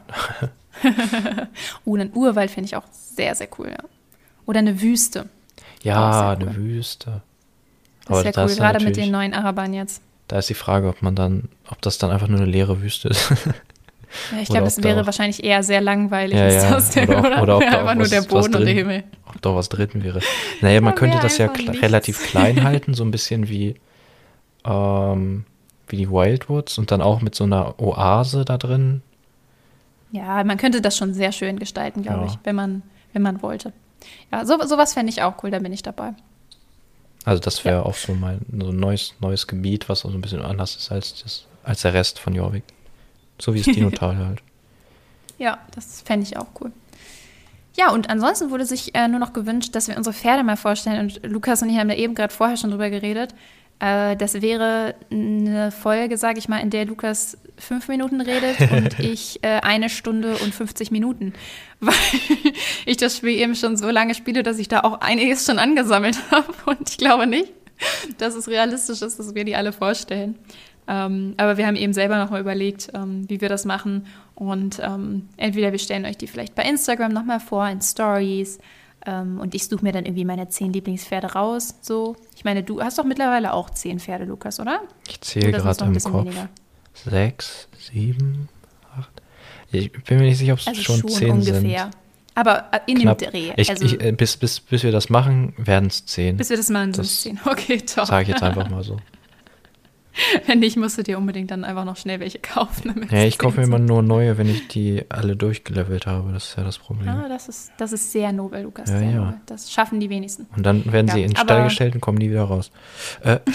oh, 1.86 1.96
einen 1.96 2.12
Urwald 2.14 2.52
finde 2.52 2.68
ich 2.68 2.76
auch 2.76 2.84
sehr, 2.92 3.36
sehr 3.36 3.48
cool, 3.58 3.70
ja. 3.70 3.84
Oder 4.46 4.60
eine 4.60 4.82
Wüste. 4.82 5.30
Ja, 5.84 6.32
eine 6.32 6.46
cool. 6.46 6.56
Wüste. 6.56 7.22
Das 8.08 8.24
wäre 8.24 8.48
cool, 8.48 8.56
gerade 8.56 8.84
mit 8.84 8.96
den 8.96 9.12
neuen 9.12 9.34
Arabern 9.34 9.74
jetzt. 9.74 10.02
Da 10.28 10.38
ist 10.40 10.50
die 10.50 10.54
Frage, 10.56 10.90
ob 10.90 11.02
man 11.02 11.16
dann, 11.16 11.50
ob 11.70 11.82
das 11.82 11.98
dann 11.98 12.12
einfach 12.12 12.28
nur 12.28 12.40
eine 12.40 12.50
leere 12.50 12.82
Wüste 12.82 13.10
ist. 13.10 13.34
Ja, 14.32 14.42
ich 14.42 14.48
glaube, 14.48 14.72
da 14.74 14.84
wäre 14.84 15.06
wahrscheinlich 15.06 15.44
eher 15.44 15.62
sehr 15.64 15.82
langweilig. 15.82 16.38
Ja, 16.38 16.48
ist 16.48 16.64
ja. 16.64 16.70
das 16.72 16.90
denn, 16.92 17.10
Oder 17.10 17.20
oder? 17.20 17.42
oder 17.44 17.58
ob 17.58 17.62
da 17.62 17.80
einfach 17.82 17.96
nur 17.96 18.08
der 18.08 18.22
Boden 18.22 18.46
und 18.46 18.52
der 18.54 18.62
drin- 18.62 18.78
Himmel. 18.78 19.04
ob 19.28 19.42
da 19.42 19.54
was 19.54 19.68
drin 19.68 19.90
wäre. 19.96 20.22
Naja, 20.62 20.80
man 20.80 20.96
könnte 20.96 21.20
das 21.22 21.38
ja 21.38 21.52
nichts. 21.52 21.82
relativ 21.82 22.24
klein 22.26 22.64
halten, 22.64 22.94
so 22.94 23.04
ein 23.04 23.12
bisschen 23.12 23.50
wie, 23.50 23.76
ähm, 24.66 25.44
wie 25.90 25.98
die 25.98 26.10
Wildwoods 26.10 26.78
und 26.78 26.90
dann 26.90 27.02
auch 27.02 27.22
mit 27.22 27.36
so 27.36 27.44
einer 27.44 27.80
Oase 27.82 28.46
da 28.46 28.58
drin. 28.58 29.02
Ja, 30.12 30.42
man 30.46 30.58
könnte 30.58 30.80
das 30.82 30.96
schon 30.98 31.14
sehr 31.14 31.34
schön 31.34 31.60
gestalten, 31.60 32.02
glaube 32.02 32.28
ich, 32.28 32.40
wenn 32.46 32.56
man, 32.56 32.84
wenn 33.12 33.22
man 33.22 33.42
wollte. 33.42 33.74
Ja, 34.32 34.46
so, 34.46 34.58
sowas 34.66 34.94
fände 34.94 35.10
ich 35.12 35.22
auch 35.22 35.44
cool, 35.44 35.52
da 35.52 35.60
bin 35.60 35.74
ich 35.74 35.84
dabei. 35.84 36.14
Also 37.28 37.42
das 37.42 37.66
wäre 37.66 37.86
auch 37.86 37.96
so 37.96 38.14
mein 38.14 38.40
so 38.58 38.70
ein 38.70 38.78
neues, 38.78 39.14
neues 39.20 39.48
Gebiet, 39.48 39.90
was 39.90 40.00
so 40.00 40.08
ein 40.08 40.22
bisschen 40.22 40.42
anders 40.42 40.78
ist 40.78 40.94
als, 40.94 41.22
das, 41.22 41.46
als 41.62 41.82
der 41.82 41.94
Rest 41.94 42.20
von 42.20 42.34
Jorvik. 42.34 42.64
So 43.38 43.54
wie 43.54 43.62
das 43.62 43.66
Dinotal 43.66 44.16
halt. 44.26 44.42
Ja, 45.38 45.58
das 45.76 46.04
fände 46.04 46.26
ich 46.26 46.38
auch 46.38 46.48
cool. 46.62 46.72
Ja, 47.76 47.92
und 47.92 48.10
ansonsten 48.10 48.50
wurde 48.50 48.66
sich 48.66 48.96
äh, 48.96 49.10
nur 49.10 49.20
noch 49.20 49.34
gewünscht, 49.34 49.76
dass 49.76 49.90
wir 49.90 49.98
unsere 49.98 50.14
Pferde 50.14 50.42
mal 50.46 50.56
vorstellen. 50.56 51.02
Und 51.02 51.26
Lukas 51.26 51.62
und 51.62 51.70
ich 51.70 51.78
haben 51.78 51.90
da 51.90 51.96
eben 51.96 52.16
gerade 52.16 52.34
vorher 52.34 52.56
schon 52.56 52.70
drüber 52.72 52.90
geredet. 52.90 53.36
Äh, 53.80 54.16
das 54.16 54.42
wäre 54.42 54.96
eine 55.12 55.72
Folge, 55.72 56.18
sage 56.18 56.40
ich 56.40 56.50
mal, 56.50 56.60
in 56.60 56.70
der 56.70 56.86
Lukas 56.86 57.38
fünf 57.58 57.88
Minuten 57.88 58.22
redet 58.22 58.60
und 58.72 59.00
ich 59.00 59.44
äh, 59.44 59.60
eine 59.62 59.90
Stunde 59.90 60.38
und 60.38 60.54
50 60.54 60.92
Minuten. 60.92 61.34
Weil 61.80 61.94
ich 62.86 62.98
das 62.98 63.18
Spiel 63.18 63.38
eben 63.38 63.56
schon 63.56 63.78
so 63.78 63.90
lange 63.90 64.16
spiele, 64.16 64.42
dass 64.42 64.58
ich 64.58 64.68
da 64.68 64.82
auch 64.82 65.02
einiges 65.02 65.46
schon 65.46 65.60
angesammelt 65.60 66.18
habe. 66.32 66.54
Und 66.66 66.90
ich 66.90 66.98
glaube 66.98 67.28
nicht, 67.28 67.54
dass 68.18 68.36
es 68.36 68.48
realistisch 68.48 69.02
ist, 69.02 69.20
dass 69.20 69.36
wir 69.36 69.44
die 69.44 69.56
alle 69.56 69.72
vorstellen. 69.72 70.36
Ähm, 70.88 71.34
aber 71.38 71.58
wir 71.58 71.68
haben 71.68 71.76
eben 71.76 71.94
selber 71.94 72.18
nochmal 72.18 72.42
überlegt, 72.42 72.90
ähm, 72.94 73.30
wie 73.30 73.42
wir 73.42 73.50
das 73.50 73.66
machen. 73.66 74.08
Und 74.34 74.80
ähm, 74.82 75.28
entweder 75.36 75.72
wir 75.72 75.80
stellen 75.80 76.06
euch 76.06 76.18
die 76.18 76.28
vielleicht 76.28 76.56
bei 76.56 76.64
Instagram 76.64 77.12
nochmal 77.12 77.40
vor, 77.40 77.68
in 77.68 77.82
Stories. 77.82 78.58
Ähm, 79.08 79.40
und 79.40 79.56
ich 79.56 79.68
suche 79.68 79.84
mir 79.84 79.94
dann 79.94 80.06
irgendwie 80.06 80.26
meine 80.26 80.50
zehn 80.50 80.74
Lieblingspferde 80.74 81.28
raus. 81.34 81.76
So. 81.82 82.16
Ich 82.36 82.44
meine, 82.44 82.62
du 82.62 82.82
hast 82.82 83.00
doch 83.00 83.06
mittlerweile 83.06 83.54
auch 83.54 83.70
zehn 83.70 84.00
Pferde, 84.00 84.26
Lukas, 84.26 84.60
oder? 84.60 84.82
Ich 85.08 85.22
zähle 85.22 85.54
gerade 85.54 85.86
im 85.86 85.94
Kopf. 85.94 86.26
weniger? 86.26 86.50
Sechs, 86.94 87.70
sieben, 87.80 88.50
acht. 88.98 89.10
Ich 89.72 89.92
bin 90.04 90.18
mir 90.20 90.26
nicht 90.26 90.38
sicher, 90.38 90.54
ob 90.54 90.60
es 90.60 90.68
Also 90.68 90.82
schon, 90.82 91.00
schon, 91.00 91.10
zehn 91.10 91.32
ungefähr. 91.32 91.84
sind. 91.84 91.98
Aber 92.36 92.66
äh, 92.72 92.80
in 92.86 93.00
Knapp. 93.00 93.18
dem 93.18 93.32
Dreh. 93.32 93.54
Ich, 93.56 93.70
also, 93.70 93.86
ich, 93.86 94.00
äh, 94.00 94.12
bis, 94.12 94.38
bis, 94.38 94.60
bis 94.60 94.84
wir 94.84 94.92
das 94.92 95.10
machen, 95.10 95.54
werden 95.58 95.88
es 95.88 96.06
zehn. 96.06 96.38
bis 96.38 96.50
wir 96.50 96.58
das 96.58 96.70
machen, 96.70 96.94
sind 96.94 97.06
es 97.06 97.22
zehn. 97.22 97.40
Okay, 97.46 97.78
top. 97.78 98.06
Sage 98.08 98.24
ich 98.24 98.30
jetzt 98.30 98.44
einfach 98.44 98.70
mal 98.70 98.84
so. 98.84 98.98
wenn 100.46 100.60
nicht, 100.60 100.78
musst 100.78 100.98
du 100.98 101.04
dir 101.04 101.18
unbedingt 101.18 101.52
dann 101.52 101.64
einfach 101.64 101.86
noch 101.86 101.98
schnell 101.98 102.20
welche 102.20 102.40
kaufen. 102.40 103.08
Ja, 103.12 103.24
ich 103.24 103.38
kaufe 103.38 103.60
mir 103.60 103.66
immer 103.66 103.80
nur 103.80 104.02
neue, 104.02 104.38
wenn 104.38 104.50
ich 104.50 104.68
die 104.68 105.04
alle 105.10 105.36
durchgelevelt 105.36 106.08
habe. 106.08 106.34
Das 106.34 106.50
ist 106.50 106.58
ja 106.58 106.64
das 106.64 106.78
Problem. 106.78 107.10
Ah, 107.10 107.28
das 107.30 107.50
ist, 107.50 107.72
das 107.78 107.94
ist 107.94 108.12
sehr 108.12 108.32
nobel, 108.32 108.64
Lukas. 108.64 108.90
Ja, 108.90 109.02
ja. 109.02 109.12
nobel. 109.12 109.34
Das 109.46 109.72
schaffen 109.72 110.00
die 110.00 110.10
wenigsten. 110.10 110.48
Und 110.56 110.66
dann 110.66 110.92
werden 110.92 111.08
Ja, 111.08 111.14
sie 111.14 111.24
in 111.24 111.32
den 111.32 111.38
Stall 111.38 111.64
gestellt 111.64 111.96
und 111.96 112.02
kommen 112.02 112.18
nie 112.18 112.30
wieder 112.30 112.44
raus. 112.44 112.72
Äh, 113.24 113.40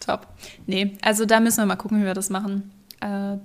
Top. 0.00 0.26
Nee, 0.66 0.96
also 1.02 1.24
da 1.24 1.40
müssen 1.40 1.58
wir 1.58 1.66
mal 1.66 1.76
gucken, 1.76 2.00
wie 2.00 2.04
wir 2.04 2.14
das 2.14 2.30
machen. 2.30 2.72
Äh, 3.00 3.36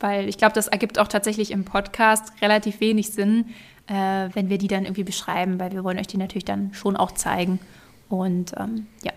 weil 0.00 0.28
ich 0.28 0.36
glaube, 0.36 0.54
das 0.54 0.68
ergibt 0.68 0.98
auch 0.98 1.08
tatsächlich 1.08 1.50
im 1.52 1.64
Podcast 1.64 2.32
relativ 2.42 2.80
wenig 2.80 3.10
Sinn, 3.10 3.46
äh, 3.86 4.28
wenn 4.32 4.48
wir 4.48 4.58
die 4.58 4.68
dann 4.68 4.84
irgendwie 4.84 5.04
beschreiben, 5.04 5.60
weil 5.60 5.72
wir 5.72 5.84
wollen 5.84 5.98
euch 5.98 6.08
die 6.08 6.18
natürlich 6.18 6.44
dann 6.44 6.74
schon 6.74 6.96
auch 6.96 7.12
zeigen. 7.12 7.60
Und 8.08 8.52
ähm, 8.58 8.86
ja, 9.02 9.12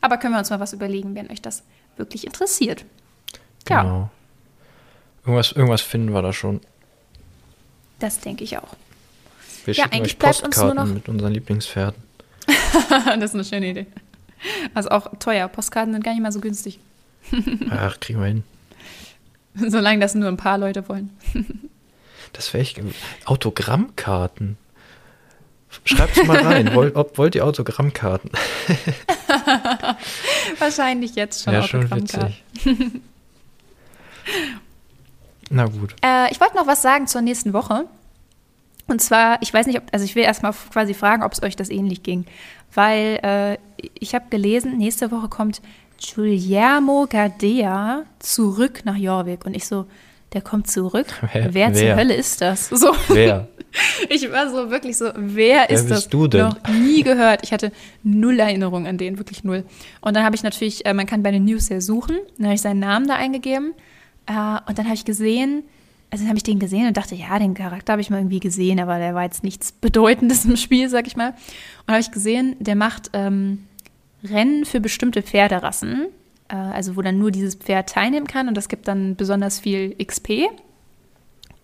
aber 0.00 0.16
können 0.18 0.34
wir 0.34 0.38
uns 0.38 0.50
mal 0.50 0.60
was 0.60 0.72
überlegen, 0.72 1.14
wenn 1.14 1.30
euch 1.30 1.42
das 1.42 1.62
wirklich 1.96 2.26
interessiert. 2.26 2.84
Ja, 3.68 3.82
genau. 3.82 4.10
Irgendwas, 5.24 5.52
irgendwas 5.52 5.80
finden 5.82 6.12
wir 6.12 6.22
da 6.22 6.32
schon. 6.32 6.60
das 7.98 8.20
denke 8.20 8.44
ich 8.44 8.56
auch. 8.58 8.76
Wir 9.64 9.74
Ja, 9.74 9.84
schicken 9.84 9.96
eigentlich 9.96 10.16
euch 10.22 10.28
uns 10.28 10.40
Postkarten 10.56 10.76
noch- 10.76 10.86
mit 10.86 11.08
unseren 11.08 11.32
Lieblingspferden. 11.32 12.02
das 12.88 13.24
ist 13.30 13.34
eine 13.34 13.44
schöne 13.44 13.66
Idee. 13.70 13.86
Also 14.72 14.90
auch 14.90 15.10
teuer. 15.18 15.48
Postkarten 15.48 15.92
sind 15.92 16.04
gar 16.04 16.12
nicht 16.12 16.22
mal 16.22 16.32
so 16.32 16.40
günstig. 16.40 16.78
Ach, 17.70 17.98
kriegen 18.00 18.20
wir 18.20 18.26
hin. 18.28 18.44
Solange 19.54 19.98
das 20.00 20.14
nur 20.14 20.28
ein 20.28 20.36
paar 20.36 20.58
Leute 20.58 20.88
wollen. 20.88 21.10
Das 22.34 22.52
wäre 22.52 22.60
echt. 22.60 22.78
Autogrammkarten. 23.24 24.58
Schreibt 25.86 26.26
mal 26.26 26.36
rein. 26.36 26.74
wollt, 26.74 26.94
ob, 26.94 27.16
wollt 27.16 27.34
ihr 27.34 27.42
Autogrammkarten? 27.46 28.30
Wahrscheinlich 30.58 31.14
jetzt 31.14 31.44
schon 31.44 31.52
ja, 31.54 31.62
schon 31.62 31.80
Autogrammkarten. 31.84 32.34
witzig. 32.54 33.00
Na 35.50 35.64
gut. 35.66 35.94
Äh, 36.04 36.30
ich 36.30 36.40
wollte 36.40 36.56
noch 36.56 36.66
was 36.66 36.82
sagen 36.82 37.06
zur 37.06 37.22
nächsten 37.22 37.52
Woche. 37.52 37.86
Und 38.86 39.00
zwar, 39.02 39.40
ich 39.42 39.52
weiß 39.52 39.66
nicht, 39.66 39.78
ob, 39.78 39.84
also 39.92 40.04
ich 40.04 40.14
will 40.14 40.22
erstmal 40.24 40.52
quasi 40.72 40.94
fragen, 40.94 41.22
ob 41.22 41.32
es 41.32 41.42
euch 41.42 41.56
das 41.56 41.70
ähnlich 41.70 42.02
ging. 42.02 42.26
Weil 42.74 43.18
äh, 43.22 43.56
ich 43.98 44.14
habe 44.14 44.26
gelesen, 44.30 44.76
nächste 44.78 45.10
Woche 45.10 45.28
kommt 45.28 45.60
Guillermo 46.14 47.06
Gardea 47.08 48.04
zurück 48.18 48.82
nach 48.84 48.96
Jorvik. 48.96 49.44
Und 49.46 49.54
ich 49.54 49.66
so, 49.66 49.86
der 50.32 50.42
kommt 50.42 50.70
zurück? 50.70 51.06
Wer- 51.32 51.54
Wer, 51.54 51.72
zur 51.72 51.82
wer? 51.82 51.96
Hölle 51.96 52.14
ist 52.14 52.40
das? 52.40 52.68
So, 52.68 52.94
Wer? 53.08 53.48
ich 54.08 54.30
war 54.30 54.50
so 54.50 54.70
wirklich 54.70 54.96
so, 54.96 55.10
wer 55.14 55.70
ist 55.70 55.88
bist 55.88 55.90
das? 55.90 56.08
du 56.08 56.26
denn? 56.26 56.40
Noch 56.40 56.68
nie 56.68 57.02
gehört. 57.02 57.40
Ich 57.42 57.52
hatte 57.52 57.72
null 58.02 58.38
Erinnerung 58.38 58.86
an 58.86 58.98
den, 58.98 59.18
wirklich 59.18 59.44
null. 59.44 59.64
Und 60.00 60.16
dann 60.16 60.24
habe 60.24 60.36
ich 60.36 60.42
natürlich, 60.42 60.86
äh, 60.86 60.94
man 60.94 61.06
kann 61.06 61.22
bei 61.22 61.30
den 61.30 61.44
News 61.44 61.68
ja 61.68 61.80
suchen. 61.80 62.18
Dann 62.36 62.46
habe 62.46 62.54
ich 62.54 62.60
seinen 62.60 62.80
Namen 62.80 63.06
da 63.06 63.14
eingegeben. 63.14 63.74
Äh, 64.26 64.32
und 64.66 64.78
dann 64.78 64.86
habe 64.86 64.94
ich 64.94 65.04
gesehen, 65.04 65.64
also 66.10 66.22
dann 66.22 66.28
habe 66.28 66.38
ich 66.38 66.42
den 66.42 66.58
gesehen 66.58 66.86
und 66.86 66.96
dachte, 66.96 67.14
ja, 67.14 67.38
den 67.38 67.54
Charakter 67.54 67.92
habe 67.92 68.02
ich 68.02 68.10
mal 68.10 68.18
irgendwie 68.18 68.40
gesehen, 68.40 68.80
aber 68.80 68.98
der 68.98 69.14
war 69.14 69.24
jetzt 69.24 69.44
nichts 69.44 69.72
Bedeutendes 69.72 70.44
im 70.44 70.56
Spiel, 70.56 70.88
sag 70.88 71.06
ich 71.06 71.16
mal. 71.16 71.34
Und 71.86 71.92
habe 71.92 72.00
ich 72.00 72.10
gesehen, 72.10 72.56
der 72.60 72.76
macht 72.76 73.10
ähm, 73.12 73.66
Rennen 74.24 74.64
für 74.64 74.80
bestimmte 74.80 75.22
Pferderassen, 75.22 76.06
äh, 76.48 76.54
also 76.54 76.96
wo 76.96 77.02
dann 77.02 77.18
nur 77.18 77.30
dieses 77.30 77.54
Pferd 77.56 77.90
teilnehmen 77.90 78.26
kann 78.26 78.48
und 78.48 78.56
das 78.56 78.68
gibt 78.68 78.88
dann 78.88 79.16
besonders 79.16 79.60
viel 79.60 79.94
XP. 80.02 80.48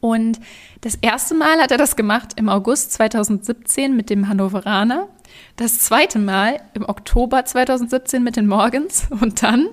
Und 0.04 0.38
das 0.82 0.96
erste 1.00 1.34
Mal 1.34 1.62
hat 1.62 1.70
er 1.70 1.78
das 1.78 1.96
gemacht 1.96 2.32
im 2.36 2.50
August 2.50 2.92
2017 2.92 3.96
mit 3.96 4.10
dem 4.10 4.28
Hannoveraner. 4.28 5.08
Das 5.56 5.78
zweite 5.78 6.18
Mal 6.18 6.60
im 6.74 6.86
Oktober 6.86 7.46
2017 7.46 8.22
mit 8.22 8.36
den 8.36 8.46
Morgans. 8.46 9.06
Und 9.08 9.42
dann 9.42 9.66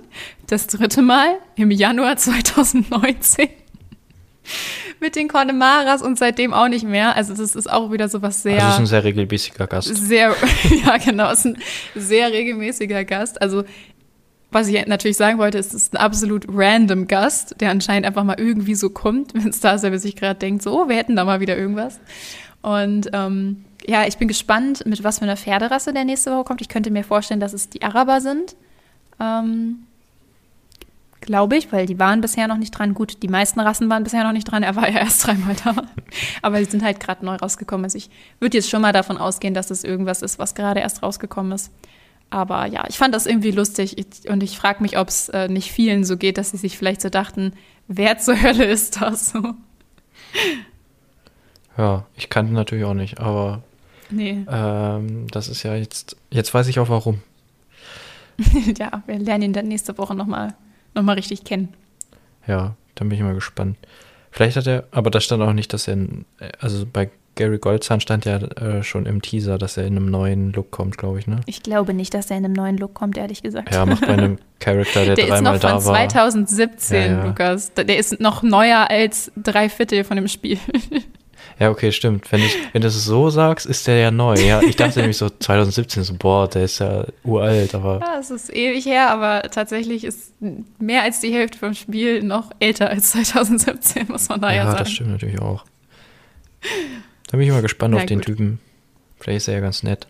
das 0.47 0.67
dritte 0.67 1.01
Mal 1.01 1.35
im 1.57 1.69
Januar 1.69 2.15
2019 2.15 3.49
mit 5.01 5.17
den 5.17 5.27
Connemaras 5.27 6.01
und 6.01 6.17
seitdem 6.17 6.53
auch 6.53 6.69
nicht 6.69 6.85
mehr. 6.85 7.17
Also 7.17 7.33
das 7.33 7.53
ist 7.53 7.69
auch 7.69 7.91
wieder 7.91 8.07
so 8.07 8.21
was 8.21 8.41
sehr 8.41 8.63
Also 8.63 8.75
ist 8.75 8.79
ein 8.79 8.85
sehr 8.85 9.03
regelmäßiger 9.03 9.67
Gast. 9.67 9.93
sehr, 9.93 10.33
ja 10.85 10.95
genau, 10.95 11.29
ist 11.29 11.45
ein 11.45 11.57
sehr 11.93 12.31
regelmäßiger 12.31 13.03
Gast. 13.03 13.41
Also 13.41 13.65
was 14.51 14.67
ich 14.67 14.85
natürlich 14.87 15.17
sagen 15.17 15.39
wollte, 15.39 15.57
ist, 15.57 15.73
es 15.73 15.83
ist 15.83 15.93
ein 15.93 15.97
absolut 15.97 16.45
random 16.49 17.07
Gast, 17.07 17.55
der 17.59 17.71
anscheinend 17.71 18.05
einfach 18.05 18.23
mal 18.23 18.39
irgendwie 18.39 18.75
so 18.75 18.89
kommt, 18.89 19.33
wenn 19.33 19.51
Star 19.53 19.77
Service 19.79 20.01
sich 20.01 20.15
gerade 20.15 20.39
denkt, 20.39 20.61
so, 20.63 20.81
oh, 20.81 20.89
wir 20.89 20.97
hätten 20.97 21.15
da 21.15 21.23
mal 21.23 21.39
wieder 21.39 21.57
irgendwas. 21.57 21.99
Und 22.61 23.09
ähm, 23.13 23.65
ja, 23.87 24.05
ich 24.05 24.17
bin 24.17 24.27
gespannt, 24.27 24.85
mit 24.85 25.03
was 25.03 25.19
für 25.19 25.25
einer 25.25 25.37
Pferderasse 25.37 25.93
der 25.93 26.05
nächste 26.05 26.31
Woche 26.31 26.43
kommt. 26.43 26.61
Ich 26.61 26.69
könnte 26.69 26.91
mir 26.91 27.03
vorstellen, 27.03 27.39
dass 27.39 27.53
es 27.53 27.69
die 27.69 27.81
Araber 27.81 28.21
sind. 28.21 28.55
Ähm, 29.19 29.87
Glaube 31.21 31.55
ich, 31.55 31.71
weil 31.71 31.85
die 31.85 31.99
waren 31.99 32.19
bisher 32.19 32.47
noch 32.47 32.57
nicht 32.57 32.71
dran. 32.71 32.95
Gut, 32.95 33.21
die 33.21 33.27
meisten 33.27 33.59
Rassen 33.59 33.89
waren 33.91 34.03
bisher 34.03 34.23
noch 34.23 34.31
nicht 34.31 34.45
dran. 34.45 34.63
Er 34.63 34.75
war 34.75 34.89
ja 34.89 34.99
erst 34.99 35.25
dreimal 35.25 35.55
da. 35.63 35.75
Aber 36.41 36.57
die 36.57 36.65
sind 36.65 36.83
halt 36.83 36.99
gerade 36.99 37.23
neu 37.23 37.35
rausgekommen. 37.35 37.85
Also 37.85 37.99
ich 37.99 38.09
würde 38.39 38.57
jetzt 38.57 38.71
schon 38.71 38.81
mal 38.81 38.91
davon 38.91 39.17
ausgehen, 39.17 39.53
dass 39.53 39.69
es 39.69 39.83
irgendwas 39.83 40.23
ist, 40.23 40.39
was 40.39 40.55
gerade 40.55 40.79
erst 40.79 41.03
rausgekommen 41.03 41.51
ist. 41.51 41.71
Aber 42.31 42.65
ja, 42.65 42.85
ich 42.89 42.97
fand 42.97 43.13
das 43.13 43.27
irgendwie 43.27 43.51
lustig 43.51 43.95
und 44.27 44.41
ich 44.41 44.57
frage 44.57 44.81
mich, 44.81 44.97
ob 44.97 45.09
es 45.09 45.29
äh, 45.29 45.47
nicht 45.47 45.71
vielen 45.71 46.03
so 46.03 46.17
geht, 46.17 46.37
dass 46.37 46.51
sie 46.51 46.57
sich 46.57 46.77
vielleicht 46.77 47.01
so 47.01 47.09
dachten, 47.09 47.53
wer 47.87 48.17
zur 48.17 48.41
Hölle 48.41 48.65
ist 48.65 49.01
das? 49.01 49.31
So. 49.31 49.53
Ja, 51.77 52.05
ich 52.15 52.29
kannte 52.29 52.53
natürlich 52.53 52.85
auch 52.85 52.93
nicht, 52.93 53.19
aber 53.19 53.61
Nee, 54.11 54.45
ähm, 54.49 55.27
das 55.31 55.47
ist 55.47 55.63
ja 55.63 55.75
jetzt. 55.75 56.17
Jetzt 56.29 56.53
weiß 56.53 56.67
ich 56.67 56.79
auch 56.79 56.89
warum. 56.89 57.21
ja, 58.77 59.03
wir 59.05 59.19
lernen 59.19 59.45
ihn 59.45 59.53
dann 59.53 59.67
nächste 59.67 59.97
Woche 59.97 60.15
nochmal 60.15 60.53
noch 60.93 61.03
mal 61.03 61.13
richtig 61.13 61.43
kennen. 61.43 61.69
Ja, 62.47 62.75
dann 62.95 63.09
bin 63.09 63.17
ich 63.17 63.23
mal 63.23 63.33
gespannt. 63.33 63.77
Vielleicht 64.29 64.57
hat 64.57 64.67
er, 64.67 64.85
aber 64.91 65.09
da 65.11 65.21
stand 65.21 65.41
auch 65.43 65.53
nicht, 65.53 65.73
dass 65.73 65.87
er, 65.87 65.97
also 66.59 66.85
bei 66.85 67.09
Gary 67.41 67.57
Goldzahn 67.57 67.99
stand 68.01 68.25
ja 68.25 68.37
äh, 68.37 68.83
schon 68.83 69.07
im 69.07 69.23
Teaser, 69.23 69.57
dass 69.57 69.75
er 69.75 69.87
in 69.87 69.97
einem 69.97 70.05
neuen 70.11 70.53
Look 70.53 70.69
kommt, 70.69 70.99
glaube 70.99 71.17
ich, 71.17 71.25
ne? 71.25 71.39
Ich 71.47 71.63
glaube 71.63 71.91
nicht, 71.95 72.13
dass 72.13 72.29
er 72.29 72.37
in 72.37 72.45
einem 72.45 72.53
neuen 72.53 72.77
Look 72.77 72.93
kommt, 72.93 73.17
ehrlich 73.17 73.41
gesagt. 73.41 73.73
Ja, 73.73 73.83
macht 73.83 74.01
bei 74.01 74.09
einem 74.13 74.37
Charakter, 74.59 75.05
der, 75.05 75.15
Der 75.15 75.23
ist 75.25 75.31
dreimal 75.31 75.53
noch 75.55 75.61
von 75.61 75.69
da 75.71 75.75
war. 75.85 76.09
2017, 76.09 77.01
Ja, 77.01 77.07
ja. 77.17 77.25
Lukas. 77.25 77.73
Der 77.73 77.97
ist 77.97 78.19
noch 78.19 78.43
neuer 78.43 78.91
als 78.91 79.31
drei 79.35 79.69
Viertel 79.69 80.03
von 80.03 80.17
dem 80.17 80.27
Spiel. 80.27 80.59
Ja, 81.59 81.69
okay, 81.69 81.91
stimmt. 81.91 82.31
Wenn, 82.31 82.39
ich, 82.41 82.55
wenn 82.73 82.81
du 82.81 82.87
es 82.87 83.05
so 83.05 83.29
sagst, 83.29 83.67
ist 83.67 83.85
der 83.85 83.97
ja 83.97 84.09
neu. 84.09 84.33
Ja, 84.35 84.61
ich 84.63 84.75
dachte 84.75 84.99
nämlich 84.99 85.17
so 85.17 85.29
2017, 85.29 86.03
so, 86.03 86.15
boah, 86.15 86.47
der 86.47 86.63
ist 86.63 86.79
ja 86.79 87.05
uralt, 87.23 87.75
aber 87.75 87.99
Ja, 87.99 88.17
es 88.19 88.31
ist 88.31 88.51
ewig 88.51 88.85
her, 88.87 89.11
aber 89.11 89.43
tatsächlich 89.43 90.03
ist 90.03 90.33
mehr 90.79 91.03
als 91.03 91.19
die 91.19 91.31
Hälfte 91.31 91.59
vom 91.59 91.75
Spiel 91.75 92.23
noch 92.23 92.49
älter 92.59 92.89
als 92.89 93.11
2017, 93.11 94.07
muss 94.07 94.27
man 94.29 94.41
da 94.41 94.49
ja, 94.49 94.55
ja, 94.55 94.65
sagen. 94.65 94.77
das 94.79 94.91
stimmt 94.91 95.09
natürlich 95.11 95.39
auch. 95.39 95.63
Da 97.31 97.37
bin 97.37 97.47
ich 97.47 97.51
mal 97.53 97.61
gespannt 97.61 97.93
Na 97.93 98.01
auf 98.01 98.05
den 98.05 98.19
gut. 98.19 98.25
Typen. 98.25 98.59
Vielleicht 99.19 99.37
ist 99.37 99.47
er 99.47 99.55
ja 99.55 99.59
ganz 99.61 99.83
nett. 99.83 100.07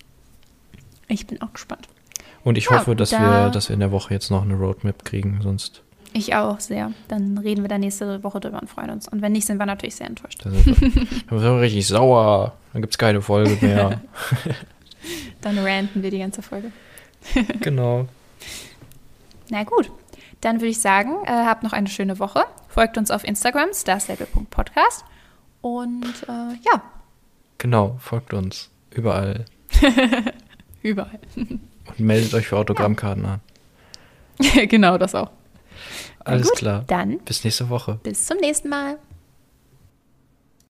Ich 1.07 1.27
bin 1.27 1.41
auch 1.41 1.53
gespannt. 1.53 1.88
Und 2.43 2.57
ich 2.57 2.65
Ja, 2.65 2.71
hoffe, 2.79 2.95
dass 2.95 3.12
da- 3.12 3.19
wir, 3.45 3.49
dass 3.51 3.69
wir 3.69 3.73
in 3.75 3.79
der 3.79 3.91
Woche 3.91 4.13
jetzt 4.13 4.31
noch 4.31 4.41
eine 4.43 4.55
Roadmap 4.55 5.05
kriegen, 5.05 5.39
sonst 5.43 5.81
Ich 6.13 6.34
auch 6.36 6.60
sehr. 6.60 6.91
Dann 7.07 7.38
reden 7.38 7.62
wir 7.63 7.69
da 7.69 7.77
nächste 7.77 8.23
Woche 8.23 8.39
drüber 8.39 8.60
und 8.62 8.67
freuen 8.69 8.89
uns. 8.89 9.07
Und 9.07 9.21
wenn 9.21 9.31
nicht, 9.34 9.45
sind 9.45 9.57
wir 9.60 9.65
natürlich 9.65 9.95
sehr 9.95 10.07
enttäuscht. 10.07 10.41
da 10.43 10.49
sind 10.49 10.65
wir, 10.65 10.75
dann 11.29 11.39
sind 11.39 11.53
wir 11.55 11.62
richtig 11.62 11.88
sauer. 11.88 12.53
Dann 12.73 12.81
gibt 12.81 12.93
es 12.93 12.97
keine 12.97 13.21
Folge 13.21 13.57
mehr. 13.65 14.01
Dann 15.41 15.57
ranten 15.57 16.03
wir 16.03 16.12
die 16.12 16.19
ganze 16.19 16.41
Folge. 16.43 16.71
genau. 17.60 18.07
Na 19.49 19.63
gut, 19.63 19.91
dann 20.41 20.57
würde 20.57 20.67
ich 20.67 20.79
sagen, 20.79 21.23
äh, 21.25 21.31
habt 21.31 21.63
noch 21.63 21.73
eine 21.73 21.88
schöne 21.88 22.19
Woche. 22.19 22.43
Folgt 22.67 22.97
uns 22.99 23.10
auf 23.10 23.23
Instagram, 23.23 23.69
starstable.podcast. 23.73 25.03
Und 25.62 26.05
äh, 26.27 26.53
ja, 26.63 26.81
Genau, 27.62 27.95
folgt 28.00 28.34
uns. 28.34 28.71
Überall. 28.89 29.45
überall. 30.82 31.19
Und 31.36 32.00
meldet 32.00 32.34
euch 32.34 32.47
für 32.47 32.58
Autogrammkarten 32.58 33.24
an. 33.24 33.39
genau, 34.67 34.97
das 34.97 35.13
auch. 35.13 35.30
Alles 36.26 36.50
gut, 36.50 36.58
klar. 36.58 36.84
Dann 36.88 37.19
Bis 37.19 37.43
nächste 37.43 37.69
Woche. 37.69 38.00
bis 38.02 38.26
zum 38.26 38.38
nächsten 38.38 38.67
Mal. 38.67 38.97